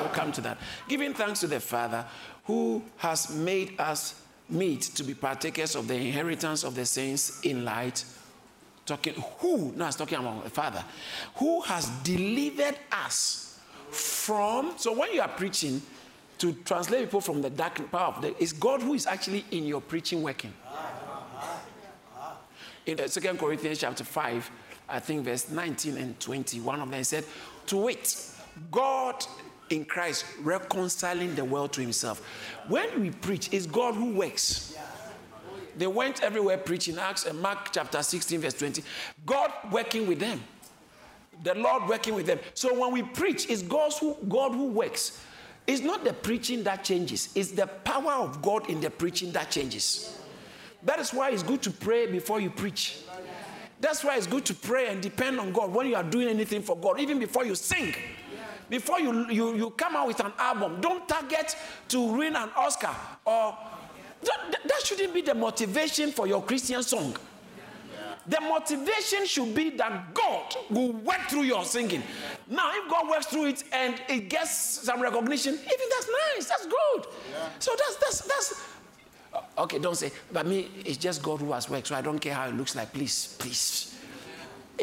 We'll 0.00 0.08
come 0.08 0.32
to 0.32 0.40
that. 0.40 0.56
Giving 0.88 1.12
thanks 1.12 1.40
to 1.40 1.46
the 1.46 1.60
Father 1.60 2.06
who 2.50 2.82
has 2.96 3.30
made 3.30 3.78
us 3.78 4.20
meet 4.48 4.82
to 4.82 5.04
be 5.04 5.14
partakers 5.14 5.76
of 5.76 5.86
the 5.86 5.94
inheritance 5.94 6.64
of 6.64 6.74
the 6.74 6.84
saints 6.84 7.40
in 7.42 7.64
light. 7.64 8.04
Talking 8.84 9.14
who? 9.38 9.70
No, 9.76 9.86
it's 9.86 9.94
talking 9.94 10.18
about 10.18 10.42
the 10.42 10.50
Father. 10.50 10.84
Who 11.36 11.60
has 11.60 11.86
delivered 12.02 12.76
us 12.90 13.60
from. 13.90 14.72
So 14.78 14.92
when 14.98 15.12
you 15.12 15.20
are 15.20 15.28
preaching, 15.28 15.80
to 16.38 16.52
translate 16.64 17.04
people 17.04 17.20
from 17.20 17.40
the 17.40 17.50
dark 17.50 17.88
power 17.92 18.14
of 18.14 18.22
the, 18.22 18.34
it's 18.42 18.52
God 18.52 18.82
who 18.82 18.94
is 18.94 19.06
actually 19.06 19.44
in 19.52 19.64
your 19.64 19.80
preaching 19.80 20.20
working. 20.20 20.52
In 22.86 22.96
the 22.96 23.08
Second 23.08 23.38
Corinthians 23.38 23.78
chapter 23.78 24.02
5, 24.02 24.50
I 24.88 24.98
think 24.98 25.24
verse 25.24 25.50
19 25.50 25.98
and 25.98 26.18
20, 26.18 26.60
one 26.62 26.80
of 26.80 26.90
them 26.90 27.04
said, 27.04 27.24
To 27.66 27.76
wit, 27.76 28.32
God 28.72 29.24
in 29.70 29.84
Christ 29.84 30.26
reconciling 30.40 31.34
the 31.34 31.44
world 31.44 31.72
to 31.74 31.80
himself. 31.80 32.20
When 32.68 33.00
we 33.00 33.10
preach, 33.10 33.48
it's 33.52 33.66
God 33.66 33.94
who 33.94 34.12
works. 34.12 34.76
They 35.76 35.86
went 35.86 36.22
everywhere 36.22 36.58
preaching, 36.58 36.98
Acts 36.98 37.24
and 37.24 37.40
Mark 37.40 37.72
chapter 37.72 38.02
16, 38.02 38.40
verse 38.40 38.54
20. 38.54 38.82
God 39.24 39.50
working 39.70 40.06
with 40.06 40.18
them. 40.18 40.42
The 41.42 41.54
Lord 41.54 41.88
working 41.88 42.14
with 42.14 42.26
them. 42.26 42.38
So 42.52 42.78
when 42.78 42.92
we 42.92 43.02
preach, 43.02 43.48
it's 43.48 43.62
God's 43.62 43.98
who, 43.98 44.16
God 44.28 44.52
who 44.52 44.66
works. 44.66 45.24
It's 45.66 45.80
not 45.80 46.04
the 46.04 46.12
preaching 46.12 46.64
that 46.64 46.84
changes, 46.84 47.30
it's 47.34 47.52
the 47.52 47.66
power 47.66 48.12
of 48.12 48.42
God 48.42 48.68
in 48.68 48.80
the 48.80 48.90
preaching 48.90 49.30
that 49.32 49.50
changes. 49.50 50.18
That 50.82 50.98
is 50.98 51.12
why 51.12 51.30
it's 51.30 51.42
good 51.42 51.62
to 51.62 51.70
pray 51.70 52.06
before 52.06 52.40
you 52.40 52.50
preach. 52.50 52.98
That's 53.80 54.02
why 54.02 54.16
it's 54.16 54.26
good 54.26 54.44
to 54.46 54.54
pray 54.54 54.88
and 54.88 55.00
depend 55.00 55.38
on 55.38 55.52
God 55.52 55.72
when 55.72 55.86
you 55.86 55.94
are 55.94 56.02
doing 56.02 56.28
anything 56.28 56.62
for 56.62 56.76
God, 56.76 56.98
even 57.00 57.18
before 57.18 57.44
you 57.44 57.54
sing 57.54 57.94
before 58.70 59.00
you, 59.00 59.28
you, 59.28 59.54
you 59.56 59.70
come 59.70 59.96
out 59.96 60.06
with 60.06 60.20
an 60.20 60.32
album, 60.38 60.80
don't 60.80 61.06
target 61.08 61.56
to 61.88 62.00
win 62.00 62.36
an 62.36 62.48
Oscar 62.56 62.94
or 63.24 63.58
that, 64.22 64.56
that 64.64 64.80
shouldn't 64.84 65.12
be 65.12 65.22
the 65.22 65.34
motivation 65.34 66.12
for 66.12 66.26
your 66.26 66.42
Christian 66.42 66.82
song. 66.82 67.16
The 68.26 68.40
motivation 68.40 69.26
should 69.26 69.54
be 69.54 69.70
that 69.70 70.14
God 70.14 70.54
will 70.68 70.92
work 70.92 71.20
through 71.28 71.42
your 71.42 71.64
singing. 71.64 72.02
Now, 72.48 72.70
if 72.74 72.88
God 72.88 73.08
works 73.08 73.26
through 73.26 73.46
it 73.46 73.64
and 73.72 74.00
it 74.08 74.28
gets 74.28 74.50
some 74.50 75.00
recognition, 75.00 75.54
even 75.54 75.86
that's 75.90 76.10
nice, 76.36 76.48
that's 76.48 76.66
good. 76.66 77.06
Yeah. 77.32 77.48
So 77.58 77.72
that's 77.76 77.96
that's 77.96 78.20
that's 78.20 78.68
okay. 79.58 79.78
Don't 79.78 79.96
say, 79.96 80.12
but 80.30 80.46
me, 80.46 80.68
it's 80.84 80.98
just 80.98 81.22
God 81.22 81.40
who 81.40 81.50
has 81.52 81.68
worked, 81.68 81.88
so 81.88 81.96
I 81.96 82.02
don't 82.02 82.18
care 82.18 82.34
how 82.34 82.46
it 82.46 82.54
looks 82.54 82.76
like. 82.76 82.92
Please, 82.92 83.34
please 83.38 83.99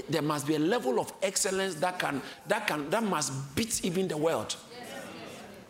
there 0.10 0.22
must 0.22 0.48
be 0.48 0.56
a 0.56 0.60
level 0.60 1.00
of 1.00 1.12
excellence 1.22 1.76
that 1.76 2.00
can 2.00 2.22
that 2.48 2.68
can 2.68 2.90
that 2.90 3.04
must 3.04 3.56
beat 3.56 3.84
even 3.84 4.08
the 4.08 4.18
world. 4.18 4.56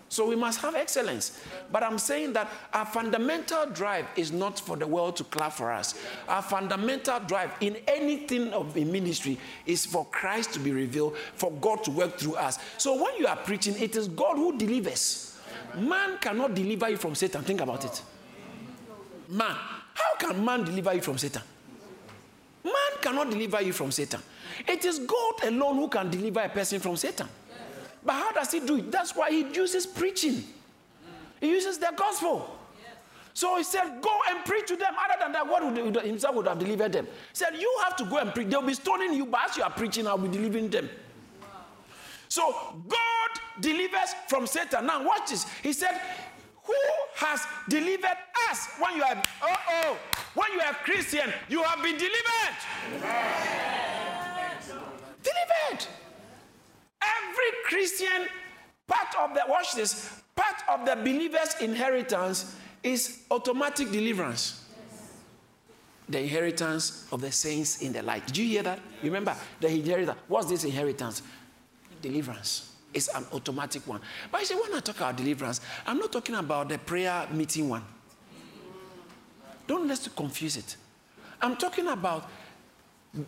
So 0.09 0.25
we 0.25 0.37
must 0.37 0.61
have 0.61 0.73
excellence. 0.73 1.43
But 1.69 1.83
I'm 1.83 1.97
saying 1.97 2.31
that 2.33 2.49
our 2.73 2.85
fundamental 2.85 3.65
drive 3.65 4.05
is 4.15 4.31
not 4.31 4.57
for 4.57 4.77
the 4.77 4.87
world 4.87 5.17
to 5.17 5.25
clap 5.25 5.51
for 5.51 5.69
us. 5.69 5.99
Our 6.29 6.41
fundamental 6.41 7.19
drive 7.19 7.51
in 7.59 7.77
anything 7.87 8.53
of 8.53 8.73
the 8.73 8.85
ministry 8.85 9.37
is 9.65 9.85
for 9.85 10.05
Christ 10.05 10.53
to 10.53 10.59
be 10.59 10.71
revealed, 10.71 11.17
for 11.35 11.51
God 11.51 11.83
to 11.83 11.91
work 11.91 12.17
through 12.17 12.35
us. 12.35 12.57
So 12.77 12.95
when 13.03 13.17
you 13.17 13.27
are 13.27 13.35
preaching, 13.35 13.75
it 13.77 13.97
is 13.97 14.07
God 14.07 14.37
who 14.37 14.57
delivers. 14.57 15.37
Man 15.75 16.17
cannot 16.19 16.55
deliver 16.55 16.89
you 16.89 16.97
from 16.97 17.13
Satan. 17.13 17.43
Think 17.43 17.59
about 17.59 17.83
it. 17.83 18.01
Man. 19.27 19.55
How 19.97 20.15
can 20.19 20.45
man 20.45 20.63
deliver 20.63 20.93
you 20.93 21.01
from 21.01 21.17
Satan? 21.17 21.41
Man 22.67 23.01
cannot 23.01 23.29
deliver 23.29 23.61
you 23.61 23.73
from 23.73 23.91
Satan. 23.91 24.21
It 24.67 24.85
is 24.85 24.99
God 24.99 25.43
alone 25.43 25.77
who 25.77 25.87
can 25.87 26.09
deliver 26.09 26.39
a 26.41 26.49
person 26.49 26.79
from 26.79 26.95
Satan. 26.97 27.27
But 28.03 28.13
how 28.13 28.31
does 28.31 28.51
he 28.51 28.59
do 28.59 28.77
it? 28.77 28.91
That's 28.91 29.15
why 29.15 29.31
he 29.31 29.45
uses 29.53 29.85
preaching. 29.85 30.43
He 31.39 31.49
uses 31.49 31.77
the 31.77 31.91
gospel. 31.95 32.57
So 33.33 33.57
he 33.57 33.63
said, 33.63 34.01
Go 34.01 34.17
and 34.29 34.43
preach 34.45 34.67
to 34.67 34.75
them. 34.75 34.93
Other 34.97 35.19
than 35.19 35.31
that, 35.33 35.45
God 35.45 35.75
would, 35.75 36.05
himself 36.05 36.35
would 36.35 36.47
have 36.47 36.57
delivered 36.57 36.91
them. 36.93 37.05
He 37.05 37.11
said, 37.33 37.49
You 37.55 37.71
have 37.83 37.95
to 37.97 38.05
go 38.05 38.17
and 38.17 38.33
preach. 38.33 38.47
They'll 38.47 38.63
be 38.63 38.73
stoning 38.73 39.13
you, 39.13 39.25
but 39.27 39.49
as 39.49 39.57
you 39.57 39.63
are 39.63 39.69
preaching, 39.69 40.07
I'll 40.07 40.17
be 40.17 40.27
delivering 40.27 40.69
them. 40.69 40.89
So 42.29 42.81
God 42.87 43.61
delivers 43.61 44.15
from 44.27 44.47
Satan. 44.47 44.85
Now, 44.87 45.05
watch 45.05 45.29
this. 45.29 45.45
He 45.61 45.73
said, 45.73 45.99
Who 46.67 46.73
has 47.15 47.41
delivered 47.69 48.17
us 48.49 48.67
when 48.79 48.97
you 48.97 49.03
are, 49.03 49.23
oh, 49.41 49.55
oh, 49.69 49.97
when 50.33 50.51
you 50.53 50.59
are 50.59 50.73
Christian, 50.73 51.33
you 51.49 51.63
have 51.63 51.81
been 51.81 51.97
delivered. 51.97 52.57
Delivered. 55.23 55.87
Every 57.01 57.51
Christian 57.65 58.27
part 58.85 59.15
of 59.19 59.33
the, 59.33 59.41
watch 59.47 59.75
this, 59.75 60.21
part 60.35 60.57
of 60.69 60.85
the 60.85 60.95
believer's 60.95 61.55
inheritance 61.61 62.55
is 62.83 63.23
automatic 63.31 63.91
deliverance. 63.91 64.63
The 66.09 66.21
inheritance 66.21 67.07
of 67.11 67.21
the 67.21 67.31
saints 67.31 67.81
in 67.81 67.91
the 67.91 68.01
light. 68.01 68.27
Did 68.27 68.37
you 68.37 68.45
hear 68.45 68.63
that? 68.63 68.79
Remember, 69.03 69.35
the 69.59 69.69
inheritance. 69.69 70.17
What's 70.27 70.47
this 70.47 70.63
inheritance? 70.63 71.21
Deliverance. 72.01 72.66
It's 72.93 73.09
an 73.09 73.25
automatic 73.33 73.85
one. 73.87 74.01
But 74.31 74.41
I 74.41 74.43
say, 74.43 74.55
when 74.55 74.73
I 74.73 74.79
talk 74.79 74.97
about 74.97 75.17
deliverance, 75.17 75.61
I'm 75.85 75.97
not 75.99 76.11
talking 76.11 76.35
about 76.35 76.69
the 76.69 76.77
prayer 76.77 77.27
meeting 77.31 77.69
one. 77.69 77.83
Don't 79.67 79.87
let's 79.87 80.07
confuse 80.07 80.57
it. 80.57 80.77
I'm 81.41 81.57
talking 81.57 81.87
about 81.87 82.29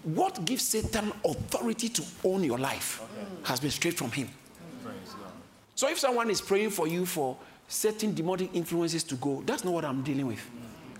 what 0.03 0.43
gives 0.45 0.67
Satan 0.67 1.11
authority 1.25 1.89
to 1.89 2.03
own 2.23 2.43
your 2.43 2.57
life 2.57 3.01
okay. 3.01 3.27
has 3.43 3.59
been 3.59 3.71
straight 3.71 3.95
from 3.95 4.11
him. 4.11 4.29
So 5.75 5.89
if 5.89 5.99
someone 5.99 6.29
is 6.29 6.41
praying 6.41 6.71
for 6.71 6.87
you 6.87 7.05
for 7.05 7.37
certain 7.67 8.13
demonic 8.13 8.53
influences 8.53 9.03
to 9.05 9.15
go, 9.15 9.41
that's 9.45 9.63
not 9.63 9.73
what 9.73 9.85
I'm 9.85 10.01
dealing 10.03 10.27
with. 10.27 10.45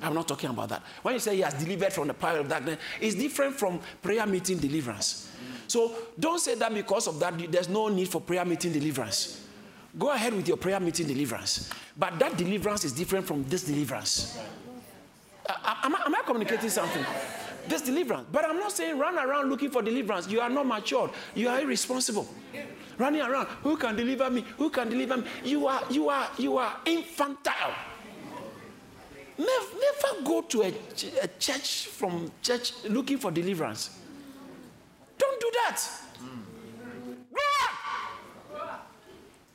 I'm 0.02 0.14
not 0.14 0.28
talking 0.28 0.50
about 0.50 0.70
that. 0.70 0.84
When 1.02 1.14
you 1.14 1.20
say 1.20 1.36
he 1.36 1.42
has 1.42 1.54
delivered 1.54 1.92
from 1.92 2.08
the 2.08 2.14
power 2.14 2.40
of 2.40 2.48
darkness, 2.48 2.80
it's 3.02 3.16
different 3.16 3.56
from 3.56 3.82
prayer 4.02 4.26
meeting 4.26 4.58
deliverance. 4.58 5.30
So 5.70 5.94
don't 6.20 6.40
say 6.40 6.56
that 6.56 6.74
because 6.74 7.08
of 7.08 7.20
that, 7.20 7.52
there's 7.52 7.70
no 7.70 7.90
need 7.90 8.10
for 8.10 8.20
prayer 8.20 8.44
meeting 8.44 8.74
deliverance. 8.74 9.46
Go 9.98 10.12
ahead 10.12 10.34
with 10.34 10.48
your 10.48 10.58
prayer 10.58 10.80
meeting 10.80 11.06
deliverance. 11.08 11.70
But 11.96 12.18
that 12.18 12.38
deliverance 12.38 12.86
is 12.86 12.92
different 12.92 13.28
from 13.28 13.44
this 13.44 13.64
deliverance. 13.64 14.40
Uh, 15.48 15.76
am 15.84 15.96
I, 15.96 16.02
am 16.06 16.16
I 16.16 16.22
communicating 16.26 16.70
something? 16.72 17.06
This 17.68 17.84
deliverance. 17.84 18.28
But 18.32 18.46
I'm 18.46 18.58
not 18.58 18.72
saying 18.72 18.98
run 18.98 19.20
around 19.20 19.50
looking 19.50 19.70
for 19.70 19.84
deliverance. 19.84 20.28
You 20.28 20.42
are 20.42 20.50
not 20.50 20.66
matured. 20.66 21.12
You 21.36 21.50
are 21.50 21.60
irresponsible. 21.62 22.28
Running 22.98 23.22
around, 23.22 23.46
who 23.62 23.78
can 23.78 23.96
deliver 23.96 24.30
me? 24.30 24.44
Who 24.58 24.72
can 24.72 24.90
deliver 24.90 25.18
me? 25.18 25.28
You 25.44 25.68
are, 25.68 25.84
you 25.92 26.10
are, 26.10 26.30
you 26.38 26.58
are 26.58 26.78
infantile. 26.86 27.74
Never, 29.38 29.66
never 29.76 30.24
go 30.26 30.42
to 30.42 30.64
a, 30.64 30.74
a 31.22 31.28
church 31.40 31.86
from 31.88 32.32
church 32.42 32.74
looking 32.86 33.20
for 33.20 33.30
deliverance. 33.30 33.99
Don't 35.20 35.40
do 35.40 35.52
that. 35.66 35.82
Grow 37.32 37.52
up. 37.62 38.92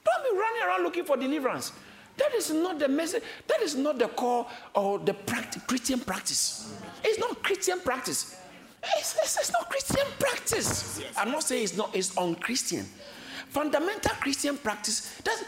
Don't 0.04 0.22
be 0.32 0.38
running 0.38 0.62
around 0.62 0.82
looking 0.84 1.04
for 1.04 1.16
deliverance. 1.16 1.72
That 2.16 2.32
is 2.34 2.50
not 2.52 2.78
the 2.78 2.88
message. 2.88 3.24
That 3.48 3.60
is 3.62 3.74
not 3.74 3.98
the 3.98 4.06
core 4.08 4.46
or 4.74 5.00
the 5.00 5.14
practice, 5.14 5.62
Christian 5.66 5.98
practice. 5.98 6.72
It's 7.02 7.18
not 7.18 7.42
Christian 7.42 7.80
practice. 7.80 8.38
It's, 8.98 9.16
it's, 9.20 9.36
it's 9.38 9.52
not 9.52 9.68
Christian 9.68 10.06
practice. 10.18 11.02
I'm 11.16 11.32
not 11.32 11.42
saying 11.42 11.64
it's 11.64 11.76
not. 11.76 11.90
It's 11.94 12.16
unchristian. 12.16 12.84
Fundamental 13.48 14.12
Christian 14.20 14.58
practice. 14.58 15.20
That's, 15.24 15.44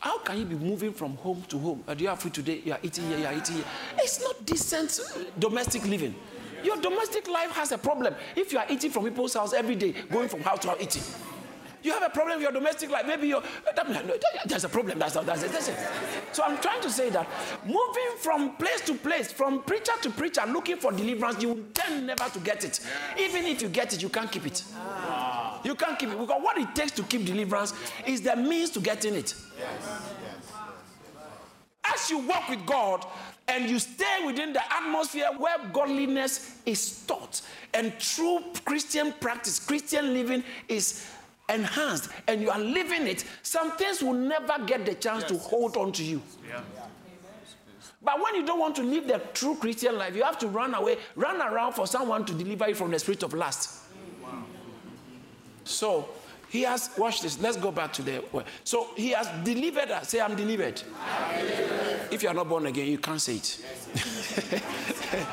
how 0.00 0.18
can 0.18 0.38
you 0.38 0.44
be 0.44 0.54
moving 0.54 0.92
from 0.92 1.16
home 1.16 1.42
to 1.48 1.58
home? 1.58 1.84
Uh, 1.86 1.94
do 1.94 2.04
you 2.04 2.08
have 2.10 2.20
food 2.20 2.34
today? 2.34 2.62
You 2.64 2.72
are 2.72 2.78
eating 2.82 3.06
here. 3.08 3.18
You 3.18 3.26
are 3.26 3.34
eating 3.34 3.56
here. 3.56 3.64
It's 3.98 4.20
not 4.22 4.44
decent 4.46 5.00
domestic 5.38 5.84
living. 5.86 6.14
Your 6.64 6.76
domestic 6.76 7.28
life 7.28 7.50
has 7.52 7.72
a 7.72 7.78
problem 7.78 8.14
if 8.36 8.52
you 8.52 8.58
are 8.58 8.66
eating 8.68 8.90
from 8.90 9.04
people's 9.04 9.34
house 9.34 9.52
every 9.52 9.76
day, 9.76 9.94
going 10.10 10.28
from 10.28 10.40
house 10.40 10.60
to 10.60 10.68
house 10.68 10.78
eating. 10.80 11.02
You 11.82 11.92
have 11.92 12.02
a 12.02 12.10
problem 12.10 12.36
with 12.36 12.42
your 12.42 12.52
domestic 12.52 12.90
life. 12.90 13.06
Maybe 13.06 13.28
you're, 13.28 13.42
uh, 13.42 14.16
there's 14.46 14.64
a 14.64 14.68
problem. 14.68 14.98
That's, 14.98 15.14
that's, 15.14 15.42
that's 15.42 15.68
it. 15.68 15.78
So 16.32 16.42
I'm 16.42 16.58
trying 16.58 16.80
to 16.82 16.90
say 16.90 17.08
that 17.10 17.28
moving 17.64 18.16
from 18.18 18.56
place 18.56 18.80
to 18.82 18.94
place, 18.94 19.30
from 19.30 19.62
preacher 19.62 19.92
to 20.02 20.10
preacher, 20.10 20.42
looking 20.46 20.76
for 20.76 20.90
deliverance, 20.92 21.40
you 21.40 21.66
tend 21.72 22.06
never 22.06 22.28
to 22.30 22.40
get 22.40 22.64
it. 22.64 22.80
Even 23.18 23.44
if 23.44 23.62
you 23.62 23.68
get 23.68 23.94
it, 23.94 24.02
you 24.02 24.08
can't 24.08 24.30
keep 24.30 24.46
it. 24.46 24.64
You 25.64 25.74
can't 25.76 25.98
keep 25.98 26.10
it. 26.10 26.18
Because 26.18 26.42
what 26.42 26.58
it 26.58 26.74
takes 26.74 26.92
to 26.92 27.04
keep 27.04 27.24
deliverance 27.24 27.72
is 28.06 28.22
the 28.22 28.34
means 28.34 28.70
to 28.70 28.80
getting 28.80 29.14
it. 29.14 29.34
Yes. 29.56 30.02
As 31.84 32.10
you 32.10 32.18
walk 32.18 32.48
with 32.48 32.66
God 32.66 33.06
and 33.48 33.68
you 33.68 33.78
stay 33.78 34.22
within 34.26 34.52
the 34.52 34.62
atmosphere 34.72 35.28
where 35.38 35.58
godliness 35.72 36.58
is 36.66 37.04
taught 37.06 37.40
and 37.74 37.98
true 37.98 38.42
Christian 38.64 39.12
practice, 39.20 39.58
Christian 39.58 40.12
living 40.12 40.44
is 40.68 41.06
enhanced 41.48 42.10
and 42.26 42.40
you 42.40 42.50
are 42.50 42.60
living 42.60 43.06
it, 43.06 43.24
some 43.42 43.72
things 43.72 44.02
will 44.02 44.12
never 44.12 44.62
get 44.66 44.84
the 44.84 44.94
chance 44.94 45.22
yes. 45.22 45.30
to 45.30 45.38
hold 45.38 45.76
on 45.76 45.92
to 45.92 46.04
you. 46.04 46.22
Yeah. 46.46 46.60
But 48.02 48.22
when 48.22 48.36
you 48.36 48.46
don't 48.46 48.60
want 48.60 48.76
to 48.76 48.82
live 48.82 49.08
the 49.08 49.20
true 49.34 49.56
Christian 49.56 49.98
life, 49.98 50.14
you 50.14 50.22
have 50.22 50.38
to 50.38 50.48
run 50.48 50.74
away, 50.74 50.98
run 51.16 51.42
around 51.42 51.72
for 51.72 51.86
someone 51.86 52.24
to 52.26 52.32
deliver 52.32 52.68
you 52.68 52.74
from 52.74 52.90
the 52.90 52.98
spirit 52.98 53.22
of 53.22 53.34
lust. 53.34 53.80
Wow. 54.22 54.44
So 55.64 56.08
he 56.48 56.62
has, 56.62 56.90
watch 56.96 57.20
this, 57.20 57.40
let's 57.40 57.56
go 57.56 57.70
back 57.70 57.92
to 57.94 58.02
the 58.02 58.24
word. 58.32 58.46
So 58.64 58.88
he 58.96 59.10
has 59.10 59.28
delivered 59.44 59.90
us. 59.90 60.08
Say, 60.10 60.20
I'm 60.20 60.34
delivered. 60.34 60.82
I'm 61.00 61.40
delivered. 61.40 62.12
If 62.12 62.22
you 62.22 62.28
are 62.28 62.34
not 62.34 62.48
born 62.48 62.66
again, 62.66 62.88
you 62.88 62.98
can't 62.98 63.20
say 63.20 63.36
it. 63.36 63.44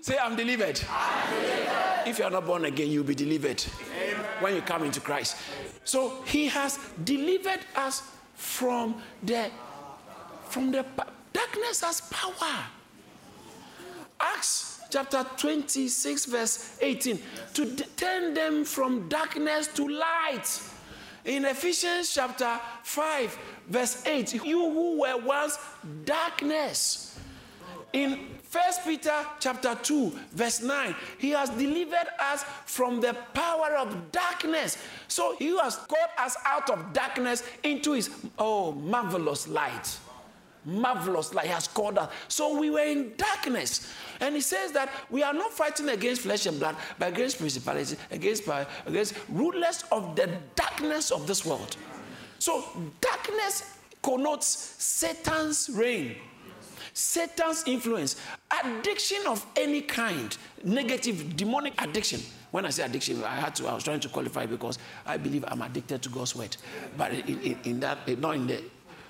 say, 0.00 0.18
I'm 0.18 0.36
delivered. 0.36 0.80
I'm 0.90 1.30
delivered. 1.32 2.06
If 2.06 2.18
you 2.18 2.24
are 2.24 2.30
not 2.30 2.46
born 2.46 2.64
again, 2.64 2.90
you'll 2.90 3.04
be 3.04 3.14
delivered 3.14 3.62
Amen. 3.94 4.24
when 4.40 4.54
you 4.54 4.62
come 4.62 4.84
into 4.84 5.00
Christ. 5.00 5.36
So 5.84 6.22
he 6.26 6.46
has 6.48 6.78
delivered 7.04 7.60
us 7.76 8.02
from 8.34 9.02
the 9.22 9.50
from 10.48 10.72
the 10.72 10.84
darkness 11.32 11.82
has 11.82 12.00
power. 12.02 12.64
Acts 14.18 14.69
chapter 14.90 15.24
26, 15.36 16.26
verse 16.26 16.78
18, 16.80 17.18
to 17.54 17.76
turn 17.96 18.34
them 18.34 18.64
from 18.64 19.08
darkness 19.08 19.68
to 19.68 19.88
light. 19.88 20.60
In 21.24 21.44
Ephesians 21.44 22.12
chapter 22.12 22.58
5, 22.82 23.38
verse 23.68 24.06
8, 24.06 24.44
you 24.44 24.70
who 24.70 25.00
were 25.00 25.16
once 25.18 25.58
darkness. 26.04 27.18
In 27.92 28.18
1 28.52 28.62
Peter 28.84 29.26
chapter 29.38 29.74
2, 29.74 30.12
verse 30.32 30.62
9, 30.62 30.94
he 31.18 31.30
has 31.30 31.50
delivered 31.50 32.08
us 32.20 32.44
from 32.66 33.00
the 33.00 33.14
power 33.34 33.76
of 33.76 34.12
darkness. 34.12 34.78
So 35.08 35.36
he 35.38 35.56
has 35.58 35.76
called 35.76 36.10
us 36.18 36.36
out 36.44 36.70
of 36.70 36.92
darkness 36.92 37.42
into 37.62 37.92
his 37.92 38.10
oh 38.38 38.72
marvelous 38.72 39.48
light 39.48 39.98
marvelous 40.64 41.34
like 41.34 41.46
he 41.46 41.52
has 41.52 41.68
called 41.68 41.98
us. 41.98 42.10
So 42.28 42.58
we 42.58 42.70
were 42.70 42.84
in 42.84 43.12
darkness. 43.16 43.92
And 44.20 44.34
he 44.34 44.40
says 44.40 44.72
that 44.72 44.90
we 45.10 45.22
are 45.22 45.32
not 45.32 45.52
fighting 45.52 45.88
against 45.88 46.22
flesh 46.22 46.46
and 46.46 46.58
blood, 46.58 46.76
but 46.98 47.12
against 47.12 47.38
principalities, 47.38 47.96
against 48.10 48.44
power, 48.46 48.66
against 48.86 49.14
rulers 49.28 49.84
of 49.90 50.16
the 50.16 50.30
darkness 50.54 51.10
of 51.10 51.26
this 51.26 51.44
world. 51.44 51.76
So 52.38 52.64
darkness 53.00 53.76
connotes 54.02 54.46
Satan's 54.46 55.70
reign. 55.70 56.16
Satan's 56.92 57.64
influence, 57.66 58.16
addiction 58.64 59.18
of 59.26 59.46
any 59.56 59.80
kind, 59.80 60.36
negative, 60.64 61.36
demonic 61.36 61.72
addiction. 61.80 62.20
When 62.50 62.66
I 62.66 62.70
say 62.70 62.82
addiction, 62.82 63.22
I 63.22 63.36
had 63.36 63.54
to, 63.56 63.68
I 63.68 63.74
was 63.74 63.84
trying 63.84 64.00
to 64.00 64.08
qualify 64.08 64.46
because 64.46 64.78
I 65.06 65.16
believe 65.16 65.44
I'm 65.46 65.62
addicted 65.62 66.02
to 66.02 66.08
God's 66.08 66.34
word. 66.34 66.56
But 66.96 67.12
in, 67.12 67.40
in, 67.40 67.58
in 67.64 67.80
that, 67.80 68.06
not 68.18 68.34
in 68.34 68.46
the, 68.48 68.62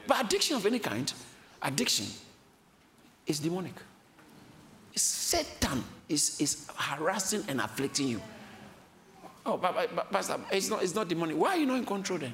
but 0.06 0.24
addiction 0.24 0.56
of 0.56 0.66
any 0.66 0.78
kind, 0.78 1.12
Addiction 1.62 2.06
is 3.26 3.38
demonic. 3.38 3.74
Satan 4.96 5.84
is, 6.08 6.40
is 6.40 6.66
harassing 6.76 7.44
and 7.48 7.60
afflicting 7.60 8.08
you. 8.08 8.20
Oh, 9.46 9.56
but, 9.56 9.74
but, 9.74 9.94
but, 9.96 10.12
Pastor, 10.12 10.38
it's 10.50 10.68
not, 10.68 10.82
it's 10.82 10.94
not 10.94 11.08
demonic. 11.08 11.36
Why 11.36 11.50
are 11.50 11.56
you 11.56 11.66
not 11.66 11.78
in 11.78 11.86
control 11.86 12.18
then? 12.18 12.32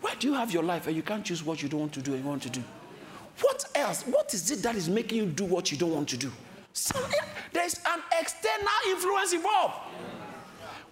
Why 0.00 0.14
do 0.16 0.26
you 0.28 0.34
have 0.34 0.52
your 0.52 0.62
life 0.62 0.86
and 0.86 0.94
you 0.94 1.02
can't 1.02 1.24
choose 1.24 1.42
what 1.42 1.62
you 1.62 1.68
don't 1.68 1.80
want 1.80 1.92
to 1.94 2.02
do 2.02 2.14
and 2.14 2.24
want 2.24 2.42
to 2.42 2.50
do? 2.50 2.62
What 3.40 3.64
else? 3.74 4.02
What 4.02 4.32
is 4.34 4.50
it 4.50 4.62
that 4.62 4.76
is 4.76 4.88
making 4.88 5.18
you 5.18 5.26
do 5.26 5.44
what 5.44 5.72
you 5.72 5.78
don't 5.78 5.92
want 5.94 6.08
to 6.10 6.16
do? 6.16 6.30
Some, 6.72 7.02
eh, 7.04 7.24
there's 7.52 7.74
an 7.86 8.00
external 8.20 8.68
influence 8.88 9.32
involved, 9.32 9.74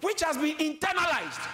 which 0.01 0.23
has 0.23 0.37
been 0.37 0.57
internalized. 0.57 1.47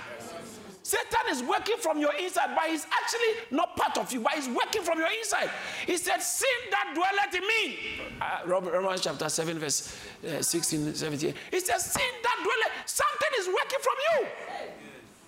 Satan 0.89 1.29
is 1.29 1.43
working 1.43 1.77
from 1.77 1.99
your 1.99 2.15
inside, 2.15 2.55
but 2.55 2.67
he's 2.67 2.87
actually 2.99 3.45
not 3.55 3.75
part 3.75 3.95
of 3.99 4.11
you, 4.11 4.21
but 4.21 4.31
he's 4.33 4.49
working 4.49 4.81
from 4.81 4.97
your 4.97 5.11
inside. 5.19 5.47
He 5.85 5.97
said, 5.97 6.19
Sin 6.19 6.49
that 6.71 6.93
dwelleth 6.95 7.35
in 7.35 7.47
me. 7.47 7.77
Uh, 8.19 8.71
Romans 8.71 9.01
chapter 9.01 9.29
7, 9.29 9.59
verse 9.59 9.95
uh, 10.27 10.41
16, 10.41 10.95
17. 10.95 11.33
He 11.51 11.59
says, 11.59 11.85
Sin 11.85 12.11
that 12.23 12.37
dwelleth, 12.37 12.87
something 12.87 13.29
is 13.37 13.47
working 13.47 13.79
from 13.83 13.93
you. 14.09 14.27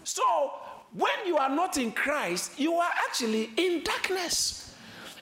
So, 0.04 0.24
when 0.94 1.28
you 1.28 1.38
are 1.38 1.56
not 1.56 1.78
in 1.78 1.92
Christ, 1.92 2.60
you 2.60 2.74
are 2.74 2.92
actually 3.08 3.52
in 3.56 3.84
darkness. 3.84 4.76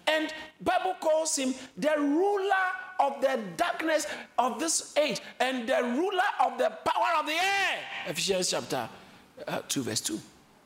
And 0.08 0.34
Bible 0.62 0.96
calls 1.02 1.36
him 1.36 1.54
the 1.78 1.96
ruler 1.98 2.66
of 3.02 3.20
the 3.20 3.42
darkness 3.58 4.08
of 4.38 4.58
this 4.58 4.96
age 4.98 5.20
and 5.42 5.68
the 5.68 5.84
ruler 5.84 6.30
of 6.40 6.58
the 6.58 6.72
power 6.86 7.20
of 7.20 7.26
the 7.26 7.34
air. 7.34 7.80
Ephesians 8.08 8.50
chapter 8.50 8.88
uh, 9.48 9.62
2 9.68 9.84
verse 9.84 10.02
2 10.02 10.20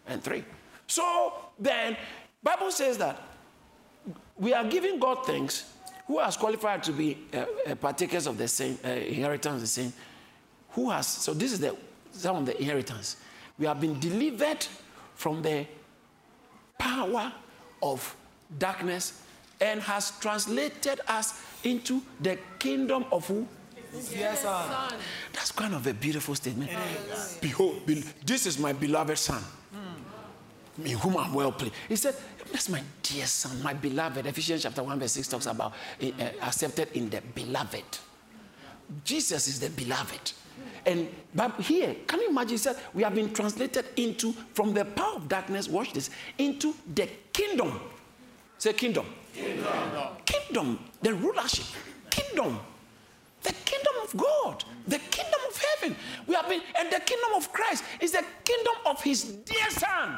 and 0.07 0.23
3. 0.23 0.43
So 0.87 1.33
then, 1.59 1.97
Bible 2.41 2.71
says 2.71 2.97
that 2.97 3.21
we 4.37 4.53
are 4.53 4.65
giving 4.65 4.99
God 4.99 5.25
things 5.25 5.71
who 6.07 6.19
has 6.19 6.35
qualified 6.35 6.83
to 6.83 6.91
be 6.91 7.17
uh, 7.33 7.45
uh, 7.65 7.75
partakers 7.75 8.27
of 8.27 8.37
the 8.37 8.47
same 8.47 8.77
uh, 8.83 8.89
inheritance, 8.89 9.61
the 9.61 9.67
same. 9.67 9.93
Who 10.71 10.89
has, 10.89 11.07
so 11.07 11.33
this 11.33 11.53
is 11.53 11.59
the, 11.59 11.75
some 12.11 12.37
of 12.37 12.45
the 12.45 12.59
inheritance. 12.59 13.17
We 13.57 13.65
have 13.67 13.79
been 13.79 13.99
delivered 13.99 14.65
from 15.15 15.41
the 15.41 15.65
power 16.77 17.31
of 17.81 18.15
darkness 18.57 19.21
and 19.61 19.79
has 19.81 20.11
translated 20.19 20.99
us 21.07 21.41
into 21.63 22.01
the 22.19 22.37
kingdom 22.59 23.05
of 23.11 23.27
who? 23.27 23.47
Yes, 24.11 24.41
son. 24.41 24.93
That's 25.31 25.51
kind 25.51 25.73
of 25.73 25.85
a 25.87 25.93
beautiful 25.93 26.35
statement. 26.35 26.71
Behold, 27.41 27.81
this 28.25 28.45
is 28.45 28.57
my 28.57 28.73
beloved 28.73 29.17
son. 29.17 29.43
Mm. 29.73 30.85
In 30.85 30.97
whom 30.97 31.17
I'm 31.17 31.33
well 31.33 31.51
pleased. 31.51 31.75
He 31.87 31.95
said, 31.95 32.15
That's 32.51 32.69
my 32.69 32.81
dear 33.03 33.25
son, 33.25 33.61
my 33.61 33.73
beloved. 33.73 34.25
Ephesians 34.25 34.63
chapter 34.63 34.81
1, 34.83 34.99
verse 34.99 35.11
6 35.11 35.27
talks 35.27 35.45
about 35.45 35.73
uh, 36.01 36.07
accepted 36.41 36.89
in 36.93 37.09
the 37.09 37.21
beloved. 37.35 37.83
Jesus 39.03 39.47
is 39.47 39.59
the 39.59 39.69
beloved. 39.69 40.33
And 40.85 41.07
but 41.33 41.59
here, 41.61 41.95
can 42.07 42.19
you 42.21 42.29
imagine? 42.29 42.51
He 42.51 42.57
said, 42.57 42.77
We 42.93 43.03
have 43.03 43.15
been 43.15 43.31
translated 43.33 43.85
into 43.95 44.33
from 44.53 44.73
the 44.73 44.85
power 44.85 45.15
of 45.15 45.29
darkness, 45.29 45.69
watch 45.69 45.93
this, 45.93 46.09
into 46.37 46.73
the 46.93 47.07
kingdom. 47.31 47.79
Say 48.57 48.73
kingdom. 48.73 49.05
Kingdom. 49.33 49.67
Kingdom, 50.25 50.79
the 51.01 51.13
rulership. 51.13 51.65
Kingdom 52.09 52.59
the 53.43 53.53
kingdom 53.65 53.93
of 54.03 54.17
God, 54.17 54.63
the 54.87 54.99
kingdom 54.99 55.39
of 55.49 55.61
heaven. 55.61 55.95
We 56.27 56.35
have 56.35 56.49
been, 56.49 56.61
and 56.79 56.91
the 56.91 56.99
kingdom 56.99 57.31
of 57.35 57.51
Christ 57.51 57.83
is 57.99 58.11
the 58.11 58.25
kingdom 58.43 58.73
of 58.85 59.01
his 59.01 59.23
dear 59.23 59.69
son. 59.69 60.17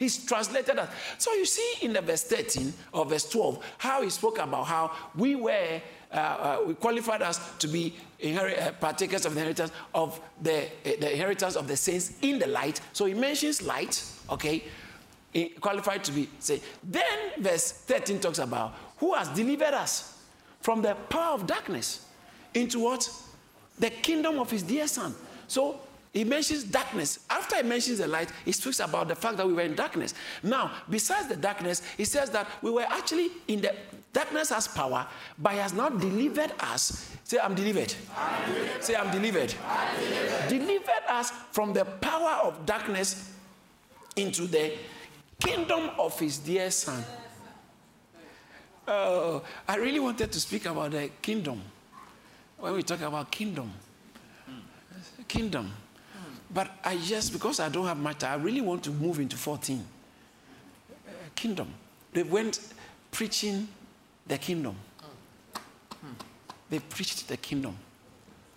He's 0.00 0.24
translated 0.24 0.78
us. 0.78 0.88
So 1.18 1.34
you 1.34 1.44
see 1.44 1.84
in 1.84 1.92
the 1.92 2.00
verse 2.00 2.24
13 2.24 2.72
or 2.92 3.04
verse 3.04 3.28
12 3.28 3.62
how 3.76 4.00
he 4.00 4.08
spoke 4.08 4.38
about 4.38 4.64
how 4.66 4.92
we 5.14 5.34
were, 5.34 5.82
uh, 6.10 6.16
uh, 6.16 6.58
we 6.66 6.74
qualified 6.74 7.20
us 7.20 7.38
to 7.58 7.68
be 7.68 7.94
uh, 8.24 8.72
partakers 8.80 9.26
of 9.26 9.34
the 9.34 9.40
inheritance 9.40 9.72
of 9.94 10.18
the, 10.40 10.62
uh, 10.64 10.68
the 11.00 11.12
inheritance 11.12 11.54
of 11.54 11.68
the 11.68 11.76
saints 11.76 12.14
in 12.22 12.38
the 12.38 12.46
light. 12.46 12.80
So 12.94 13.04
he 13.04 13.12
mentions 13.12 13.60
light, 13.60 14.02
okay, 14.30 14.64
qualified 15.60 16.02
to 16.04 16.12
be 16.12 16.30
say. 16.38 16.62
Then 16.82 17.32
verse 17.38 17.70
13 17.70 18.20
talks 18.20 18.38
about 18.38 18.74
who 18.96 19.12
has 19.12 19.28
delivered 19.28 19.74
us 19.74 20.18
from 20.62 20.80
the 20.80 20.94
power 20.94 21.34
of 21.34 21.46
darkness 21.46 22.06
into 22.54 22.80
what? 22.80 23.10
The 23.78 23.90
kingdom 23.90 24.38
of 24.38 24.50
his 24.50 24.62
dear 24.62 24.86
son. 24.86 25.14
So 25.48 25.80
he 26.12 26.24
mentions 26.24 26.64
darkness. 26.64 27.20
After 27.30 27.56
he 27.56 27.62
mentions 27.62 27.98
the 27.98 28.08
light, 28.08 28.30
he 28.44 28.52
speaks 28.52 28.80
about 28.80 29.08
the 29.08 29.14
fact 29.14 29.36
that 29.36 29.46
we 29.46 29.52
were 29.52 29.62
in 29.62 29.74
darkness. 29.74 30.14
Now, 30.42 30.72
besides 30.88 31.28
the 31.28 31.36
darkness, 31.36 31.82
he 31.96 32.04
says 32.04 32.30
that 32.30 32.48
we 32.62 32.70
were 32.70 32.86
actually 32.88 33.30
in 33.46 33.60
the 33.60 33.74
darkness 34.12 34.50
has 34.50 34.66
power, 34.66 35.06
but 35.38 35.52
he 35.52 35.58
has 35.58 35.72
not 35.72 36.00
delivered 36.00 36.52
us. 36.58 37.16
Say, 37.22 37.38
I'm 37.38 37.54
delivered. 37.54 37.94
I'm 38.16 38.52
delivered. 38.52 38.82
Say, 38.82 38.96
I'm 38.96 39.10
delivered. 39.12 39.54
I'm 39.64 40.00
delivered. 40.00 40.48
Delivered 40.48 41.04
us 41.08 41.30
from 41.52 41.72
the 41.72 41.84
power 41.84 42.40
of 42.42 42.66
darkness 42.66 43.32
into 44.16 44.46
the 44.48 44.72
kingdom 45.40 45.90
of 45.96 46.18
his 46.18 46.38
dear 46.38 46.72
son. 46.72 47.04
Oh, 48.88 49.42
I 49.68 49.76
really 49.76 50.00
wanted 50.00 50.32
to 50.32 50.40
speak 50.40 50.66
about 50.66 50.90
the 50.90 51.08
kingdom 51.22 51.62
when 52.60 52.74
we 52.74 52.82
talk 52.82 53.00
about 53.00 53.30
kingdom. 53.30 53.72
Kingdom. 55.26 55.72
But 56.52 56.70
I 56.84 56.96
just, 56.96 57.32
because 57.32 57.60
I 57.60 57.68
don't 57.68 57.86
have 57.86 57.96
much 57.96 58.24
I 58.24 58.34
really 58.34 58.60
want 58.60 58.82
to 58.84 58.90
move 58.90 59.20
into 59.20 59.36
14. 59.36 59.84
Uh, 60.92 61.10
kingdom. 61.34 61.72
They 62.12 62.24
went 62.24 62.60
preaching 63.10 63.68
the 64.26 64.36
kingdom. 64.36 64.76
They 66.68 66.78
preached 66.78 67.28
the 67.28 67.36
kingdom. 67.36 67.76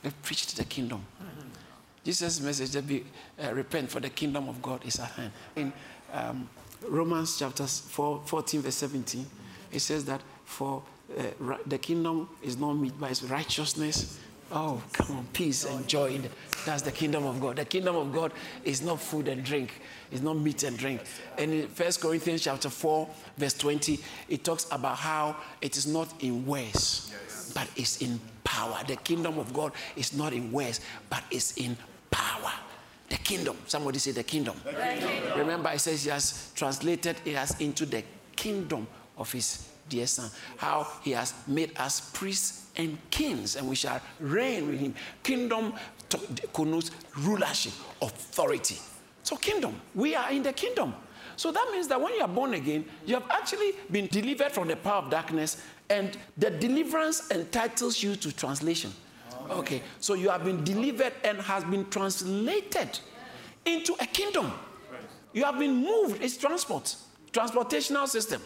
They 0.01 0.11
preached 0.21 0.55
the 0.57 0.65
kingdom. 0.65 1.03
Jesus' 2.03 2.41
message, 2.41 2.71
that 2.71 2.85
be, 2.85 3.05
uh, 3.41 3.53
repent 3.53 3.89
for 3.89 3.99
the 3.99 4.09
kingdom 4.09 4.49
of 4.49 4.61
God 4.61 4.85
is 4.85 4.99
at 4.99 5.09
hand. 5.11 5.31
In 5.55 5.71
um, 6.11 6.49
Romans 6.87 7.39
chapter 7.39 7.65
4, 7.65 8.23
14, 8.25 8.61
verse 8.61 8.75
17, 8.75 9.25
it 9.71 9.79
says 9.79 10.03
that 10.05 10.21
for 10.43 10.83
uh, 11.17 11.57
the 11.65 11.77
kingdom 11.77 12.29
is 12.41 12.57
not 12.57 12.73
meet 12.73 12.99
by 12.99 13.09
its 13.09 13.23
righteousness, 13.23 14.19
Oh, 14.55 14.79
come 14.93 15.17
on, 15.17 15.25
peace 15.33 15.65
and 15.65 15.87
joy. 15.87 16.19
That's 16.63 16.83
the 16.83 16.91
kingdom 16.91 17.25
of 17.25 17.41
God. 17.41 17.55
The 17.55 17.65
kingdom 17.65 17.95
of 17.95 18.13
God 18.13 18.31
is 18.63 18.83
not 18.83 19.01
food 19.01 19.27
and 19.27 19.43
drink, 19.43 19.81
it's 20.11 20.21
not 20.21 20.37
meat 20.37 20.61
and 20.61 20.77
drink. 20.77 21.01
And 21.39 21.51
in 21.51 21.67
1 21.67 21.91
Corinthians 21.99 22.43
chapter 22.43 22.69
4, 22.69 23.09
verse 23.37 23.55
20, 23.55 23.99
it 24.29 24.43
talks 24.43 24.67
about 24.71 24.97
how 24.97 25.35
it 25.59 25.75
is 25.75 25.87
not 25.87 26.13
in 26.21 26.45
words, 26.45 27.11
but 27.55 27.67
it's 27.75 28.01
in 28.03 28.19
power. 28.43 28.77
The 28.87 28.97
kingdom 28.97 29.39
of 29.39 29.51
God 29.53 29.71
is 29.95 30.13
not 30.15 30.33
in 30.33 30.51
words, 30.51 30.81
but 31.09 31.23
it's 31.31 31.57
in 31.57 31.75
power. 32.11 32.51
The 33.09 33.17
kingdom. 33.17 33.57
Somebody 33.65 33.97
say 33.97 34.11
the 34.11 34.23
kingdom. 34.23 34.55
the 34.63 34.71
kingdom. 34.71 35.39
Remember, 35.39 35.71
it 35.71 35.79
says 35.79 36.03
he 36.03 36.11
has 36.11 36.51
translated 36.55 37.15
it 37.25 37.35
as 37.35 37.59
into 37.59 37.87
the 37.87 38.03
kingdom 38.35 38.85
of 39.17 39.31
his 39.31 39.72
dear 39.93 40.07
son. 40.07 40.29
How 40.57 40.87
he 41.03 41.11
has 41.11 41.33
made 41.47 41.77
us 41.77 42.11
priests 42.13 42.67
and 42.75 42.97
kings, 43.11 43.55
and 43.55 43.69
we 43.69 43.75
shall 43.75 44.01
reign 44.19 44.67
with 44.67 44.79
him. 44.79 44.95
Kingdom 45.21 45.73
connotes 46.51 46.91
rulership, 47.19 47.73
authority. 48.01 48.77
So, 49.21 49.35
kingdom. 49.35 49.79
We 49.93 50.15
are 50.15 50.31
in 50.31 50.43
the 50.43 50.53
kingdom. 50.53 50.95
So 51.35 51.51
that 51.51 51.69
means 51.71 51.87
that 51.87 51.99
when 51.99 52.13
you 52.13 52.21
are 52.21 52.27
born 52.27 52.53
again, 52.53 52.85
you 53.05 53.15
have 53.15 53.25
actually 53.29 53.71
been 53.89 54.07
delivered 54.07 54.51
from 54.51 54.67
the 54.67 54.75
power 54.75 55.03
of 55.03 55.09
darkness, 55.09 55.61
and 55.89 56.17
the 56.37 56.49
deliverance 56.49 57.31
entitles 57.31 58.01
you 58.03 58.15
to 58.15 58.31
translation. 58.35 58.91
Okay, 59.49 59.81
so 59.99 60.13
you 60.13 60.29
have 60.29 60.43
been 60.43 60.63
delivered 60.63 61.13
and 61.23 61.39
has 61.41 61.63
been 61.65 61.89
translated 61.89 62.99
into 63.65 63.93
a 63.99 64.05
kingdom. 64.05 64.51
You 65.33 65.43
have 65.43 65.59
been 65.59 65.75
moved, 65.75 66.21
it's 66.23 66.37
transport, 66.37 66.95
transportational 67.31 68.07
system. 68.07 68.41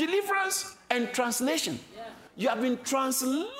Deliverance 0.00 0.76
and 0.88 1.12
translation. 1.12 1.78
You 2.34 2.48
have 2.48 2.62
been 2.62 2.78
translated 2.78 3.50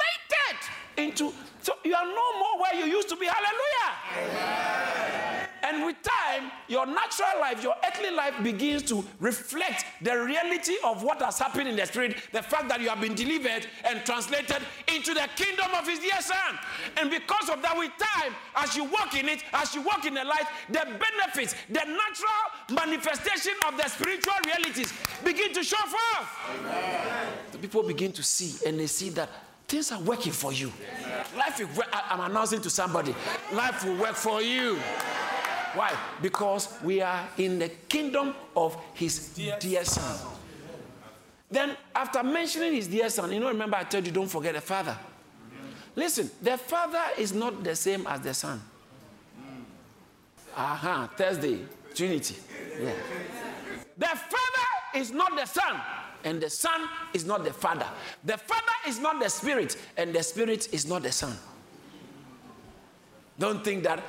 into, 0.97 1.35
so 1.61 1.75
you 1.85 1.95
are 1.95 2.07
no 2.07 2.39
more 2.39 2.63
where 2.63 2.75
you 2.77 2.87
used 2.87 3.11
to 3.11 3.17
be. 3.17 3.27
Hallelujah. 3.27 3.93
Amen. 4.17 5.00
And 5.71 5.85
with 5.87 5.97
time, 6.03 6.51
your 6.67 6.85
natural 6.85 7.41
life, 7.41 7.63
your 7.63 7.75
earthly 7.87 8.11
life 8.11 8.35
begins 8.43 8.83
to 8.85 9.05
reflect 9.21 9.85
the 10.03 10.19
reality 10.19 10.75
of 10.83 11.05
what 11.05 11.23
has 11.23 11.39
happened 11.39 11.69
in 11.69 11.77
the 11.77 11.87
spirit, 11.87 12.17
the 12.33 12.43
fact 12.43 12.69
that 12.69 12.81
you 12.81 12.89
have 12.89 13.01
been 13.01 13.15
delivered 13.15 13.69
and 13.85 14.05
translated 14.05 14.57
into 14.93 15.15
the 15.15 15.29
kingdom 15.37 15.69
of 15.79 15.87
his 15.87 16.01
dear 16.01 16.21
son. 16.21 16.59
And 16.97 17.09
because 17.09 17.49
of 17.51 17.63
that, 17.63 17.77
with 17.79 17.93
time, 17.99 18.35
as 18.57 18.77
you 18.77 18.83
walk 18.85 19.15
in 19.17 19.29
it, 19.29 19.45
as 19.53 19.73
you 19.73 19.83
walk 19.83 20.05
in 20.05 20.15
the 20.15 20.25
light, 20.25 20.47
the 20.69 20.81
benefits, 20.81 21.55
the 21.69 21.85
natural 21.85 22.85
manifestation 22.85 23.53
of 23.69 23.77
the 23.77 23.89
spiritual 23.89 24.35
realities 24.45 24.93
begin 25.25 25.53
to 25.53 25.63
show 25.63 25.77
forth. 25.77 26.29
Amen. 26.59 27.29
The 27.53 27.59
people 27.59 27.85
begin 27.85 28.11
to 28.13 28.25
see, 28.25 28.67
and 28.67 28.81
they 28.81 28.89
see 28.89 29.11
that 29.11 29.29
things 29.69 29.93
are 29.93 30.01
working 30.01 30.33
for 30.33 30.53
you. 30.53 30.73
Life. 31.37 31.63
I'm 31.93 32.29
announcing 32.29 32.61
to 32.63 32.71
somebody, 32.71 33.15
life 33.53 33.85
will 33.85 33.97
work 33.97 34.17
for 34.17 34.43
you. 34.43 34.81
Why? 35.75 35.97
Because 36.21 36.69
we 36.83 37.01
are 37.01 37.29
in 37.39 37.59
the 37.59 37.69
kingdom 37.69 38.35
of 38.57 38.77
his 38.95 39.29
dear, 39.29 39.85
son. 39.85 40.19
Then, 41.51 41.77
after 41.95 42.23
mentioning 42.23 42.75
his 42.75 42.89
dear 42.89 43.09
son, 43.09 43.33
you 43.33 43.41
know, 43.41 43.49
remember 43.49 43.77
I 43.77 43.85
told 43.85 44.07
you 44.07 44.13
don't 44.13 44.29
forget 44.29 44.55
the 44.55 44.61
father. 44.61 44.97
Listen, 45.95 46.31
the 46.43 46.57
father 46.57 47.03
is 47.19 47.33
not 47.33 47.63
the 47.63 47.77
same 47.77 48.07
as 48.07 48.21
the 48.21 48.35
son. 48.35 48.61
Aha, 50.57 51.05
uh-huh, 51.05 51.09
Thursday, 51.17 51.59
Trinity. 51.95 52.37
Yeah. 52.81 52.93
The 53.97 54.07
father 54.07 54.97
is 54.97 55.13
not 55.13 55.37
the 55.37 55.47
son, 55.47 55.81
and 56.25 56.41
the 56.41 56.51
son 56.51 56.89
is 57.13 57.25
not 57.25 57.45
the 57.45 57.53
father. 57.53 57.87
The 58.25 58.37
father 58.37 58.73
is 58.89 58.99
not 58.99 59.21
the 59.21 59.29
spirit, 59.29 59.77
and 59.97 60.13
the 60.13 60.23
spirit 60.23 60.73
is 60.73 60.87
not 60.87 61.03
the 61.03 61.13
son. 61.13 61.37
Don't 63.39 63.65
think 63.65 63.85
that 63.85 64.03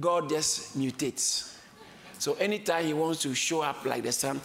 God 0.00 0.28
just 0.28 0.78
mutates. 0.78 1.54
So 2.18 2.34
anytime 2.34 2.86
he 2.86 2.92
wants 2.92 3.22
to 3.22 3.34
show 3.34 3.60
up 3.62 3.84
like 3.84 4.02
the 4.02 4.12
son, 4.12 4.40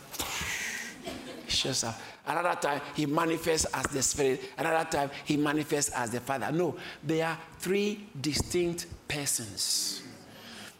he 1.46 1.52
shows 1.52 1.84
up. 1.84 2.00
Another 2.26 2.60
time 2.60 2.82
he 2.96 3.06
manifests 3.06 3.66
as 3.74 3.86
the 3.88 4.02
spirit. 4.02 4.42
Another 4.58 4.90
time 4.90 5.10
he 5.26 5.38
manifests 5.38 5.92
as 5.92 6.12
the 6.12 6.20
father. 6.20 6.52
No, 6.52 6.76
they 7.04 7.22
are 7.22 7.38
three 7.60 8.08
distinct 8.20 8.86
persons. 9.08 10.04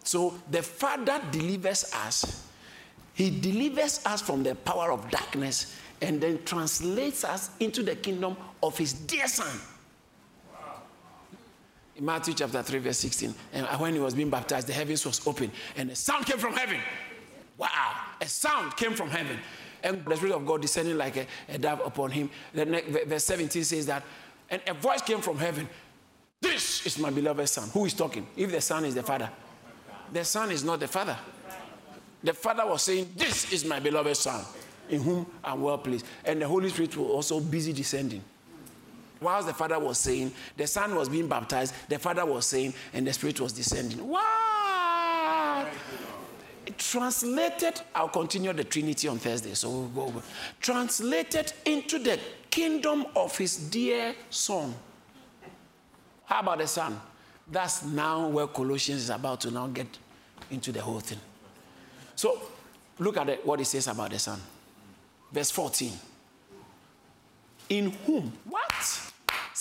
So 0.04 0.36
the 0.50 0.62
father 0.62 1.22
delivers 1.32 1.92
us. 1.94 2.48
He 3.14 3.30
delivers 3.40 4.06
us 4.06 4.22
from 4.22 4.44
the 4.44 4.56
power 4.56 4.92
of 4.92 5.10
darkness 5.10 5.78
and 6.02 6.20
then 6.20 6.44
translates 6.44 7.24
us 7.24 7.52
into 7.60 7.84
the 7.84 7.96
kingdom 7.96 8.36
of 8.64 8.78
his 8.78 8.94
dear 8.94 9.28
son. 9.28 9.60
Matthew 12.00 12.34
chapter 12.34 12.62
3, 12.64 12.80
verse 12.80 12.98
16. 13.00 13.34
And 13.54 13.66
when 13.80 13.94
he 13.94 14.00
was 14.00 14.14
being 14.14 14.30
baptized, 14.30 14.68
the 14.68 14.74
heavens 14.74 15.06
was 15.06 15.26
open 15.28 15.52
and 15.76 15.92
a 15.92 15.96
sound 15.96 16.26
came 16.26 16.38
from 16.38 16.54
heaven. 16.54 16.78
Wow, 17.58 17.96
a 18.20 18.26
sound 18.28 18.76
came 18.76 18.94
from 18.94 19.10
heaven. 19.10 19.38
And 19.84 20.06
the 20.06 20.16
Spirit 20.16 20.36
of 20.36 20.46
God 20.46 20.62
descending 20.62 20.98
like 20.98 21.18
a, 21.18 21.28
a 21.50 21.58
dove 21.58 21.82
upon 21.86 22.12
him. 22.12 22.30
The 22.54 22.66
next, 22.66 22.90
verse 22.90 23.24
17 23.24 23.64
says 23.64 23.86
that, 23.88 24.04
and 24.50 24.62
a 24.68 24.74
voice 24.74 25.02
came 25.02 25.22
from 25.22 25.38
heaven. 25.38 25.68
This 26.40 26.86
is 26.86 26.98
my 26.98 27.10
beloved 27.10 27.48
son. 27.48 27.70
Who 27.70 27.86
is 27.86 27.94
talking? 27.94 28.28
If 28.36 28.52
the 28.52 28.62
son 28.62 28.86
is 28.86 28.96
the 28.96 29.04
father, 29.04 29.30
the 30.12 30.26
son 30.26 30.52
is 30.52 30.64
not 30.64 30.80
the 30.80 30.88
father. 30.88 31.18
The 32.24 32.34
father 32.34 32.66
was 32.68 32.84
saying, 32.84 33.12
This 33.16 33.52
is 33.52 33.66
my 33.66 33.80
beloved 33.80 34.18
son, 34.18 34.44
in 34.90 35.02
whom 35.02 35.26
I'm 35.44 35.62
well 35.62 35.78
pleased. 35.78 36.06
And 36.26 36.42
the 36.42 36.48
Holy 36.48 36.70
Spirit 36.70 36.96
was 36.98 37.10
also 37.10 37.40
busy 37.40 37.74
descending. 37.74 38.24
Whilst 39.22 39.48
the 39.48 39.54
father 39.54 39.78
was 39.78 40.00
saying, 40.00 40.34
the 40.58 40.66
son 40.66 40.96
was 40.96 41.08
being 41.08 41.28
baptized, 41.28 41.76
the 41.88 42.00
father 42.00 42.26
was 42.26 42.48
saying, 42.48 42.74
and 42.92 43.06
the 43.06 43.14
spirit 43.14 43.40
was 43.40 43.54
descending. 43.54 44.00
What? 44.08 45.68
Translated, 46.78 47.82
I'll 47.94 48.10
continue 48.10 48.52
the 48.52 48.64
Trinity 48.64 49.08
on 49.08 49.20
Thursday, 49.20 49.54
so 49.54 49.70
we'll 49.94 50.10
go. 50.10 50.24
Translated 50.60 51.54
into 51.66 52.00
the 52.00 52.20
kingdom 52.50 53.06
of 53.16 53.38
his 53.38 53.58
dear 53.58 54.16
son. 54.32 54.74
How 56.26 56.40
about 56.40 56.58
the 56.58 56.68
son? 56.68 57.00
That's 57.50 57.84
now 57.86 58.28
where 58.28 58.48
Colossians 58.48 59.04
is 59.04 59.10
about 59.10 59.42
to 59.42 59.52
now 59.52 59.68
get 59.68 59.88
into 60.50 60.72
the 60.72 60.82
whole 60.82 61.00
thing. 61.00 61.20
So 62.16 62.42
look 62.98 63.18
at 63.18 63.30
it, 63.30 63.46
what 63.46 63.62
it 63.62 63.66
says 63.66 63.88
about 63.88 64.10
the 64.10 64.20
son. 64.20 64.40
Verse 65.32 65.52
14. 65.52 65.92
In 67.70 67.92
whom? 67.92 68.32
What? 68.46 68.71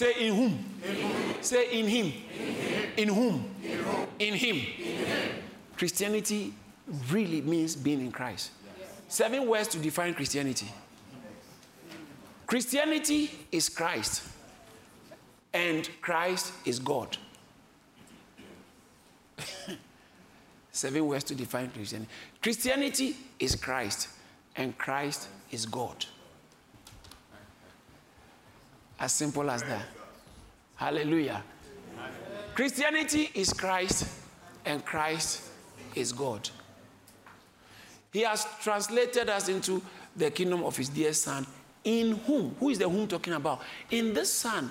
Say 0.00 0.14
in 0.28 0.34
whom? 0.34 0.64
In 0.82 0.96
whom? 0.96 1.42
Say 1.42 1.78
in 1.78 1.86
him. 1.86 2.12
In, 2.96 3.08
whom? 3.08 3.50
In. 4.18 4.32
Him. 4.32 4.62
Christianity 5.76 6.54
really 7.10 7.42
means 7.42 7.76
being 7.76 8.00
in 8.00 8.10
Christ. 8.10 8.52
Yes. 8.78 8.88
Seven 9.08 9.46
words 9.46 9.68
to 9.68 9.78
define 9.78 10.14
Christianity. 10.14 10.68
Christianity 12.46 13.30
is 13.52 13.68
Christ, 13.68 14.22
and 15.52 15.86
Christ 16.00 16.54
is 16.64 16.78
God. 16.78 17.18
Seven 20.72 21.06
words 21.08 21.24
to 21.24 21.34
define 21.34 21.68
Christianity. 21.72 22.10
Christianity 22.40 23.16
is 23.38 23.54
Christ, 23.54 24.08
and 24.56 24.78
Christ 24.78 25.28
is 25.50 25.66
God. 25.66 26.06
As 29.00 29.12
simple 29.12 29.50
as 29.50 29.62
that. 29.62 29.86
Hallelujah. 30.76 31.42
Christianity 32.54 33.30
is 33.34 33.52
Christ, 33.52 34.06
and 34.64 34.84
Christ 34.84 35.48
is 35.94 36.12
God. 36.12 36.48
He 38.12 38.20
has 38.20 38.46
translated 38.62 39.30
us 39.30 39.48
into 39.48 39.80
the 40.14 40.30
kingdom 40.30 40.64
of 40.64 40.76
his 40.76 40.90
dear 40.90 41.14
son, 41.14 41.46
in 41.82 42.12
whom? 42.18 42.54
Who 42.60 42.68
is 42.68 42.78
the 42.78 42.88
whom 42.88 43.08
talking 43.08 43.32
about? 43.32 43.62
In 43.90 44.12
the 44.12 44.26
son. 44.26 44.70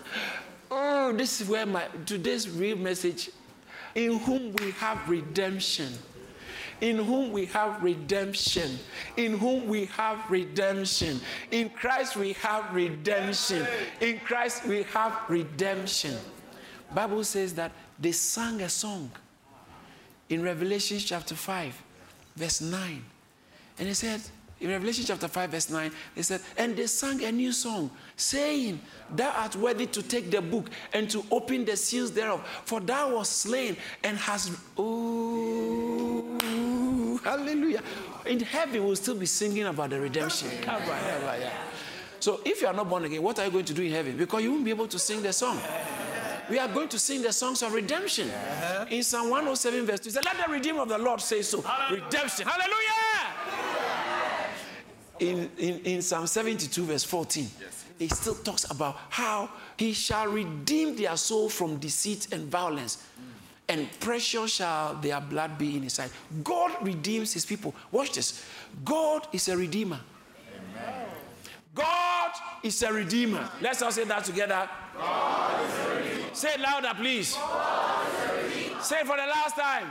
Oh, 0.69 1.11
this 1.13 1.41
is 1.41 1.49
where 1.49 1.65
my 1.65 1.85
today's 2.05 2.47
real 2.49 2.77
message. 2.77 3.31
In 3.95 4.19
whom 4.19 4.53
we 4.53 4.71
have 4.71 5.09
redemption 5.09 5.91
in 6.81 6.97
whom 6.97 7.31
we 7.31 7.45
have 7.47 7.81
redemption. 7.83 8.79
In 9.17 9.37
whom 9.37 9.67
we 9.67 9.85
have 9.85 10.29
redemption. 10.29 11.19
In 11.51 11.69
Christ 11.69 12.15
we 12.15 12.33
have 12.33 12.73
redemption. 12.73 13.67
In 14.01 14.19
Christ 14.19 14.65
we 14.65 14.83
have 14.83 15.17
redemption. 15.27 16.17
Bible 16.93 17.23
says 17.23 17.53
that 17.55 17.71
they 17.99 18.11
sang 18.11 18.61
a 18.61 18.69
song 18.69 19.11
in 20.29 20.41
Revelation 20.41 20.99
chapter 20.99 21.35
5, 21.35 21.83
verse 22.35 22.61
9. 22.61 23.03
And 23.77 23.87
it 23.87 23.95
said, 23.95 24.21
in 24.61 24.69
Revelation 24.69 25.05
chapter 25.05 25.27
5, 25.27 25.49
verse 25.49 25.69
9, 25.69 25.91
they 26.15 26.21
said, 26.21 26.41
And 26.57 26.75
they 26.75 26.87
sang 26.87 27.23
a 27.23 27.31
new 27.31 27.53
song, 27.53 27.89
saying, 28.17 28.81
Thou 29.15 29.31
art 29.31 29.55
worthy 29.55 29.85
to 29.87 30.03
take 30.03 30.29
the 30.29 30.41
book 30.41 30.69
and 30.93 31.09
to 31.11 31.23
open 31.31 31.63
the 31.63 31.77
seals 31.77 32.11
thereof, 32.11 32.45
for 32.65 32.81
thou 32.81 33.15
wast 33.15 33.37
slain 33.37 33.77
and 34.03 34.17
hast. 34.17 34.51
Oh, 34.77 36.37
hallelujah. 37.23 37.81
In 38.25 38.41
heaven, 38.41 38.85
we'll 38.85 38.97
still 38.97 39.15
be 39.15 39.25
singing 39.25 39.65
about 39.65 39.91
the 39.91 39.99
redemption. 39.99 40.49
So 42.21 42.41
if 42.43 42.61
you 42.61 42.67
are 42.67 42.73
not 42.73 42.89
born 42.89 43.05
again, 43.05 43.23
what 43.23 43.39
are 43.39 43.45
you 43.45 43.51
going 43.51 43.63
to 43.63 43.73
do 43.73 43.81
in 43.81 43.93
heaven? 43.93 44.17
Because 44.17 44.43
you 44.43 44.51
won't 44.51 44.65
be 44.65 44.71
able 44.71 44.87
to 44.87 44.99
sing 44.99 45.21
the 45.21 45.31
song. 45.31 45.57
we 46.49 46.59
are 46.59 46.67
going 46.67 46.89
to 46.89 46.99
sing 46.99 47.21
the 47.21 47.31
songs 47.31 47.61
of 47.61 47.73
redemption. 47.73 48.29
In 48.89 49.03
Psalm 49.03 49.29
107, 49.29 49.85
verse 49.85 50.01
2, 50.01 50.09
it 50.09 50.13
says, 50.13 50.25
Let 50.25 50.45
the 50.45 50.51
Redeemer 50.51 50.81
of 50.81 50.89
the 50.89 50.97
Lord 50.97 51.21
say 51.21 51.41
so. 51.41 51.61
Hallelujah. 51.61 52.03
Redemption. 52.03 52.45
Hallelujah. 52.45 53.09
In, 55.19 55.49
in, 55.57 55.79
in 55.79 56.01
Psalm 56.01 56.27
72, 56.27 56.83
verse 56.83 57.03
14, 57.03 57.47
yes. 57.59 57.85
it 57.99 58.11
still 58.11 58.35
talks 58.35 58.69
about 58.71 58.97
how 59.09 59.49
he 59.75 59.91
shall 59.93 60.27
redeem 60.27 60.95
their 60.95 61.17
soul 61.17 61.49
from 61.49 61.77
deceit 61.77 62.27
and 62.31 62.47
violence. 62.49 63.03
And 63.67 63.87
precious 63.99 64.53
shall 64.55 64.95
their 64.95 65.21
blood 65.21 65.57
be 65.57 65.77
in 65.77 65.83
his 65.83 65.93
sight. 65.93 66.11
God 66.43 66.71
redeems 66.81 67.33
his 67.33 67.45
people. 67.45 67.75
Watch 67.91 68.13
this. 68.13 68.43
God 68.83 69.27
is 69.31 69.47
a 69.47 69.55
redeemer. 69.55 69.99
Amen. 70.75 71.05
God 71.75 72.31
is 72.63 72.81
a 72.81 72.91
redeemer. 72.91 73.47
Let's 73.61 73.81
all 73.81 73.91
say 73.91 74.05
that 74.05 74.23
together. 74.25 74.67
Say 76.33 76.53
it 76.53 76.59
louder, 76.61 76.91
please. 76.95 77.37
Say 78.81 79.01
it 79.01 79.05
for 79.05 79.17
the 79.17 79.27
last 79.27 79.55
time. 79.55 79.87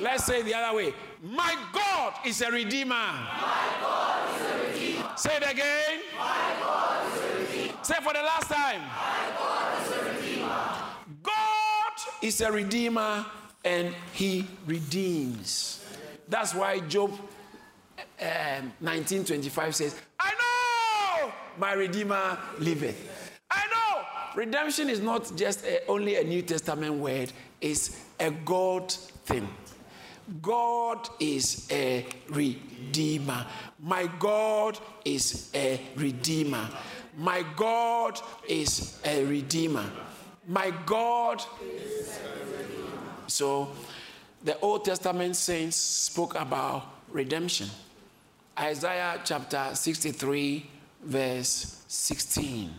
Let's 0.00 0.24
say 0.24 0.40
it 0.40 0.44
the 0.44 0.54
other 0.54 0.76
way. 0.76 0.94
My 1.28 1.56
God 1.72 2.14
is 2.24 2.40
a 2.40 2.50
redeemer. 2.50 2.94
My 2.94 3.68
God 3.80 4.28
is 4.34 4.42
a 4.42 4.66
redeemer. 4.66 5.12
Say 5.16 5.36
it 5.36 5.50
again. 5.50 6.00
My 6.16 6.54
God 6.60 7.12
is 7.12 7.20
a 7.20 7.38
redeemer. 7.38 7.78
Say 7.82 7.94
for 7.96 8.12
the 8.12 8.22
last 8.22 8.48
time. 8.48 8.80
My 8.82 9.26
God 9.36 9.56
is 12.22 12.40
a 12.40 12.50
redeemer 12.50 13.26
and 13.64 13.94
he 14.12 14.46
redeems. 14.66 15.84
That's 16.28 16.54
why 16.54 16.80
Job 16.80 17.10
um, 17.10 18.72
1925 18.80 19.74
says, 19.76 20.00
I 20.18 20.32
know 20.32 21.32
my 21.58 21.72
redeemer 21.72 22.38
liveth. 22.58 23.40
I 23.50 23.64
know 23.66 24.04
redemption 24.34 24.90
is 24.90 25.00
not 25.00 25.34
just 25.36 25.64
a, 25.64 25.86
only 25.86 26.16
a 26.16 26.24
New 26.24 26.42
Testament 26.42 26.94
word, 26.94 27.32
it's 27.60 28.04
a 28.18 28.30
God 28.30 28.90
thing. 28.90 29.48
God 30.42 31.08
is 31.20 31.68
a 31.70 32.04
redeemer. 32.28 33.46
My 33.80 34.08
God 34.18 34.78
is 35.04 35.50
a 35.54 35.80
redeemer. 35.94 36.68
My 37.16 37.44
God 37.56 38.20
is 38.48 39.00
a 39.04 39.24
redeemer. 39.24 39.88
My 40.46 40.72
God. 40.84 41.42
Is 41.62 42.18
a 42.18 42.44
redeemer. 42.44 42.90
So, 43.26 43.70
the 44.42 44.58
Old 44.60 44.84
Testament 44.84 45.36
saints 45.36 45.76
spoke 45.76 46.34
about 46.34 46.86
redemption. 47.08 47.68
Isaiah 48.58 49.20
chapter 49.24 49.74
63, 49.74 50.66
verse 51.02 51.84
16. 51.88 52.72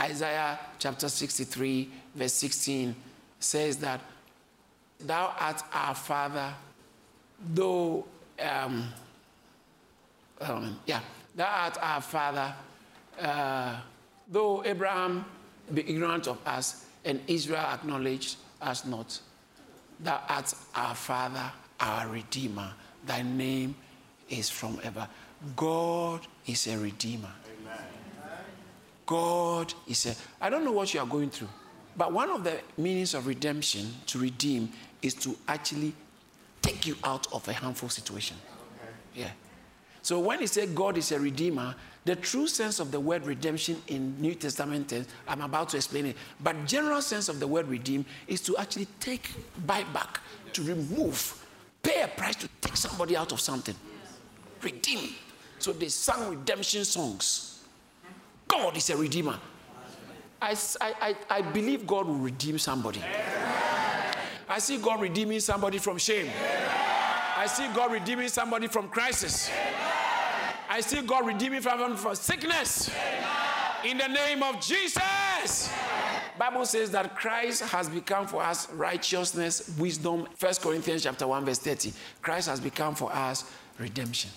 Isaiah 0.00 0.58
chapter 0.78 1.08
63, 1.08 1.90
verse 2.14 2.32
16 2.32 2.94
says 3.38 3.76
that, 3.78 4.00
Thou 5.04 5.34
art 5.38 5.62
our 5.72 5.94
Father, 5.94 6.54
though, 7.54 8.04
um, 8.40 8.88
um, 10.40 10.78
yeah, 10.86 11.00
thou 11.34 11.46
art 11.46 11.78
our 11.80 12.00
Father, 12.00 12.54
uh, 13.20 13.76
though 14.28 14.64
Abraham 14.64 15.24
be 15.72 15.82
ignorant 15.88 16.26
of 16.28 16.38
us 16.46 16.86
and 17.04 17.20
Israel 17.26 17.60
acknowledged 17.60 18.36
us 18.60 18.84
not, 18.84 19.18
thou 20.00 20.20
art 20.28 20.54
our 20.74 20.94
Father, 20.94 21.50
our 21.80 22.08
Redeemer. 22.08 22.72
Thy 23.04 23.22
name 23.22 23.74
is 24.28 24.48
from 24.48 24.78
ever. 24.84 25.08
God 25.56 26.20
is 26.46 26.66
a 26.68 26.78
Redeemer. 26.78 27.32
God 29.04 29.74
is 29.88 30.06
a. 30.06 30.14
I 30.40 30.48
don't 30.48 30.64
know 30.64 30.72
what 30.72 30.94
you 30.94 31.00
are 31.00 31.06
going 31.06 31.30
through, 31.30 31.48
but 31.96 32.12
one 32.12 32.30
of 32.30 32.44
the 32.44 32.60
meanings 32.78 33.14
of 33.14 33.26
redemption, 33.26 33.92
to 34.06 34.18
redeem, 34.18 34.70
is 35.02 35.14
to 35.14 35.36
actually 35.48 35.92
take 36.62 36.86
you 36.86 36.96
out 37.04 37.26
of 37.32 37.46
a 37.48 37.52
harmful 37.52 37.88
situation. 37.88 38.36
Okay. 38.46 39.22
Yeah. 39.22 39.30
So 40.02 40.18
when 40.18 40.40
he 40.40 40.46
said 40.46 40.74
God 40.74 40.96
is 40.96 41.12
a 41.12 41.20
redeemer, 41.20 41.74
the 42.04 42.16
true 42.16 42.48
sense 42.48 42.80
of 42.80 42.90
the 42.90 42.98
word 42.98 43.24
redemption 43.24 43.80
in 43.86 44.20
New 44.20 44.34
Testament, 44.34 44.92
I'm 45.28 45.40
about 45.42 45.68
to 45.70 45.76
explain 45.76 46.06
it, 46.06 46.16
but 46.42 46.66
general 46.66 47.00
sense 47.00 47.28
of 47.28 47.38
the 47.38 47.46
word 47.46 47.68
redeem 47.68 48.04
is 48.26 48.40
to 48.42 48.56
actually 48.56 48.88
take, 48.98 49.30
buy 49.66 49.84
back, 49.92 50.20
to 50.54 50.62
remove, 50.62 51.46
pay 51.82 52.02
a 52.02 52.08
price 52.08 52.36
to 52.36 52.48
take 52.60 52.76
somebody 52.76 53.16
out 53.16 53.30
of 53.30 53.40
something. 53.40 53.76
Redeem. 54.62 55.10
So 55.58 55.72
they 55.72 55.88
sang 55.88 56.30
redemption 56.30 56.84
songs. 56.84 57.62
God 58.48 58.76
is 58.76 58.90
a 58.90 58.96
redeemer. 58.96 59.38
I, 60.40 60.56
I, 60.80 61.16
I 61.30 61.42
believe 61.42 61.86
God 61.86 62.08
will 62.08 62.16
redeem 62.16 62.58
somebody. 62.58 63.00
I 64.52 64.58
see 64.58 64.76
God 64.76 65.00
redeeming 65.00 65.40
somebody 65.40 65.78
from 65.78 65.96
shame. 65.96 66.30
I 67.38 67.46
see 67.46 67.66
God 67.74 67.90
redeeming 67.90 68.28
somebody 68.28 68.66
from 68.66 68.86
crisis. 68.90 69.50
I 70.68 70.82
see 70.82 71.00
God 71.00 71.26
redeeming 71.26 71.62
somebody 71.62 71.96
from 71.96 72.14
sickness. 72.14 72.90
In 73.82 73.96
the 73.96 74.08
name 74.08 74.42
of 74.42 74.60
Jesus. 74.60 75.72
Bible 76.38 76.66
says 76.66 76.90
that 76.90 77.16
Christ 77.16 77.62
has 77.62 77.88
become 77.88 78.26
for 78.26 78.42
us 78.42 78.70
righteousness, 78.74 79.74
wisdom. 79.78 80.28
1 80.38 80.54
Corinthians 80.60 81.04
chapter 81.04 81.26
1 81.26 81.46
verse 81.46 81.58
30. 81.58 81.94
Christ 82.20 82.50
has 82.50 82.60
become 82.60 82.94
for 82.94 83.10
us 83.10 83.50
redemption. 83.78 84.30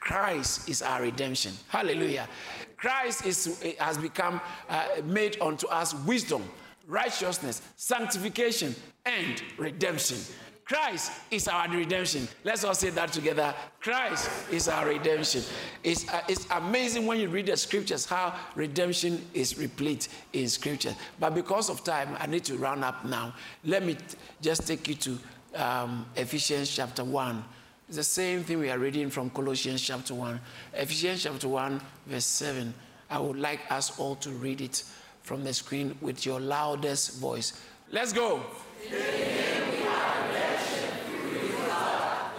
Christ 0.00 0.68
is 0.68 0.82
our 0.82 1.00
redemption. 1.00 1.54
Hallelujah. 1.68 2.28
Christ 2.76 3.24
is, 3.24 3.64
has 3.78 3.96
become 3.96 4.38
uh, 4.68 4.86
made 5.02 5.38
unto 5.40 5.66
us 5.68 5.94
wisdom, 6.04 6.42
righteousness, 6.86 7.62
sanctification, 7.76 8.74
and 9.06 9.42
redemption. 9.56 10.18
Christ 10.64 11.12
is 11.30 11.46
our 11.46 11.68
redemption. 11.68 12.26
Let's 12.42 12.64
all 12.64 12.74
say 12.74 12.88
that 12.90 13.12
together. 13.12 13.54
Christ 13.80 14.30
is 14.50 14.66
our 14.66 14.88
redemption. 14.88 15.42
It's, 15.82 16.08
uh, 16.08 16.22
it's 16.26 16.46
amazing 16.50 17.06
when 17.06 17.20
you 17.20 17.28
read 17.28 17.46
the 17.46 17.56
scriptures 17.56 18.06
how 18.06 18.34
redemption 18.54 19.26
is 19.34 19.58
replete 19.58 20.08
in 20.32 20.48
scripture. 20.48 20.96
But 21.20 21.34
because 21.34 21.68
of 21.68 21.84
time, 21.84 22.16
I 22.18 22.26
need 22.26 22.44
to 22.44 22.56
round 22.56 22.82
up 22.82 23.04
now. 23.04 23.34
Let 23.62 23.84
me 23.84 23.94
t- 23.94 24.16
just 24.40 24.66
take 24.66 24.88
you 24.88 24.94
to 24.94 25.18
um, 25.54 26.06
Ephesians 26.16 26.74
chapter 26.74 27.04
1 27.04 27.44
it's 27.88 27.98
the 27.98 28.04
same 28.04 28.42
thing 28.44 28.60
we 28.60 28.70
are 28.70 28.78
reading 28.78 29.10
from 29.10 29.28
Colossians 29.28 29.82
chapter 29.82 30.14
1. 30.14 30.40
Ephesians 30.72 31.22
chapter 31.22 31.48
1, 31.48 31.80
verse 32.06 32.24
7. 32.24 32.72
I 33.10 33.18
would 33.18 33.38
like 33.38 33.60
us 33.70 33.98
all 33.98 34.14
to 34.16 34.30
read 34.30 34.62
it 34.62 34.84
from 35.22 35.44
the 35.44 35.52
screen 35.52 35.94
with 36.00 36.24
your 36.24 36.40
loudest 36.40 37.20
voice. 37.20 37.60
Let's 37.90 38.14
go. 38.14 38.42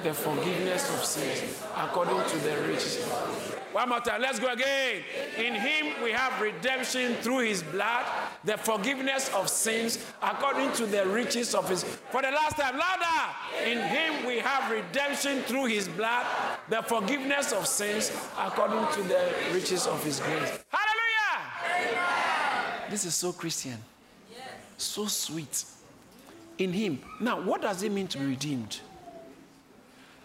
The 0.04 0.14
forgiveness 0.14 0.90
of 0.94 1.04
sins 1.04 1.64
according 1.76 2.24
to 2.30 2.38
the 2.38 2.58
riches. 2.68 3.04
One 3.72 3.90
more 3.90 4.00
time, 4.00 4.22
let's 4.22 4.40
go 4.40 4.48
again. 4.54 5.04
In 5.38 5.56
him 5.56 6.02
we 6.04 6.12
have 6.12 6.40
redemption 6.40 7.16
through 7.16 7.40
his 7.40 7.64
blood, 7.64 8.06
the 8.44 8.56
forgiveness 8.58 9.30
of 9.34 9.50
sins 9.50 9.98
according 10.22 10.72
to 10.74 10.86
the 10.86 11.08
riches 11.08 11.56
of 11.56 11.68
his. 11.68 11.84
For 11.84 12.22
the 12.22 12.30
last 12.32 12.56
time, 12.56 12.78
louder. 12.78 13.36
In 13.66 13.80
him 13.80 14.26
we 14.28 14.38
have 14.38 14.72
redemption 14.72 15.42
through 15.42 15.66
his 15.66 15.88
blood, 15.90 16.26
the 16.70 16.84
forgiveness 16.84 17.52
of 17.52 17.66
sins 17.68 18.12
according 18.38 18.88
to 18.94 19.02
the 19.10 19.34
riches 19.52 19.88
of 19.88 20.04
his 20.04 20.20
grace. 20.20 20.60
Hallelujah! 20.70 21.42
This 22.90 23.06
is 23.06 23.16
so 23.16 23.34
Christian, 23.34 23.78
so 24.78 25.08
sweet. 25.08 25.66
In 26.58 26.72
him. 26.72 27.02
Now, 27.20 27.42
what 27.42 27.62
does 27.62 27.84
it 27.84 27.92
mean 27.92 28.08
to 28.08 28.18
be 28.18 28.26
redeemed? 28.26 28.80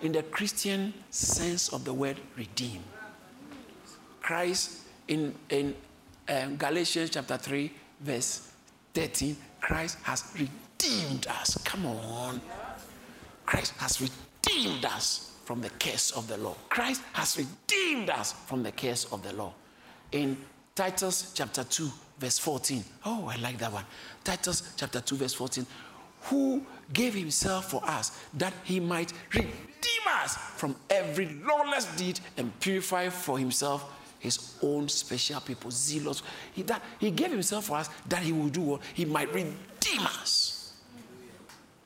In 0.02 0.12
the 0.12 0.22
Christian 0.22 0.94
sense 1.10 1.68
of 1.70 1.84
the 1.84 1.92
word 1.92 2.18
redeem. 2.36 2.82
Christ 4.22 4.80
in, 5.08 5.34
in 5.48 5.74
um, 6.28 6.56
Galatians 6.56 7.10
chapter 7.10 7.36
3, 7.36 7.70
verse 8.00 8.52
13, 8.94 9.36
Christ 9.60 9.98
has 10.02 10.32
redeemed 10.34 11.26
us. 11.26 11.58
Come 11.64 11.86
on. 11.86 12.40
Christ 13.44 13.74
has 13.78 14.00
redeemed 14.00 14.84
us 14.84 15.32
from 15.44 15.60
the 15.60 15.70
curse 15.70 16.12
of 16.12 16.28
the 16.28 16.36
law. 16.36 16.54
Christ 16.68 17.02
has 17.12 17.36
redeemed 17.36 18.08
us 18.08 18.32
from 18.46 18.62
the 18.62 18.70
curse 18.70 19.06
of 19.12 19.22
the 19.24 19.32
law. 19.32 19.52
In 20.12 20.36
Titus 20.76 21.32
chapter 21.34 21.64
2, 21.64 21.90
verse 22.18 22.38
14. 22.38 22.84
Oh, 23.06 23.26
I 23.26 23.34
like 23.36 23.58
that 23.58 23.72
one. 23.72 23.84
Titus 24.22 24.74
chapter 24.76 25.00
2, 25.00 25.16
verse 25.16 25.34
14. 25.34 25.66
Who 26.24 26.62
gave 26.92 27.14
himself 27.14 27.70
for 27.70 27.82
us 27.84 28.18
that 28.34 28.52
he 28.64 28.80
might 28.80 29.12
redeem 29.34 29.52
us 30.08 30.36
from 30.36 30.76
every 30.88 31.28
lawless 31.46 31.86
deed 31.96 32.20
and 32.36 32.58
purify 32.60 33.08
for 33.08 33.38
himself 33.38 33.92
his 34.20 34.54
own 34.62 34.88
special 34.88 35.40
people, 35.40 35.70
zealous. 35.70 36.22
He, 36.52 36.62
that, 36.62 36.82
he 36.98 37.10
gave 37.10 37.30
himself 37.30 37.64
for 37.64 37.78
us 37.78 37.88
that 38.06 38.22
he 38.22 38.32
will 38.32 38.50
do 38.50 38.60
what? 38.60 38.82
He 38.94 39.06
might 39.06 39.32
redeem 39.32 40.00
us. 40.00 40.74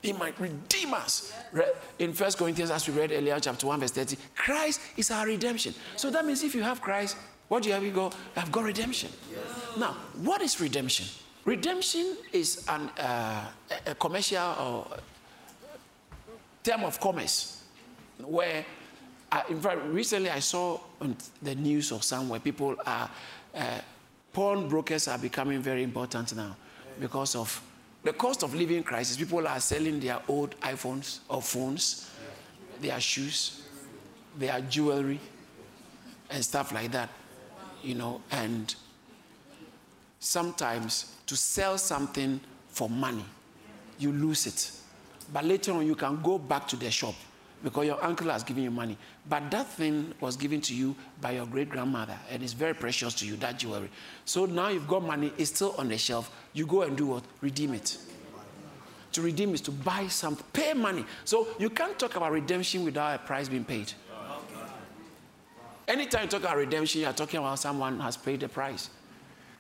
He 0.03 0.13
might 0.13 0.39
redeem 0.39 0.93
us. 0.93 1.33
In 1.99 2.13
First 2.13 2.37
Corinthians, 2.37 2.71
as 2.71 2.87
we 2.87 2.93
read 2.93 3.13
earlier, 3.13 3.39
chapter 3.41 3.67
1, 3.67 3.81
verse 3.81 3.93
30, 3.93 4.17
Christ 4.35 4.81
is 4.97 5.11
our 5.11 5.27
redemption. 5.27 5.75
So 5.97 6.11
that 6.11 6.27
means 6.27 6.43
if 6.43 6.55
you 6.55 6.63
have 6.63 6.83
Christ, 6.83 7.17
what 7.49 7.63
do 7.63 7.69
you 7.69 7.75
have? 7.75 7.85
You 7.85 7.93
go, 7.93 8.11
I've 8.37 8.53
got 8.53 8.65
redemption. 8.65 9.11
Yes. 9.31 9.79
Now, 9.79 9.97
what 10.21 10.43
is 10.43 10.61
redemption? 10.61 11.07
Redemption 11.45 12.17
is 12.33 12.65
an, 12.69 12.89
uh, 12.99 13.45
a 13.87 13.95
commercial 13.95 14.55
or 14.59 14.87
term 16.63 16.85
of 16.85 16.99
commerce 16.99 17.63
where, 18.19 18.65
uh, 19.31 19.43
in 19.51 19.61
fact, 19.61 19.81
recently 19.85 20.31
I 20.31 20.39
saw 20.39 20.81
on 21.01 21.15
the 21.43 21.55
news 21.55 21.93
or 21.93 22.01
somewhere 22.01 22.41
people 22.41 22.77
are, 22.87 23.11
uh, 23.55 23.81
brokers 24.33 25.07
are 25.09 25.19
becoming 25.19 25.61
very 25.61 25.83
important 25.83 26.35
now 26.35 26.57
because 26.99 27.37
of 27.37 27.61
the 28.03 28.15
cost 28.15 28.43
of 28.43 28.55
living 28.55 28.83
crisis. 28.83 29.17
People 29.17 29.47
are 29.47 29.61
selling 29.61 30.01
their 30.01 30.21
old 30.29 30.59
iPhones 30.61 31.19
or 31.29 31.43
phones, 31.43 32.11
their 32.81 33.01
shoes, 33.01 33.63
their 34.39 34.61
jewelry, 34.63 35.21
and 36.31 36.43
stuff 36.43 36.73
like 36.73 36.91
that, 36.93 37.11
you 37.83 37.95
know, 37.95 38.21
and 38.31 38.75
sometimes 40.25 41.13
to 41.27 41.37
sell 41.37 41.77
something 41.77 42.41
for 42.69 42.89
money, 42.89 43.25
you 43.99 44.11
lose 44.11 44.47
it. 44.47 44.71
But 45.33 45.45
later 45.45 45.73
on, 45.73 45.87
you 45.87 45.95
can 45.95 46.21
go 46.23 46.39
back 46.39 46.67
to 46.69 46.77
the 46.77 46.91
shop 46.91 47.15
because 47.63 47.87
your 47.87 48.03
uncle 48.03 48.29
has 48.31 48.43
given 48.43 48.63
you 48.63 48.71
money. 48.71 48.97
But 49.29 49.51
that 49.51 49.67
thing 49.67 50.13
was 50.21 50.37
given 50.37 50.61
to 50.63 50.75
you 50.75 50.95
by 51.21 51.33
your 51.33 51.47
great 51.47 51.69
grandmother 51.69 52.17
and 52.31 52.43
it's 52.43 52.53
very 52.53 52.75
precious 52.75 53.15
to 53.15 53.27
you, 53.27 53.37
that 53.37 53.59
jewelry. 53.59 53.91
So 54.25 54.45
now 54.45 54.69
you've 54.69 54.89
got 54.89 55.03
money, 55.03 55.33
it's 55.39 55.51
still 55.55 55.75
on 55.79 55.89
the 55.89 55.99
shelf. 55.99 56.31
You 56.53 56.67
go 56.67 56.83
and 56.83 56.97
do 56.97 57.07
what? 57.07 57.25
Redeem 57.41 57.75
it. 57.75 57.97
To 59.13 59.23
redeem 59.23 59.55
is 59.55 59.61
to 59.63 59.71
buy 59.71 60.09
something, 60.09 60.45
pay 60.53 60.75
money. 60.75 61.05
So 61.25 61.49
you 61.59 61.71
can't 61.71 61.99
talk 61.99 62.17
about 62.17 62.33
redemption 62.33 62.85
without 62.85 63.15
a 63.15 63.19
price 63.19 63.49
being 63.49 63.65
paid. 63.65 63.93
Anytime 65.87 66.25
you 66.25 66.29
talk 66.29 66.41
about 66.41 66.57
redemption, 66.57 67.03
you're 67.03 67.13
talking 67.13 67.39
about 67.39 67.59
someone 67.59 68.01
has 68.01 68.17
paid 68.17 68.41
the 68.41 68.49
price. 68.49 68.91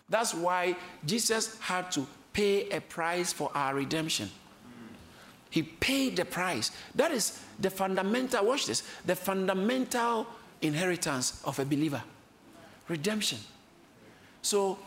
That's 0.08 0.34
why 0.34 0.76
Jesus 1.04 1.58
had 1.60 1.90
to 1.92 2.06
pay 2.32 2.68
a 2.70 2.80
price 2.80 3.32
for 3.32 3.50
our 3.54 3.74
redemption. 3.74 4.30
He 5.50 5.62
paid 5.62 6.16
the 6.16 6.24
price. 6.24 6.72
That 6.94 7.12
is 7.12 7.40
the 7.60 7.70
fundamental, 7.70 8.44
watch 8.44 8.66
this, 8.66 8.82
the 9.06 9.14
fundamental 9.14 10.26
inheritance 10.60 11.40
of 11.44 11.58
a 11.58 11.64
believer 11.64 12.02
redemption. 12.88 13.38
So, 14.42 14.78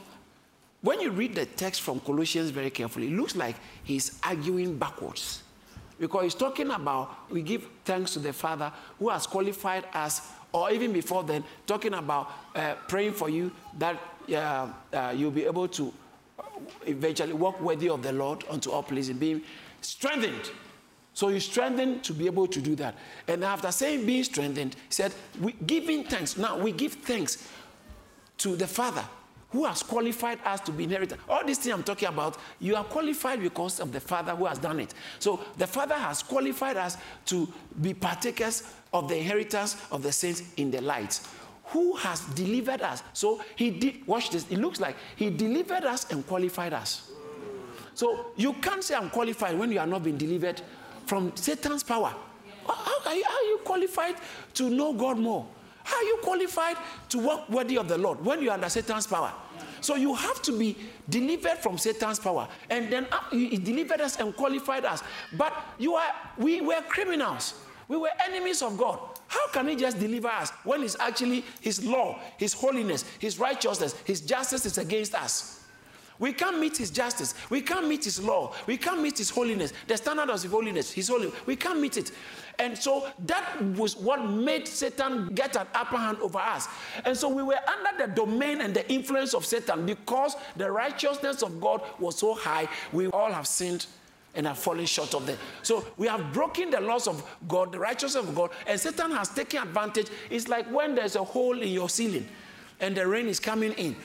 when 0.81 1.01
you 1.01 1.09
read 1.09 1.33
the 1.33 1.45
text 1.45 1.81
from 1.81 1.99
Colossians 1.99 2.51
very 2.51 2.69
carefully, 2.69 3.07
it 3.07 3.13
looks 3.13 3.35
like 3.35 3.55
he's 3.83 4.19
arguing 4.23 4.77
backwards. 4.77 5.41
Because 5.99 6.23
he's 6.23 6.35
talking 6.35 6.69
about 6.69 7.31
we 7.31 7.41
give 7.41 7.67
thanks 7.83 8.13
to 8.13 8.19
the 8.19 8.31
Father 8.31 8.71
who 8.99 9.09
has 9.09 9.25
qualified 9.25 9.85
us, 9.93 10.31
or 10.57 10.71
even 10.71 10.91
before 10.93 11.23
then, 11.23 11.43
talking 11.65 11.93
about 11.93 12.31
uh, 12.55 12.75
praying 12.87 13.13
for 13.13 13.29
you 13.29 13.51
that 13.77 13.99
uh, 14.33 14.67
uh, 14.93 15.13
you'll 15.15 15.31
be 15.31 15.45
able 15.45 15.67
to 15.67 15.93
eventually 16.85 17.33
walk 17.33 17.59
worthy 17.61 17.89
of 17.89 18.01
the 18.01 18.11
Lord 18.11 18.43
unto 18.49 18.71
all 18.71 18.83
pleasing, 18.83 19.17
being 19.17 19.41
strengthened. 19.81 20.51
So 21.13 21.29
he's 21.29 21.45
strengthened 21.45 22.03
to 22.03 22.13
be 22.13 22.27
able 22.27 22.47
to 22.47 22.61
do 22.61 22.75
that. 22.75 22.95
And 23.27 23.43
after 23.43 23.71
saying 23.71 24.05
being 24.05 24.23
strengthened, 24.23 24.75
he 24.75 24.93
said, 24.93 25.13
we, 25.41 25.53
giving 25.65 26.03
thanks. 26.03 26.37
Now 26.37 26.57
we 26.57 26.71
give 26.71 26.93
thanks 26.93 27.47
to 28.39 28.55
the 28.55 28.67
Father 28.67 29.03
who 29.49 29.65
has 29.65 29.81
qualified 29.81 30.39
us 30.45 30.59
to 30.61 30.71
be 30.71 30.83
inherited. 30.83 31.17
All 31.29 31.45
these 31.45 31.57
things 31.57 31.73
I'm 31.73 31.83
talking 31.83 32.09
about, 32.09 32.37
you 32.59 32.75
are 32.75 32.83
qualified 32.83 33.41
because 33.41 33.79
of 33.79 33.91
the 33.91 33.99
Father 33.99 34.35
who 34.35 34.45
has 34.45 34.59
done 34.59 34.79
it. 34.79 34.93
So 35.19 35.39
the 35.57 35.67
Father 35.67 35.95
has 35.95 36.21
qualified 36.21 36.77
us 36.77 36.97
to 37.27 37.47
be 37.81 37.93
partakers 37.93 38.63
of 38.93 39.07
the 39.07 39.17
inheritance 39.17 39.77
of 39.91 40.03
the 40.03 40.11
saints 40.11 40.43
in 40.57 40.71
the 40.71 40.81
light 40.81 41.19
who 41.65 41.95
has 41.97 42.21
delivered 42.27 42.81
us. 42.81 43.03
So 43.13 43.41
he 43.55 43.71
did, 43.71 44.07
watch 44.07 44.29
this, 44.29 44.45
it 44.49 44.57
looks 44.57 44.79
like 44.79 44.95
he 45.15 45.29
delivered 45.29 45.83
us 45.83 46.09
and 46.11 46.25
qualified 46.25 46.73
us. 46.73 47.11
So 47.93 48.27
you 48.35 48.53
can't 48.53 48.83
say 48.83 48.95
I'm 48.95 49.09
qualified 49.09 49.57
when 49.57 49.71
you 49.71 49.79
are 49.79 49.87
not 49.87 50.03
being 50.03 50.17
delivered 50.17 50.61
from 51.05 51.35
Satan's 51.35 51.83
power. 51.83 52.13
How 52.67 52.99
are, 53.05 53.15
you, 53.15 53.23
how 53.23 53.35
are 53.35 53.43
you 53.43 53.59
qualified 53.63 54.15
to 54.55 54.69
know 54.69 54.93
God 54.93 55.17
more? 55.17 55.47
How 55.87 55.95
are 55.95 56.03
you 56.03 56.19
qualified 56.21 56.75
to 57.09 57.17
walk 57.17 57.49
worthy 57.49 57.77
of 57.77 57.87
the 57.87 57.97
Lord 57.97 58.23
when 58.23 58.41
you 58.41 58.49
are 58.49 58.55
under 58.55 58.67
Satan's 58.67 59.07
power? 59.07 59.31
So 59.79 59.95
you 59.95 60.13
have 60.13 60.41
to 60.41 60.51
be 60.51 60.75
delivered 61.07 61.59
from 61.59 61.77
Satan's 61.77 62.19
power. 62.19 62.45
And 62.69 62.91
then 62.91 63.07
he 63.31 63.57
delivered 63.57 64.01
us 64.01 64.19
and 64.19 64.35
qualified 64.35 64.83
us. 64.83 65.01
But 65.37 65.53
you 65.77 65.95
are 65.95 66.09
we 66.37 66.59
were 66.59 66.81
criminals. 66.89 67.53
We 67.87 67.95
were 67.95 68.09
enemies 68.25 68.61
of 68.61 68.77
God. 68.77 68.99
How 69.27 69.47
can 69.53 69.69
He 69.69 69.77
just 69.77 69.97
deliver 69.97 70.27
us 70.27 70.51
when 70.65 70.83
it's 70.83 70.97
actually 70.99 71.45
His 71.61 71.85
law, 71.85 72.19
His 72.35 72.51
holiness, 72.51 73.05
His 73.17 73.39
righteousness, 73.39 73.95
His 74.03 74.19
justice 74.19 74.65
is 74.65 74.77
against 74.77 75.15
us? 75.15 75.56
We 76.19 76.33
can't 76.33 76.59
meet 76.59 76.77
His 76.77 76.89
justice. 76.89 77.35
We 77.49 77.61
can't 77.61 77.87
meet 77.87 78.03
His 78.03 78.21
law. 78.23 78.53
We 78.65 78.77
can't 78.77 79.01
meet 79.01 79.17
His 79.17 79.29
holiness. 79.29 79.73
The 79.87 79.97
standard 79.97 80.29
of 80.29 80.41
His 80.41 80.51
holiness, 80.51 80.91
His 80.91 81.07
holy. 81.07 81.31
We 81.45 81.55
can't 81.55 81.79
meet 81.79 81.97
it. 81.97 82.11
And 82.59 82.77
so 82.77 83.07
that 83.25 83.61
was 83.75 83.95
what 83.95 84.25
made 84.25 84.67
Satan 84.67 85.27
get 85.35 85.55
an 85.55 85.67
upper 85.75 85.97
hand 85.97 86.17
over 86.21 86.39
us. 86.39 86.67
And 87.05 87.15
so 87.15 87.29
we 87.29 87.43
were 87.43 87.59
under 87.67 88.07
the 88.07 88.13
domain 88.13 88.61
and 88.61 88.73
the 88.73 88.89
influence 88.91 89.33
of 89.35 89.45
Satan 89.45 89.85
because 89.85 90.35
the 90.55 90.71
righteousness 90.71 91.43
of 91.43 91.61
God 91.61 91.81
was 91.99 92.17
so 92.17 92.33
high. 92.33 92.67
We 92.91 93.07
all 93.07 93.31
have 93.31 93.45
sinned 93.45 93.85
and 94.33 94.47
have 94.47 94.57
fallen 94.57 94.85
short 94.85 95.13
of 95.13 95.25
them. 95.25 95.37
So 95.61 95.85
we 95.97 96.07
have 96.07 96.33
broken 96.33 96.69
the 96.69 96.79
laws 96.79 97.07
of 97.07 97.23
God, 97.47 97.71
the 97.71 97.79
righteousness 97.79 98.27
of 98.27 98.35
God, 98.35 98.51
and 98.65 98.79
Satan 98.79 99.11
has 99.11 99.29
taken 99.29 99.61
advantage. 99.61 100.07
It's 100.29 100.47
like 100.47 100.67
when 100.71 100.95
there's 100.95 101.15
a 101.15 101.23
hole 101.23 101.59
in 101.59 101.69
your 101.69 101.89
ceiling 101.89 102.27
and 102.79 102.95
the 102.95 103.07
rain 103.07 103.27
is 103.27 103.39
coming 103.39 103.73
in. 103.73 103.95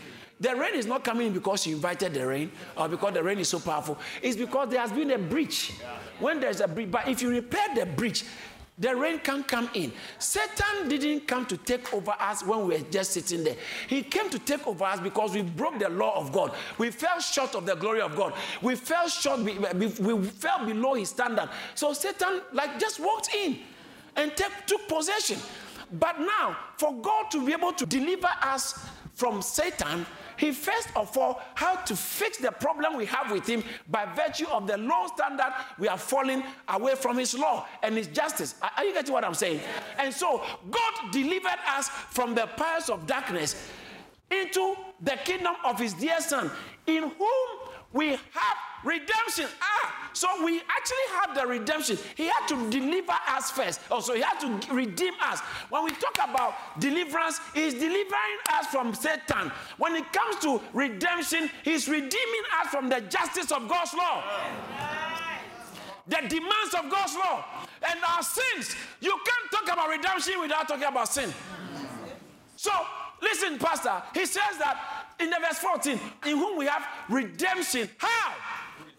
The 0.42 0.56
rain 0.56 0.74
is 0.74 0.86
not 0.86 1.04
coming 1.04 1.32
because 1.32 1.68
you 1.68 1.76
invited 1.76 2.14
the 2.14 2.26
rain 2.26 2.50
or 2.76 2.88
because 2.88 3.14
the 3.14 3.22
rain 3.22 3.38
is 3.38 3.48
so 3.48 3.60
powerful. 3.60 3.96
It's 4.20 4.36
because 4.36 4.70
there 4.70 4.80
has 4.80 4.90
been 4.90 5.12
a 5.12 5.18
breach. 5.18 5.72
When 6.18 6.40
there's 6.40 6.60
a 6.60 6.66
breach, 6.66 6.90
but 6.90 7.06
if 7.06 7.22
you 7.22 7.30
repair 7.30 7.64
the 7.76 7.86
breach, 7.86 8.24
the 8.76 8.96
rain 8.96 9.20
can 9.20 9.44
come 9.44 9.70
in. 9.74 9.92
Satan 10.18 10.88
didn't 10.88 11.28
come 11.28 11.46
to 11.46 11.56
take 11.56 11.94
over 11.94 12.12
us 12.18 12.44
when 12.44 12.66
we 12.66 12.74
were 12.74 12.84
just 12.90 13.12
sitting 13.12 13.44
there. 13.44 13.54
He 13.86 14.02
came 14.02 14.30
to 14.30 14.38
take 14.40 14.66
over 14.66 14.84
us 14.84 14.98
because 14.98 15.32
we 15.32 15.42
broke 15.42 15.78
the 15.78 15.88
law 15.88 16.18
of 16.18 16.32
God. 16.32 16.52
We 16.76 16.90
fell 16.90 17.20
short 17.20 17.54
of 17.54 17.64
the 17.64 17.76
glory 17.76 18.00
of 18.00 18.16
God. 18.16 18.34
We 18.60 18.74
fell 18.74 19.08
short, 19.08 19.38
we, 19.40 19.52
we 19.54 20.24
fell 20.26 20.66
below 20.66 20.94
his 20.94 21.10
standard. 21.10 21.50
So 21.76 21.92
Satan 21.92 22.40
like 22.52 22.80
just 22.80 22.98
walked 22.98 23.32
in 23.32 23.58
and 24.16 24.34
take, 24.34 24.66
took 24.66 24.88
possession. 24.88 25.38
But 25.92 26.18
now, 26.18 26.56
for 26.78 26.92
God 27.00 27.30
to 27.30 27.46
be 27.46 27.52
able 27.52 27.74
to 27.74 27.86
deliver 27.86 28.30
us 28.42 28.84
from 29.14 29.42
Satan, 29.42 30.04
he 30.42 30.50
first 30.50 30.88
of 30.96 31.16
all 31.16 31.40
had 31.54 31.84
to 31.86 31.94
fix 31.94 32.38
the 32.38 32.50
problem 32.50 32.96
we 32.96 33.06
have 33.06 33.30
with 33.30 33.46
him 33.46 33.62
by 33.88 34.04
virtue 34.06 34.48
of 34.48 34.66
the 34.66 34.76
low 34.76 35.06
standard 35.14 35.54
we 35.78 35.86
are 35.86 35.96
falling 35.96 36.42
away 36.66 36.96
from 36.96 37.16
his 37.16 37.32
law 37.38 37.64
and 37.80 37.96
his 37.96 38.08
justice. 38.08 38.56
Are 38.60 38.84
you 38.84 38.92
getting 38.92 39.12
what 39.12 39.24
I'm 39.24 39.34
saying? 39.34 39.60
And 40.00 40.12
so 40.12 40.42
God 40.68 41.12
delivered 41.12 41.60
us 41.68 41.88
from 41.88 42.34
the 42.34 42.48
powers 42.56 42.90
of 42.90 43.06
darkness 43.06 43.70
into 44.32 44.74
the 45.00 45.16
kingdom 45.24 45.54
of 45.64 45.78
his 45.78 45.94
dear 45.94 46.20
son, 46.20 46.50
in 46.88 47.04
whom 47.04 47.48
we 47.92 48.08
have 48.08 48.58
redemption. 48.84 49.46
Ah, 49.60 50.10
so 50.12 50.44
we 50.44 50.60
actually 50.60 51.20
have 51.20 51.34
the 51.34 51.46
redemption. 51.46 51.98
He 52.16 52.24
had 52.26 52.46
to 52.48 52.70
deliver 52.70 53.14
us 53.28 53.50
first. 53.50 53.80
Also, 53.90 54.14
he 54.14 54.20
had 54.20 54.38
to 54.40 54.74
redeem 54.74 55.14
us. 55.22 55.40
When 55.70 55.84
we 55.84 55.90
talk 55.92 56.16
about 56.22 56.54
deliverance, 56.78 57.40
he's 57.54 57.74
delivering 57.74 58.38
us 58.52 58.66
from 58.66 58.94
Satan. 58.94 59.50
When 59.78 59.94
it 59.94 60.12
comes 60.12 60.36
to 60.42 60.60
redemption, 60.72 61.50
he's 61.64 61.88
redeeming 61.88 62.42
us 62.60 62.68
from 62.70 62.88
the 62.88 63.00
justice 63.02 63.50
of 63.52 63.68
God's 63.68 63.94
law. 63.94 64.22
The 66.06 66.16
demands 66.28 66.74
of 66.76 66.90
God's 66.90 67.14
law 67.14 67.44
and 67.88 67.98
our 68.08 68.22
sins. 68.22 68.74
You 69.00 69.10
can't 69.24 69.52
talk 69.52 69.72
about 69.72 69.88
redemption 69.88 70.40
without 70.40 70.68
talking 70.68 70.84
about 70.84 71.08
sin. 71.08 71.32
So, 72.56 72.70
listen, 73.20 73.58
Pastor, 73.58 74.02
he 74.14 74.26
says 74.26 74.58
that 74.58 75.06
in 75.20 75.30
the 75.30 75.36
verse 75.40 75.58
14, 75.58 75.98
in 76.26 76.36
whom 76.36 76.58
we 76.58 76.66
have 76.66 76.84
redemption. 77.08 77.88
How? 77.98 78.34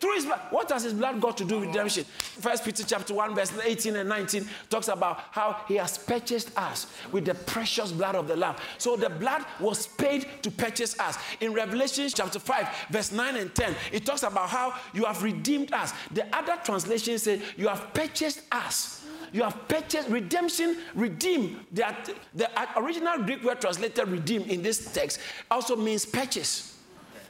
Through 0.04 0.16
his 0.16 0.26
blood. 0.26 0.42
What 0.50 0.70
has 0.70 0.84
his 0.84 0.92
blood 0.92 1.22
got 1.22 1.38
to 1.38 1.46
do 1.46 1.62
with 1.62 1.70
redemption? 1.70 2.04
First 2.04 2.66
Peter 2.66 2.84
chapter 2.84 3.14
1, 3.14 3.36
verse 3.36 3.54
18 3.64 3.96
and 3.96 4.10
19 4.10 4.46
talks 4.70 4.90
about 4.90 5.24
how 5.32 5.62
he 5.66 5.76
has 5.76 5.98
purchased 5.98 6.52
us 6.60 6.88
with 7.14 7.24
the 7.24 7.34
precious 7.34 7.94
blood 7.94 8.16
of 8.16 8.28
the 8.28 8.36
Lamb. 8.36 8.58
So 8.78 8.98
the 8.98 9.10
blood 9.10 9.46
was 9.62 9.88
paid 9.88 10.28
to 10.42 10.52
purchase 10.52 11.00
us. 11.00 11.18
In 11.40 11.54
Revelation 11.54 12.10
chapter 12.14 12.38
5, 12.38 12.88
verse 12.90 13.14
9 13.14 13.38
and 13.38 13.56
10, 13.56 13.76
it 13.94 14.06
talks 14.06 14.24
about 14.24 14.50
how 14.50 14.76
you 14.94 15.06
have 15.06 15.24
redeemed 15.24 15.72
us. 15.72 15.94
The 16.12 16.26
other 16.36 16.58
translation 16.66 17.18
says 17.18 17.42
you 17.56 17.70
have 17.70 17.94
purchased 17.94 18.42
us 18.52 19.06
you 19.32 19.42
have 19.42 19.68
purchased 19.68 20.10
redemption, 20.10 20.78
redeem. 20.94 21.66
The, 21.72 21.96
the 22.36 22.50
original 22.78 23.24
Greek 23.24 23.42
word 23.44 23.60
translated 23.62 24.08
redeem 24.08 24.44
in 24.44 24.62
this 24.62 24.94
text 24.94 25.20
also 25.50 25.76
means 25.76 26.06
purchase. 26.06 26.73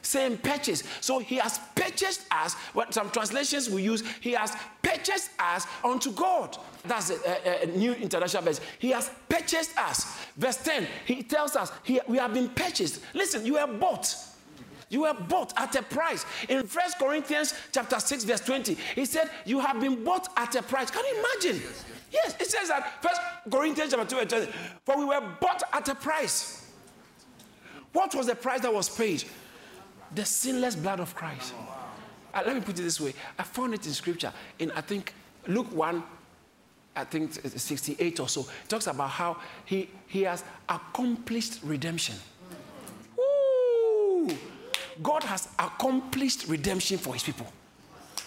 Same 0.04 0.36
purchase. 0.36 0.82
So 1.00 1.18
he 1.18 1.36
has 1.36 1.58
purchased 1.74 2.22
us. 2.30 2.54
What 2.74 2.92
some 2.92 3.10
translations 3.10 3.70
we 3.70 3.82
use, 3.82 4.02
he 4.20 4.32
has 4.32 4.54
purchased 4.82 5.30
us 5.38 5.66
unto 5.82 6.12
God. 6.12 6.56
That's 6.84 7.10
a, 7.10 7.62
a, 7.62 7.62
a 7.62 7.66
new 7.66 7.94
international 7.94 8.42
version. 8.42 8.62
He 8.78 8.90
has 8.90 9.10
purchased 9.28 9.76
us. 9.78 10.18
Verse 10.36 10.58
10, 10.58 10.86
he 11.06 11.22
tells 11.22 11.56
us 11.56 11.72
he, 11.82 12.00
we 12.06 12.18
have 12.18 12.34
been 12.34 12.50
purchased. 12.50 13.00
Listen, 13.14 13.46
you 13.46 13.56
are 13.56 13.66
bought. 13.66 14.14
you 14.90 15.02
were 15.02 15.14
bought 15.14 15.52
at 15.56 15.74
a 15.74 15.82
price. 15.82 16.26
In 16.48 16.66
First 16.66 16.98
Corinthians 16.98 17.54
chapter 17.72 17.98
6, 17.98 18.24
verse 18.24 18.40
20, 18.40 18.76
he 18.94 19.06
said, 19.06 19.30
You 19.46 19.60
have 19.60 19.80
been 19.80 20.04
bought 20.04 20.28
at 20.36 20.54
a 20.54 20.62
price. 20.62 20.90
Can 20.90 21.04
you 21.04 21.18
imagine? 21.18 21.62
Yes, 21.62 21.84
yes. 22.12 22.36
yes 22.36 22.40
it 22.40 22.50
says 22.50 22.68
that 22.68 23.02
First 23.02 23.20
Corinthians 23.50 23.92
chapter 23.92 24.06
2, 24.06 24.16
verse 24.16 24.46
20, 24.46 24.52
for 24.84 24.98
we 24.98 25.06
were 25.06 25.22
bought 25.40 25.62
at 25.72 25.88
a 25.88 25.94
price. 25.94 26.60
What 27.94 28.14
was 28.14 28.26
the 28.26 28.34
price 28.34 28.60
that 28.60 28.74
was 28.74 28.88
paid? 28.88 29.24
The 30.14 30.24
sinless 30.24 30.76
blood 30.76 31.00
of 31.00 31.14
Christ. 31.14 31.54
Uh, 32.32 32.42
let 32.44 32.54
me 32.56 32.60
put 32.60 32.78
it 32.78 32.82
this 32.82 33.00
way. 33.00 33.14
I 33.38 33.44
found 33.44 33.74
it 33.74 33.86
in 33.86 33.92
scripture 33.92 34.32
in, 34.58 34.72
I 34.72 34.80
think, 34.80 35.14
Luke 35.46 35.72
1, 35.72 36.02
I 36.96 37.04
think 37.04 37.32
68 37.32 38.20
or 38.20 38.28
so. 38.28 38.46
Talks 38.68 38.86
about 38.86 39.10
how 39.10 39.36
he, 39.64 39.88
he 40.06 40.22
has 40.22 40.44
accomplished 40.68 41.60
redemption. 41.62 42.16
Ooh, 43.18 44.28
God 45.02 45.22
has 45.24 45.48
accomplished 45.58 46.46
redemption 46.48 46.98
for 46.98 47.14
his 47.14 47.22
people. 47.22 47.46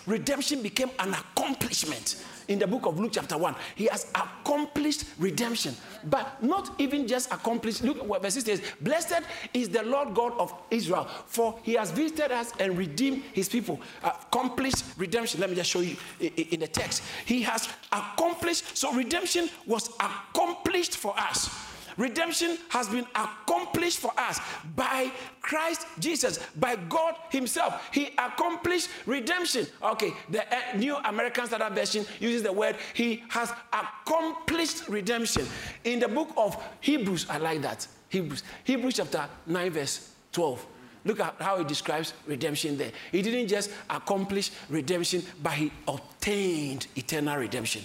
Redemption 0.07 0.63
became 0.63 0.89
an 0.99 1.13
accomplishment 1.13 2.23
in 2.47 2.59
the 2.59 2.67
book 2.67 2.85
of 2.85 2.97
Luke, 2.97 3.11
chapter 3.13 3.37
1. 3.37 3.55
He 3.75 3.85
has 3.87 4.09
accomplished 4.15 5.03
redemption, 5.19 5.75
but 6.05 6.41
not 6.41 6.79
even 6.79 7.07
just 7.07 7.31
accomplished. 7.31 7.83
Look 7.83 8.03
what 8.05 8.21
verse 8.21 8.35
6 8.35 8.45
says 8.45 8.61
Blessed 8.81 9.21
is 9.53 9.69
the 9.69 9.83
Lord 9.83 10.13
God 10.15 10.33
of 10.39 10.53
Israel, 10.71 11.09
for 11.25 11.59
he 11.63 11.73
has 11.73 11.91
visited 11.91 12.31
us 12.31 12.53
and 12.59 12.77
redeemed 12.77 13.23
his 13.33 13.49
people. 13.49 13.81
Accomplished 14.03 14.85
redemption. 14.97 15.41
Let 15.41 15.49
me 15.49 15.57
just 15.57 15.69
show 15.69 15.81
you 15.81 15.97
in 16.19 16.61
the 16.61 16.67
text. 16.67 17.03
He 17.25 17.41
has 17.41 17.67
accomplished, 17.91 18.77
so 18.77 18.93
redemption 18.93 19.49
was 19.65 19.89
accomplished 19.99 20.95
for 20.95 21.13
us. 21.19 21.66
Redemption 21.97 22.57
has 22.69 22.87
been 22.87 23.05
accomplished 23.15 23.99
for 23.99 24.11
us 24.17 24.39
by 24.75 25.11
Christ 25.41 25.87
Jesus, 25.99 26.39
by 26.59 26.75
God 26.75 27.15
Himself. 27.31 27.89
He 27.91 28.09
accomplished 28.17 28.89
redemption. 29.05 29.65
Okay, 29.81 30.13
the 30.29 30.43
uh, 30.43 30.77
New 30.77 30.95
American 30.97 31.47
Standard 31.47 31.73
Version 31.73 32.05
uses 32.19 32.43
the 32.43 32.53
word 32.53 32.75
He 32.93 33.23
has 33.29 33.51
accomplished 33.73 34.87
redemption. 34.87 35.45
In 35.83 35.99
the 35.99 36.07
book 36.07 36.29
of 36.37 36.63
Hebrews, 36.81 37.25
I 37.29 37.39
like 37.39 37.61
that. 37.63 37.87
Hebrews, 38.09 38.43
Hebrews 38.63 38.95
chapter 38.95 39.27
9, 39.45 39.71
verse 39.71 40.11
12. 40.31 40.65
Look 41.03 41.19
at 41.21 41.35
how 41.39 41.57
he 41.57 41.63
describes 41.63 42.13
redemption 42.25 42.77
there. 42.77 42.91
He 43.11 43.21
didn't 43.21 43.47
just 43.47 43.71
accomplish 43.89 44.51
redemption, 44.69 45.23
but 45.41 45.53
he 45.53 45.71
obtained 45.87 46.87
eternal 46.95 47.37
redemption. 47.37 47.83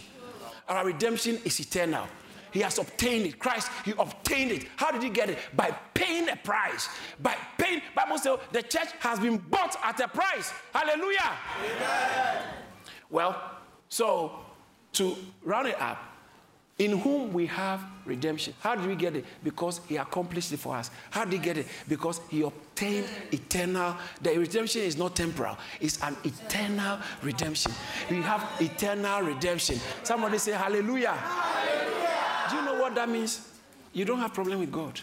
Our 0.69 0.87
redemption 0.87 1.39
is 1.45 1.61
eternal. 1.61 2.07
He 2.53 2.61
has 2.61 2.79
obtained 2.79 3.27
it. 3.27 3.39
Christ, 3.39 3.71
he 3.85 3.93
obtained 3.99 4.53
it. 4.53 4.67
How 4.77 4.91
did 4.91 5.03
he 5.03 5.11
get 5.11 5.31
it? 5.31 5.39
By 5.57 5.75
paying 5.95 6.29
a 6.29 6.37
price. 6.37 6.89
By 7.21 7.37
paying, 7.59 7.83
Bible 7.95 8.19
says 8.19 8.39
the 8.53 8.63
church 8.63 8.89
has 9.01 9.19
been 9.19 9.39
bought 9.39 9.77
at 9.83 9.99
a 10.01 10.09
price. 10.09 10.53
Hallelujah. 10.73 11.33
Amen. 11.65 12.45
Well, 13.11 13.41
so 13.89 14.33
to 14.95 15.17
round 15.45 15.69
it 15.69 15.81
up, 15.81 16.13
in 16.79 16.99
whom 16.99 17.33
we 17.33 17.47
have 17.47 17.85
redemption. 18.05 18.55
How 18.61 18.75
did 18.75 18.87
we 18.87 18.97
get 18.97 19.15
it? 19.15 19.25
Because 19.45 19.81
he 19.89 19.97
accomplished 19.99 20.53
it 20.53 20.59
for 20.59 20.75
us. 20.75 20.91
How 21.11 21.25
did 21.25 21.35
he 21.35 21.39
get 21.39 21.59
it? 21.59 21.67
Because 21.89 22.21
he 22.29 22.43
obtained 22.43 23.07
eternal. 23.31 23.97
The 24.21 24.37
redemption 24.39 24.83
is 24.83 24.97
not 24.97 25.15
temporal, 25.15 25.57
it's 25.81 26.03
an 26.03 26.17
eternal 26.25 26.99
redemption. 27.23 27.73
We 28.11 28.17
have 28.23 28.49
eternal 28.61 29.23
redemption. 29.23 29.79
Somebody 30.03 30.39
say 30.39 30.53
hallelujah. 30.53 31.13
hallelujah. 31.13 32.02
That 32.95 33.09
means? 33.09 33.49
You 33.93 34.05
don't 34.05 34.19
have 34.19 34.33
problem 34.33 34.61
with 34.61 34.73
God. 34.73 35.01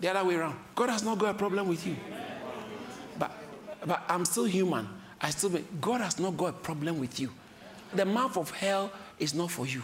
The 0.00 0.08
other 0.10 0.28
way 0.28 0.34
around. 0.34 0.56
God 0.74 0.90
has 0.90 1.02
not 1.02 1.18
got 1.18 1.30
a 1.30 1.38
problem 1.38 1.68
with 1.68 1.86
you. 1.86 1.96
But, 3.18 3.30
but 3.86 4.02
I'm 4.08 4.24
still 4.24 4.44
human. 4.44 4.88
I 5.20 5.30
still 5.30 5.50
God 5.80 6.00
has 6.00 6.18
not 6.18 6.36
got 6.36 6.46
a 6.46 6.52
problem 6.52 6.98
with 6.98 7.20
you. 7.20 7.30
The 7.94 8.04
mouth 8.04 8.36
of 8.36 8.50
hell 8.50 8.90
is 9.18 9.34
not 9.34 9.50
for 9.50 9.66
you. 9.66 9.82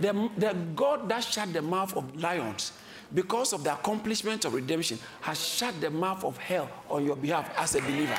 The, 0.00 0.30
the 0.38 0.56
God 0.74 1.08
that 1.10 1.24
shut 1.24 1.52
the 1.52 1.60
mouth 1.60 1.94
of 1.96 2.16
lions 2.16 2.72
because 3.12 3.52
of 3.52 3.62
the 3.62 3.74
accomplishment 3.74 4.46
of 4.46 4.54
redemption 4.54 4.98
has 5.20 5.46
shut 5.46 5.78
the 5.80 5.90
mouth 5.90 6.24
of 6.24 6.38
hell 6.38 6.70
on 6.88 7.04
your 7.04 7.16
behalf 7.16 7.52
as 7.58 7.74
a 7.74 7.80
believer. 7.80 8.16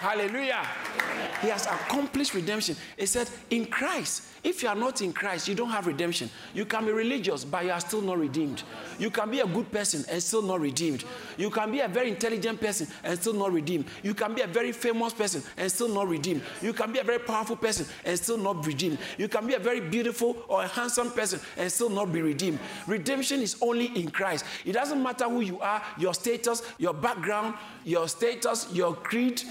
Hallelujah. 0.00 0.64
He 1.42 1.48
has 1.48 1.66
accomplished 1.66 2.34
redemption. 2.34 2.76
He 2.96 3.06
said, 3.06 3.28
in 3.50 3.66
Christ, 3.66 4.22
if 4.44 4.62
you 4.62 4.68
are 4.68 4.74
not 4.74 5.02
in 5.02 5.12
Christ, 5.12 5.48
you 5.48 5.54
don't 5.54 5.70
have 5.70 5.86
redemption. 5.86 6.30
You 6.54 6.64
can 6.64 6.86
be 6.86 6.92
religious, 6.92 7.44
but 7.44 7.64
you 7.64 7.72
are 7.72 7.80
still 7.80 8.00
not 8.00 8.18
redeemed. 8.18 8.62
You 8.98 9.10
can 9.10 9.30
be 9.30 9.40
a 9.40 9.46
good 9.46 9.70
person 9.70 10.04
and 10.08 10.22
still 10.22 10.42
not 10.42 10.60
redeemed. 10.60 11.04
You 11.36 11.50
can 11.50 11.72
be 11.72 11.80
a 11.80 11.88
very 11.88 12.10
intelligent 12.10 12.60
person 12.60 12.86
and 13.02 13.18
still 13.18 13.32
not 13.32 13.52
redeemed. 13.52 13.86
You 14.02 14.14
can 14.14 14.34
be 14.34 14.42
a 14.42 14.46
very 14.46 14.72
famous 14.72 15.12
person 15.12 15.42
and 15.56 15.70
still 15.70 15.88
not 15.88 16.08
redeemed. 16.08 16.42
You 16.62 16.72
can 16.72 16.92
be 16.92 17.00
a 17.00 17.04
very 17.04 17.18
powerful 17.18 17.56
person 17.56 17.86
and 18.04 18.16
still 18.18 18.38
not 18.38 18.64
redeemed. 18.64 18.98
You 19.16 19.28
can 19.28 19.46
be 19.46 19.54
a 19.54 19.58
very 19.58 19.80
beautiful 19.80 20.36
or 20.48 20.62
a 20.62 20.68
handsome 20.68 21.10
person 21.10 21.40
and 21.56 21.70
still 21.70 21.90
not 21.90 22.12
be 22.12 22.22
redeemed. 22.22 22.60
Redemption 22.86 23.40
is 23.40 23.56
only 23.60 23.86
in 23.86 24.10
Christ. 24.10 24.44
It 24.64 24.72
doesn't 24.72 25.02
matter 25.02 25.28
who 25.28 25.40
you 25.40 25.60
are, 25.60 25.82
your 25.98 26.14
status, 26.14 26.62
your 26.78 26.94
background, 26.94 27.54
your 27.84 28.06
status, 28.08 28.68
your 28.72 28.94
creed. 28.94 29.42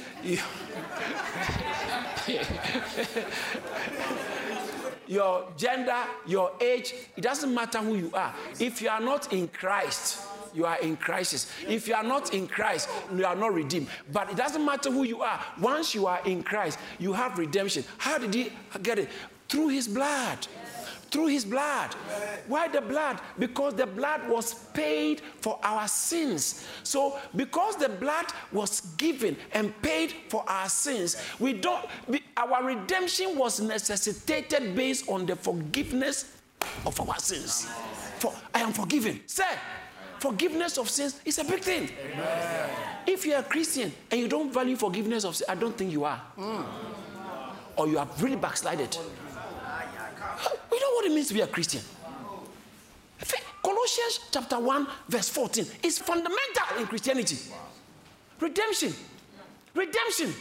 your 5.07 5.47
gender, 5.55 6.03
your 6.25 6.51
age, 6.59 6.93
it 7.15 7.21
doesn't 7.21 7.53
matter 7.53 7.77
who 7.79 7.95
you 7.95 8.11
are. 8.13 8.33
If 8.59 8.81
you 8.81 8.89
are 8.89 8.99
not 8.99 9.31
in 9.31 9.47
Christ, 9.47 10.27
you 10.53 10.65
are 10.65 10.79
in 10.79 10.97
crisis. 10.97 11.49
If 11.67 11.87
you 11.87 11.93
are 11.93 12.03
not 12.03 12.33
in 12.33 12.47
Christ, 12.47 12.89
you 13.15 13.25
are 13.25 13.35
not 13.35 13.53
redeemed. 13.53 13.87
But 14.11 14.31
it 14.31 14.37
doesn't 14.37 14.65
matter 14.65 14.91
who 14.91 15.03
you 15.03 15.21
are. 15.21 15.39
Once 15.59 15.93
you 15.93 16.07
are 16.07 16.21
in 16.25 16.41
Christ, 16.43 16.79
you 16.99 17.13
have 17.13 17.37
redemption. 17.37 17.83
How 17.97 18.17
did 18.17 18.33
he 18.33 18.51
get 18.81 18.99
it? 18.99 19.09
Through 19.47 19.69
his 19.69 19.87
blood 19.87 20.45
through 21.11 21.27
his 21.27 21.45
blood. 21.45 21.93
Why 22.47 22.67
the 22.67 22.81
blood? 22.81 23.21
Because 23.39 23.73
the 23.75 23.87
blood 23.87 24.27
was 24.29 24.53
paid 24.73 25.21
for 25.41 25.59
our 25.63 25.87
sins. 25.87 26.67
So, 26.83 27.17
because 27.35 27.75
the 27.75 27.89
blood 27.89 28.25
was 28.51 28.81
given 28.97 29.37
and 29.53 29.79
paid 29.81 30.13
for 30.29 30.43
our 30.47 30.69
sins, 30.69 31.17
we 31.39 31.53
don't 31.53 31.85
our 32.35 32.63
redemption 32.63 33.37
was 33.37 33.59
necessitated 33.59 34.75
based 34.75 35.09
on 35.09 35.25
the 35.25 35.35
forgiveness 35.35 36.37
of 36.85 36.99
our 37.01 37.17
sins. 37.19 37.67
For 38.19 38.33
I 38.53 38.61
am 38.61 38.73
forgiven. 38.73 39.21
Say, 39.25 39.43
forgiveness 40.19 40.77
of 40.77 40.89
sins 40.89 41.19
is 41.25 41.39
a 41.39 41.43
big 41.43 41.61
thing. 41.61 41.89
Amen. 42.13 42.69
If 43.05 43.25
you're 43.25 43.39
a 43.39 43.43
Christian 43.43 43.91
and 44.11 44.19
you 44.19 44.27
don't 44.27 44.53
value 44.53 44.75
forgiveness 44.75 45.23
of 45.23 45.35
sins, 45.35 45.49
I 45.49 45.55
don't 45.55 45.75
think 45.77 45.91
you 45.91 46.03
are. 46.03 46.21
Mm. 46.37 46.65
Or 47.75 47.87
you 47.87 47.97
have 47.97 48.21
really 48.21 48.35
backslided. 48.35 48.97
We 50.71 50.79
know 50.79 50.91
what 50.91 51.05
it 51.05 51.11
means 51.11 51.27
to 51.29 51.33
be 51.33 51.41
a 51.41 51.47
Christian. 51.47 51.81
Colossians 53.67 54.19
chapter 54.31 54.59
1, 54.59 54.87
verse 55.09 55.29
14 55.29 55.65
is 55.83 55.97
fundamental 55.99 56.77
in 56.79 56.87
Christianity. 56.87 57.37
Redemption. 58.39 58.93
Redemption. 59.73 60.33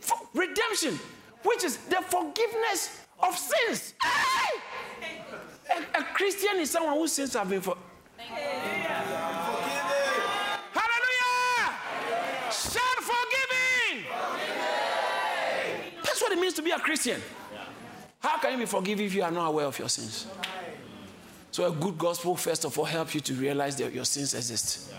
For 0.00 0.18
redemption, 0.34 0.98
which 1.44 1.64
is 1.64 1.78
the 1.88 1.96
forgiveness 1.96 3.00
of 3.22 3.36
sins. 3.38 3.94
Hey! 4.02 4.60
A, 5.70 6.00
a, 6.00 6.04
Christian 6.14 6.56
is 6.58 6.70
someone 6.70 6.94
whose 6.94 7.12
sins 7.12 7.34
have 7.34 7.48
been 7.48 7.60
for. 7.60 7.76
Hallelujah! 8.18 8.54
Shout 12.50 13.00
forgiving! 13.00 14.04
That's 16.02 16.20
what 16.20 16.32
it 16.32 16.38
means 16.38 16.54
to 16.54 16.62
be 16.62 16.70
a 16.70 16.78
Christian. 16.78 17.20
How 18.20 18.38
can 18.38 18.52
you 18.52 18.58
be 18.58 18.66
forgiven 18.66 19.04
if 19.04 19.14
you 19.14 19.22
are 19.22 19.30
not 19.30 19.48
aware 19.48 19.66
of 19.66 19.78
your 19.78 19.88
sins? 19.88 20.26
So 21.50 21.66
a 21.66 21.72
good 21.72 21.96
gospel, 21.96 22.36
first 22.36 22.64
of 22.64 22.78
all, 22.78 22.84
helps 22.84 23.14
you 23.14 23.20
to 23.20 23.34
realize 23.34 23.76
that 23.76 23.92
your 23.92 24.04
sins 24.04 24.34
exist. 24.34 24.92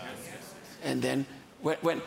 And 0.82 1.00
then 1.00 1.26
when, 1.60 1.76
when 1.82 2.02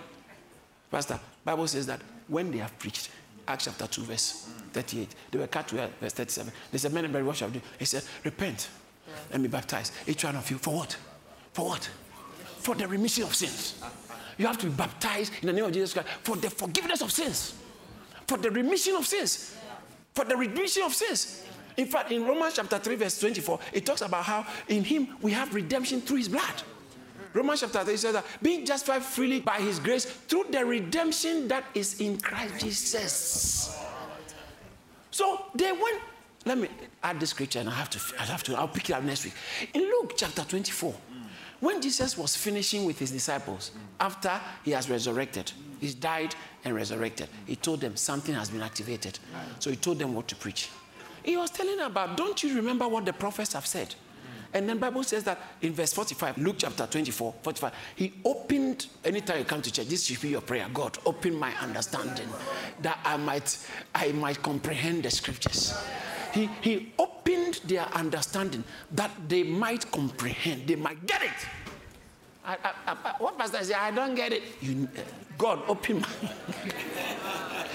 Pastor, 0.92 1.20
Bible 1.46 1.68
says 1.68 1.86
that 1.88 2.02
when 2.28 2.52
they 2.52 2.58
have 2.60 2.78
preached, 2.80 3.10
Acts 3.48 3.66
chapter 3.66 3.88
2, 3.88 4.02
verse 4.04 4.50
38, 4.72 5.16
they 5.32 5.40
were 5.40 5.48
cut 5.48 5.68
to 5.68 5.90
verse 6.00 6.14
37. 6.14 6.52
They 6.72 6.78
said, 6.78 6.94
Men 6.94 7.06
and 7.06 7.12
brethren, 7.12 7.28
what 7.28 7.36
shall 7.36 7.50
we 7.50 7.56
do? 7.56 7.62
He 7.78 7.86
said, 7.86 8.04
Repent 8.24 8.70
and 9.32 9.44
be 9.44 9.50
baptized. 9.50 9.94
Each 10.08 10.24
one 10.24 10.36
of 10.36 10.50
you. 10.50 10.58
For 10.58 10.74
what? 10.74 10.98
For 11.54 11.66
what? 11.68 11.90
For 12.60 12.74
the 12.74 12.88
remission 12.88 13.24
of 13.24 13.36
sins. 13.36 13.82
You 14.38 14.48
have 14.48 14.58
to 14.60 14.68
be 14.68 14.72
baptized 14.72 15.34
in 15.42 15.48
the 15.48 15.54
name 15.54 15.66
of 15.66 15.72
Jesus 15.72 15.94
Christ 15.94 16.08
for 16.24 16.36
the 16.36 16.50
forgiveness 16.50 17.02
of 17.02 17.12
sins. 17.12 17.56
For 18.28 18.38
the 18.38 18.50
remission 18.50 18.96
of 18.96 19.06
sins 19.06 19.56
for 20.14 20.26
the 20.26 20.36
remission 20.36 20.84
of 20.84 20.94
sins. 20.94 21.44
In 21.76 21.88
fact, 21.88 22.12
in 22.12 22.26
Romans 22.26 22.54
chapter 22.56 22.78
3, 22.78 22.96
verse 22.96 23.20
24, 23.20 23.60
it 23.74 23.86
talks 23.86 24.02
about 24.02 24.24
how 24.24 24.46
in 24.68 24.84
him 24.84 25.08
we 25.22 25.32
have 25.32 25.54
redemption 25.56 26.02
through 26.02 26.18
his 26.18 26.30
blood. 26.30 26.64
Romans 27.34 27.62
chapter 27.62 27.84
3 27.84 27.98
says 27.98 28.14
that 28.14 28.26
being 28.42 28.64
justified 28.64 29.02
freely 29.02 29.40
by 29.40 29.58
his 29.58 29.80
grace 29.80 30.06
through 30.06 30.46
the 30.52 30.64
redemption 30.64 31.48
that 31.48 31.64
is 31.74 32.00
in 32.00 32.20
Christ 32.20 32.60
Jesus. 32.60 33.80
So 35.10 35.46
they 35.56 35.72
went. 35.72 36.02
Let 36.46 36.58
me 36.58 36.68
add 37.02 37.20
this 37.20 37.30
scripture 37.30 37.60
and 37.60 37.70
I 37.70 37.74
have 37.74 37.90
to 37.92 38.00
I 38.20 38.24
have 38.26 38.44
to 38.44 38.56
I'll 38.56 38.68
pick 38.68 38.90
it 38.90 38.94
up 38.94 39.04
next 39.04 39.24
week. 39.24 39.34
In 39.74 39.82
Luke 39.82 40.14
chapter 40.18 40.44
24, 40.44 40.94
when 41.64 41.82
Jesus 41.82 42.18
was 42.18 42.36
finishing 42.36 42.84
with 42.84 43.00
his 43.00 43.10
disciples, 43.10 43.72
after 43.98 44.38
he 44.66 44.72
has 44.72 44.90
resurrected, 44.90 45.50
he 45.80 45.94
died 45.94 46.36
and 46.66 46.76
resurrected, 46.76 47.30
he 47.46 47.56
told 47.56 47.80
them 47.80 47.96
something 47.96 48.36
has 48.36 48.50
been 48.50 48.62
activated. 48.62 49.18
So 49.60 49.70
he 49.70 49.78
told 49.78 49.98
them 49.98 50.14
what 50.14 50.28
to 50.28 50.36
preach. 50.36 50.70
He 51.24 51.38
was 51.38 51.50
telling 51.52 51.80
about, 51.80 52.18
don't 52.18 52.44
you 52.44 52.54
remember 52.56 52.86
what 52.86 53.06
the 53.06 53.14
prophets 53.14 53.54
have 53.54 53.66
said? 53.66 53.96
And 54.54 54.68
then 54.68 54.78
Bible 54.78 55.04
says 55.04 55.24
that 55.24 55.40
in 55.62 55.72
verse 55.72 55.94
45, 55.94 56.38
Luke 56.38 56.58
chapter 56.60 56.86
24, 56.86 57.34
45, 57.42 57.74
he 57.96 58.14
opened, 58.26 58.88
anytime 59.06 59.40
you 59.40 59.46
come 59.46 59.62
to 59.62 59.72
church, 59.72 59.88
this 59.88 60.04
should 60.04 60.22
be 60.22 60.30
your 60.30 60.42
prayer. 60.42 60.68
God, 60.74 60.98
open 61.06 61.34
my 61.34 61.54
understanding 61.62 62.28
that 62.82 63.00
I 63.06 63.16
might, 63.16 63.58
I 63.96 64.12
might 64.12 64.44
comprehend 64.44 65.04
the 65.04 65.12
scriptures. 65.12 65.82
He, 66.34 66.50
he 66.62 66.92
opened 67.00 67.13
their 67.62 67.86
understanding 67.94 68.64
that 68.92 69.12
they 69.28 69.44
might 69.44 69.90
comprehend, 69.92 70.68
they 70.68 70.76
might 70.76 71.06
get 71.06 71.22
it. 71.22 71.48
I, 72.46 72.58
I, 72.64 72.74
I, 72.88 73.14
what 73.20 73.38
pastor 73.38 73.64
say? 73.64 73.74
I 73.74 73.92
don't 73.92 74.16
get 74.16 74.34
it. 74.34 74.44
You, 74.62 74.88
God, 75.38 75.62
open 75.68 76.02
my. 76.02 76.08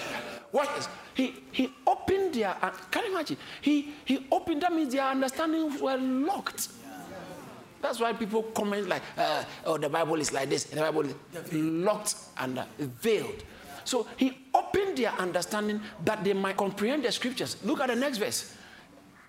Watch 0.52 0.68
this. 0.76 0.88
He, 1.14 1.34
he 1.52 1.72
opened 1.86 2.34
their, 2.34 2.56
uh, 2.62 2.70
can 2.90 3.04
you 3.04 3.12
imagine? 3.12 3.36
He, 3.60 3.92
he 4.04 4.26
opened, 4.30 4.62
that 4.62 4.72
means 4.72 4.92
their 4.92 5.04
understanding 5.04 5.80
were 5.80 5.96
locked. 5.96 6.68
That's 7.80 8.00
why 8.00 8.12
people 8.12 8.42
comment 8.42 8.88
like, 8.88 9.02
uh, 9.16 9.44
oh, 9.64 9.78
the 9.78 9.88
Bible 9.88 10.16
is 10.16 10.32
like 10.32 10.48
this, 10.48 10.64
the 10.64 10.80
Bible 10.80 11.06
is 11.06 11.14
locked 11.52 12.16
and 12.38 12.58
uh, 12.58 12.64
veiled. 12.78 13.44
So 13.84 14.06
he 14.16 14.36
opened 14.54 14.98
their 14.98 15.12
understanding 15.12 15.80
that 16.04 16.22
they 16.22 16.34
might 16.34 16.56
comprehend 16.56 17.04
the 17.04 17.12
scriptures. 17.12 17.56
Look 17.64 17.80
at 17.80 17.88
the 17.88 17.96
next 17.96 18.18
verse. 18.18 18.54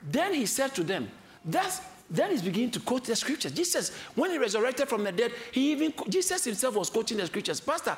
Then 0.01 0.33
he 0.33 0.45
said 0.45 0.73
to 0.75 0.83
them, 0.83 1.09
that's, 1.43 1.81
then 2.09 2.31
he's 2.31 2.41
beginning 2.41 2.71
to 2.71 2.79
quote 2.79 3.05
the 3.05 3.15
scriptures. 3.15 3.51
Jesus, 3.51 3.91
when 4.15 4.31
he 4.31 4.37
resurrected 4.37 4.87
from 4.87 5.03
the 5.03 5.11
dead, 5.11 5.31
he 5.51 5.71
even, 5.71 5.93
Jesus 6.07 6.43
himself 6.43 6.75
was 6.75 6.89
quoting 6.89 7.17
the 7.17 7.25
scriptures. 7.25 7.59
Pastor, 7.59 7.97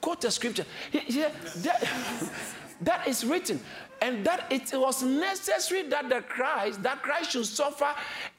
quote 0.00 0.20
the 0.20 0.30
scripture. 0.30 0.64
He, 0.90 0.98
he, 1.00 1.20
that, 1.20 1.88
that 2.80 3.08
is 3.08 3.24
written. 3.24 3.60
And 4.04 4.22
that 4.26 4.52
it 4.52 4.70
was 4.74 5.02
necessary 5.02 5.88
that 5.88 6.10
the 6.10 6.20
Christ, 6.20 6.82
that 6.82 7.00
Christ 7.00 7.30
should 7.30 7.46
suffer 7.46 7.88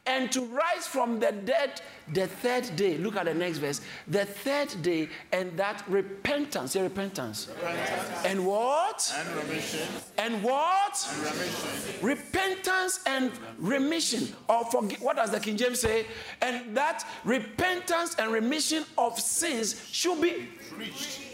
and 0.06 0.32
to 0.32 0.42
rise 0.42 0.86
from 0.86 1.20
the 1.20 1.32
dead 1.32 1.82
the 2.14 2.28
third 2.28 2.76
day. 2.76 3.00
Look 3.00 3.16
at 3.16 3.26
the 3.26 3.34
next 3.34 3.58
verse. 3.58 3.82
The 4.08 4.26
third 4.26 4.80
day, 4.84 5.10
and 5.32 5.58
that 5.58 5.84
repentance. 5.90 6.74
Say 6.74 6.84
repentance. 6.84 7.48
repentance. 7.48 8.26
And 8.26 8.46
what? 8.46 9.12
And 9.18 9.36
remission. 9.38 9.88
And 10.20 10.44
what? 10.44 11.08
And 11.12 11.24
remission. 11.24 12.06
Repentance 12.06 13.00
and 13.08 13.32
remission. 13.58 14.36
Or 14.48 14.66
forgive. 14.66 15.02
What 15.02 15.16
does 15.16 15.32
the 15.32 15.40
King 15.40 15.58
James 15.58 15.80
say? 15.80 16.06
And 16.44 16.78
that 16.78 17.08
repentance 17.24 18.16
and 18.20 18.32
remission 18.32 18.84
of 19.00 19.20
sins 19.20 19.84
should 19.92 20.22
be 20.22 20.48
preached 20.70 21.25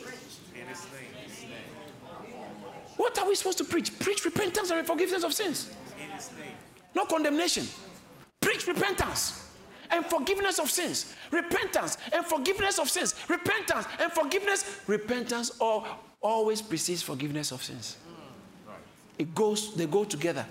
what 3.01 3.17
are 3.17 3.27
we 3.27 3.33
supposed 3.33 3.57
to 3.57 3.63
preach? 3.63 3.97
Preach 3.97 4.23
repentance 4.25 4.69
and 4.69 4.85
forgiveness 4.85 5.23
of 5.23 5.33
sins. 5.33 5.71
No 6.95 7.05
condemnation. 7.05 7.65
Preach 8.39 8.67
repentance 8.67 9.49
and 9.89 10.05
forgiveness 10.05 10.59
of 10.59 10.69
sins. 10.69 11.15
Repentance 11.31 11.97
and 12.13 12.23
forgiveness 12.23 12.77
of 12.77 12.91
sins. 12.91 13.15
Repentance 13.27 13.87
and 13.99 14.11
forgiveness. 14.11 14.81
Repentance 14.85 15.49
all, 15.59 15.87
always 16.21 16.61
precedes 16.61 17.01
forgiveness 17.01 17.51
of 17.51 17.63
sins. 17.63 17.97
It 19.17 19.33
goes, 19.33 19.73
they 19.73 19.87
go 19.87 20.03
together. 20.03 20.45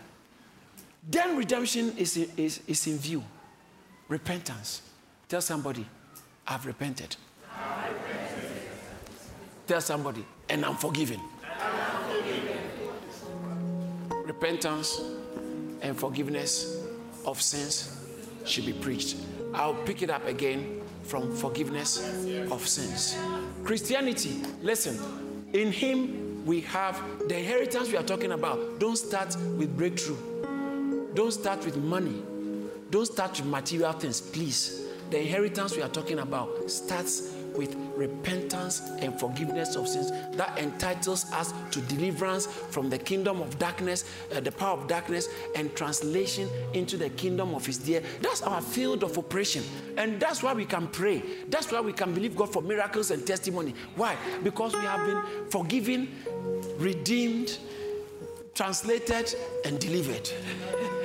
Then 1.09 1.36
redemption 1.36 1.97
is, 1.97 2.16
is, 2.16 2.60
is 2.66 2.86
in 2.89 2.98
view. 2.98 3.22
Repentance. 4.09 4.82
Tell 5.28 5.40
somebody, 5.40 5.86
I've 6.48 6.66
repented. 6.66 7.14
I've 7.56 7.93
repented. 7.93 8.51
Tell 9.68 9.81
somebody, 9.81 10.27
and 10.48 10.64
I'm 10.64 10.74
forgiven 10.74 11.20
repentance 14.31 15.01
and 15.82 15.98
forgiveness 15.98 16.86
of 17.27 17.43
sins 17.43 17.74
should 18.44 18.65
be 18.65 18.73
preached. 18.73 19.16
I'll 19.52 19.74
pick 19.74 20.02
it 20.02 20.11
up 20.11 20.24
again 20.24 20.81
from 21.02 21.35
forgiveness 21.35 21.98
of 22.52 22.66
sins. 22.69 23.16
Christianity, 23.65 24.40
listen, 24.62 24.97
in 25.52 25.73
Him 25.73 26.47
we 26.47 26.61
have 26.61 27.02
the 27.28 27.39
inheritance 27.39 27.90
we 27.90 27.97
are 27.97 28.05
talking 28.05 28.31
about. 28.31 28.78
Don't 28.78 28.97
start 28.97 29.35
with 29.59 29.77
breakthrough, 29.77 30.20
don't 31.12 31.32
start 31.32 31.65
with 31.65 31.77
money, 31.77 32.23
don't 32.90 33.07
start 33.07 33.32
with 33.32 33.47
material 33.47 33.93
things, 33.93 34.20
please. 34.20 34.86
The 35.11 35.23
inheritance 35.23 35.74
we 35.74 35.82
are 35.82 35.89
talking 35.89 36.20
about 36.20 36.70
starts 36.70 37.35
with 37.56 37.77
repentance 37.97 38.81
and 39.01 39.18
forgiveness 39.18 39.77
of 39.77 39.89
sins 39.89 40.10
that 40.36 40.56
entitles 40.59 41.31
us 41.32 41.52
to 41.70 41.81
deliverance 41.82 42.47
from 42.47 42.90
the 42.90 42.98
kingdom 42.98 43.40
of 43.40 43.59
darkness, 43.59 44.05
uh, 44.35 44.40
the 44.40 44.52
power 44.52 44.78
of 44.78 44.86
darkness, 44.89 45.28
and 45.55 45.74
translation 45.74 46.48
into 46.74 46.97
the 46.97 47.10
kingdom 47.10 47.55
of 47.55 47.64
His 47.66 47.78
dear. 47.78 48.02
That's 48.20 48.43
our 48.43 48.60
field 48.60 49.05
of 49.05 49.18
operation. 49.18 49.64
And 49.97 50.20
that's 50.20 50.43
why 50.43 50.52
we 50.52 50.64
can 50.64 50.89
pray. 50.89 51.22
That's 51.48 51.70
why 51.70 51.81
we 51.81 51.93
can 51.93 52.14
believe 52.14 52.36
God 52.36 52.52
for 52.52 52.62
miracles 52.62 53.10
and 53.10 53.27
testimony. 53.27 53.74
Why? 53.97 54.16
Because 54.43 54.74
we 54.74 54.81
have 54.81 55.06
been 55.06 55.51
forgiven, 55.51 56.09
redeemed, 56.78 57.59
translated, 58.55 59.35
and 59.64 59.78
delivered. 59.78 60.31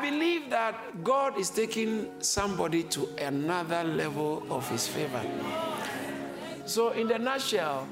I 0.00 0.10
believe 0.10 0.48
that 0.48 1.04
God 1.04 1.38
is 1.38 1.50
taking 1.50 2.08
somebody 2.22 2.84
to 2.84 3.06
another 3.18 3.84
level 3.84 4.42
of 4.48 4.66
his 4.70 4.88
favor. 4.88 5.22
So, 6.64 6.92
in 6.92 7.06
the 7.06 7.18
nutshell, 7.18 7.86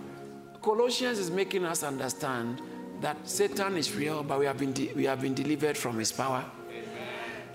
Colossians 0.63 1.19
is 1.19 1.31
making 1.31 1.67
us 1.67 1.83
understand 1.83 2.63
that 3.03 3.19
Satan 3.29 3.77
is 3.77 3.95
real, 3.95 4.23
but 4.23 4.39
we 4.39 4.47
have 4.47 4.57
been, 4.57 4.73
de- 4.73 4.91
we 4.95 5.05
have 5.05 5.21
been 5.21 5.35
delivered 5.35 5.77
from 5.77 5.99
his 5.99 6.11
power 6.11 6.47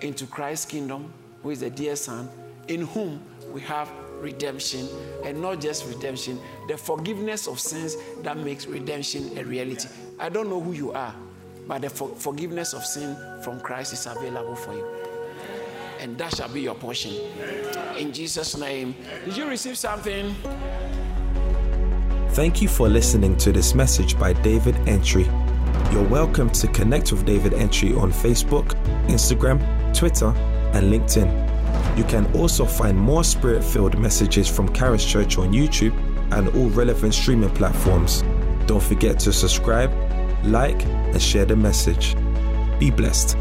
into 0.02 0.28
Christ's 0.28 0.68
kingdom, 0.68 1.12
who 1.42 1.50
is 1.50 1.62
the 1.62 1.72
dear 1.72 1.96
Son, 1.96 2.30
in 2.68 2.82
whom 2.82 3.24
we 3.52 3.62
have 3.62 3.90
redemption, 4.20 4.88
and 5.26 5.42
not 5.42 5.62
just 5.62 5.88
redemption, 5.88 6.40
the 6.68 6.78
forgiveness 6.78 7.48
of 7.48 7.60
sins 7.60 7.96
that 8.22 8.38
makes 8.38 8.68
redemption 8.68 9.36
a 9.36 9.44
reality. 9.44 9.88
I 10.20 10.30
don't 10.30 10.48
know 10.48 10.62
who 10.62 10.74
you 10.74 10.92
are 10.92 11.16
but 11.68 11.82
the 11.82 11.90
for- 11.90 12.16
forgiveness 12.16 12.74
of 12.74 12.86
sin 12.86 13.16
from 13.44 13.60
Christ 13.60 13.94
is 13.94 14.06
available 14.06 14.56
for 14.56 14.74
you. 14.74 14.86
And 16.00 16.18
that 16.18 16.36
shall 16.36 16.50
be 16.50 16.62
your 16.62 16.76
portion. 16.76 17.14
In 17.98 18.12
Jesus' 18.12 18.58
name. 18.58 18.96
Did 19.26 19.38
you 19.38 19.48
receive 19.48 19.78
something? 19.78 20.36
Thank 22.32 22.62
you 22.62 22.68
for 22.68 22.90
listening 22.90 23.38
to 23.38 23.52
this 23.52 23.76
message 23.76 24.18
by 24.20 24.34
David 24.34 24.76
Entry. 24.88 25.26
You're 25.92 26.08
welcome 26.10 26.50
to 26.50 26.68
connect 26.68 27.12
with 27.12 27.26
David 27.26 27.54
Entry 27.54 27.94
on 27.94 28.12
Facebook, 28.12 28.70
Instagram, 29.08 29.60
Twitter, 29.96 30.30
and 30.74 30.92
LinkedIn. 30.92 31.98
You 31.98 32.04
can 32.04 32.26
also 32.36 32.66
find 32.66 32.98
more 32.98 33.24
spirit 33.24 33.64
filled 33.64 34.00
messages 34.00 34.50
from 34.50 34.74
Charis 34.74 35.06
Church 35.06 35.38
on 35.38 35.54
YouTube 35.54 35.94
and 36.32 36.50
all 36.56 36.70
relevant 36.70 37.14
streaming 37.14 37.52
platforms. 37.52 38.24
Don't 38.66 38.82
forget 38.82 39.20
to 39.20 39.32
subscribe 39.32 39.92
like, 40.44 40.84
and 40.86 41.22
share 41.22 41.46
the 41.46 41.56
message. 41.56 42.16
Be 42.80 42.92
blessed. 42.92 43.38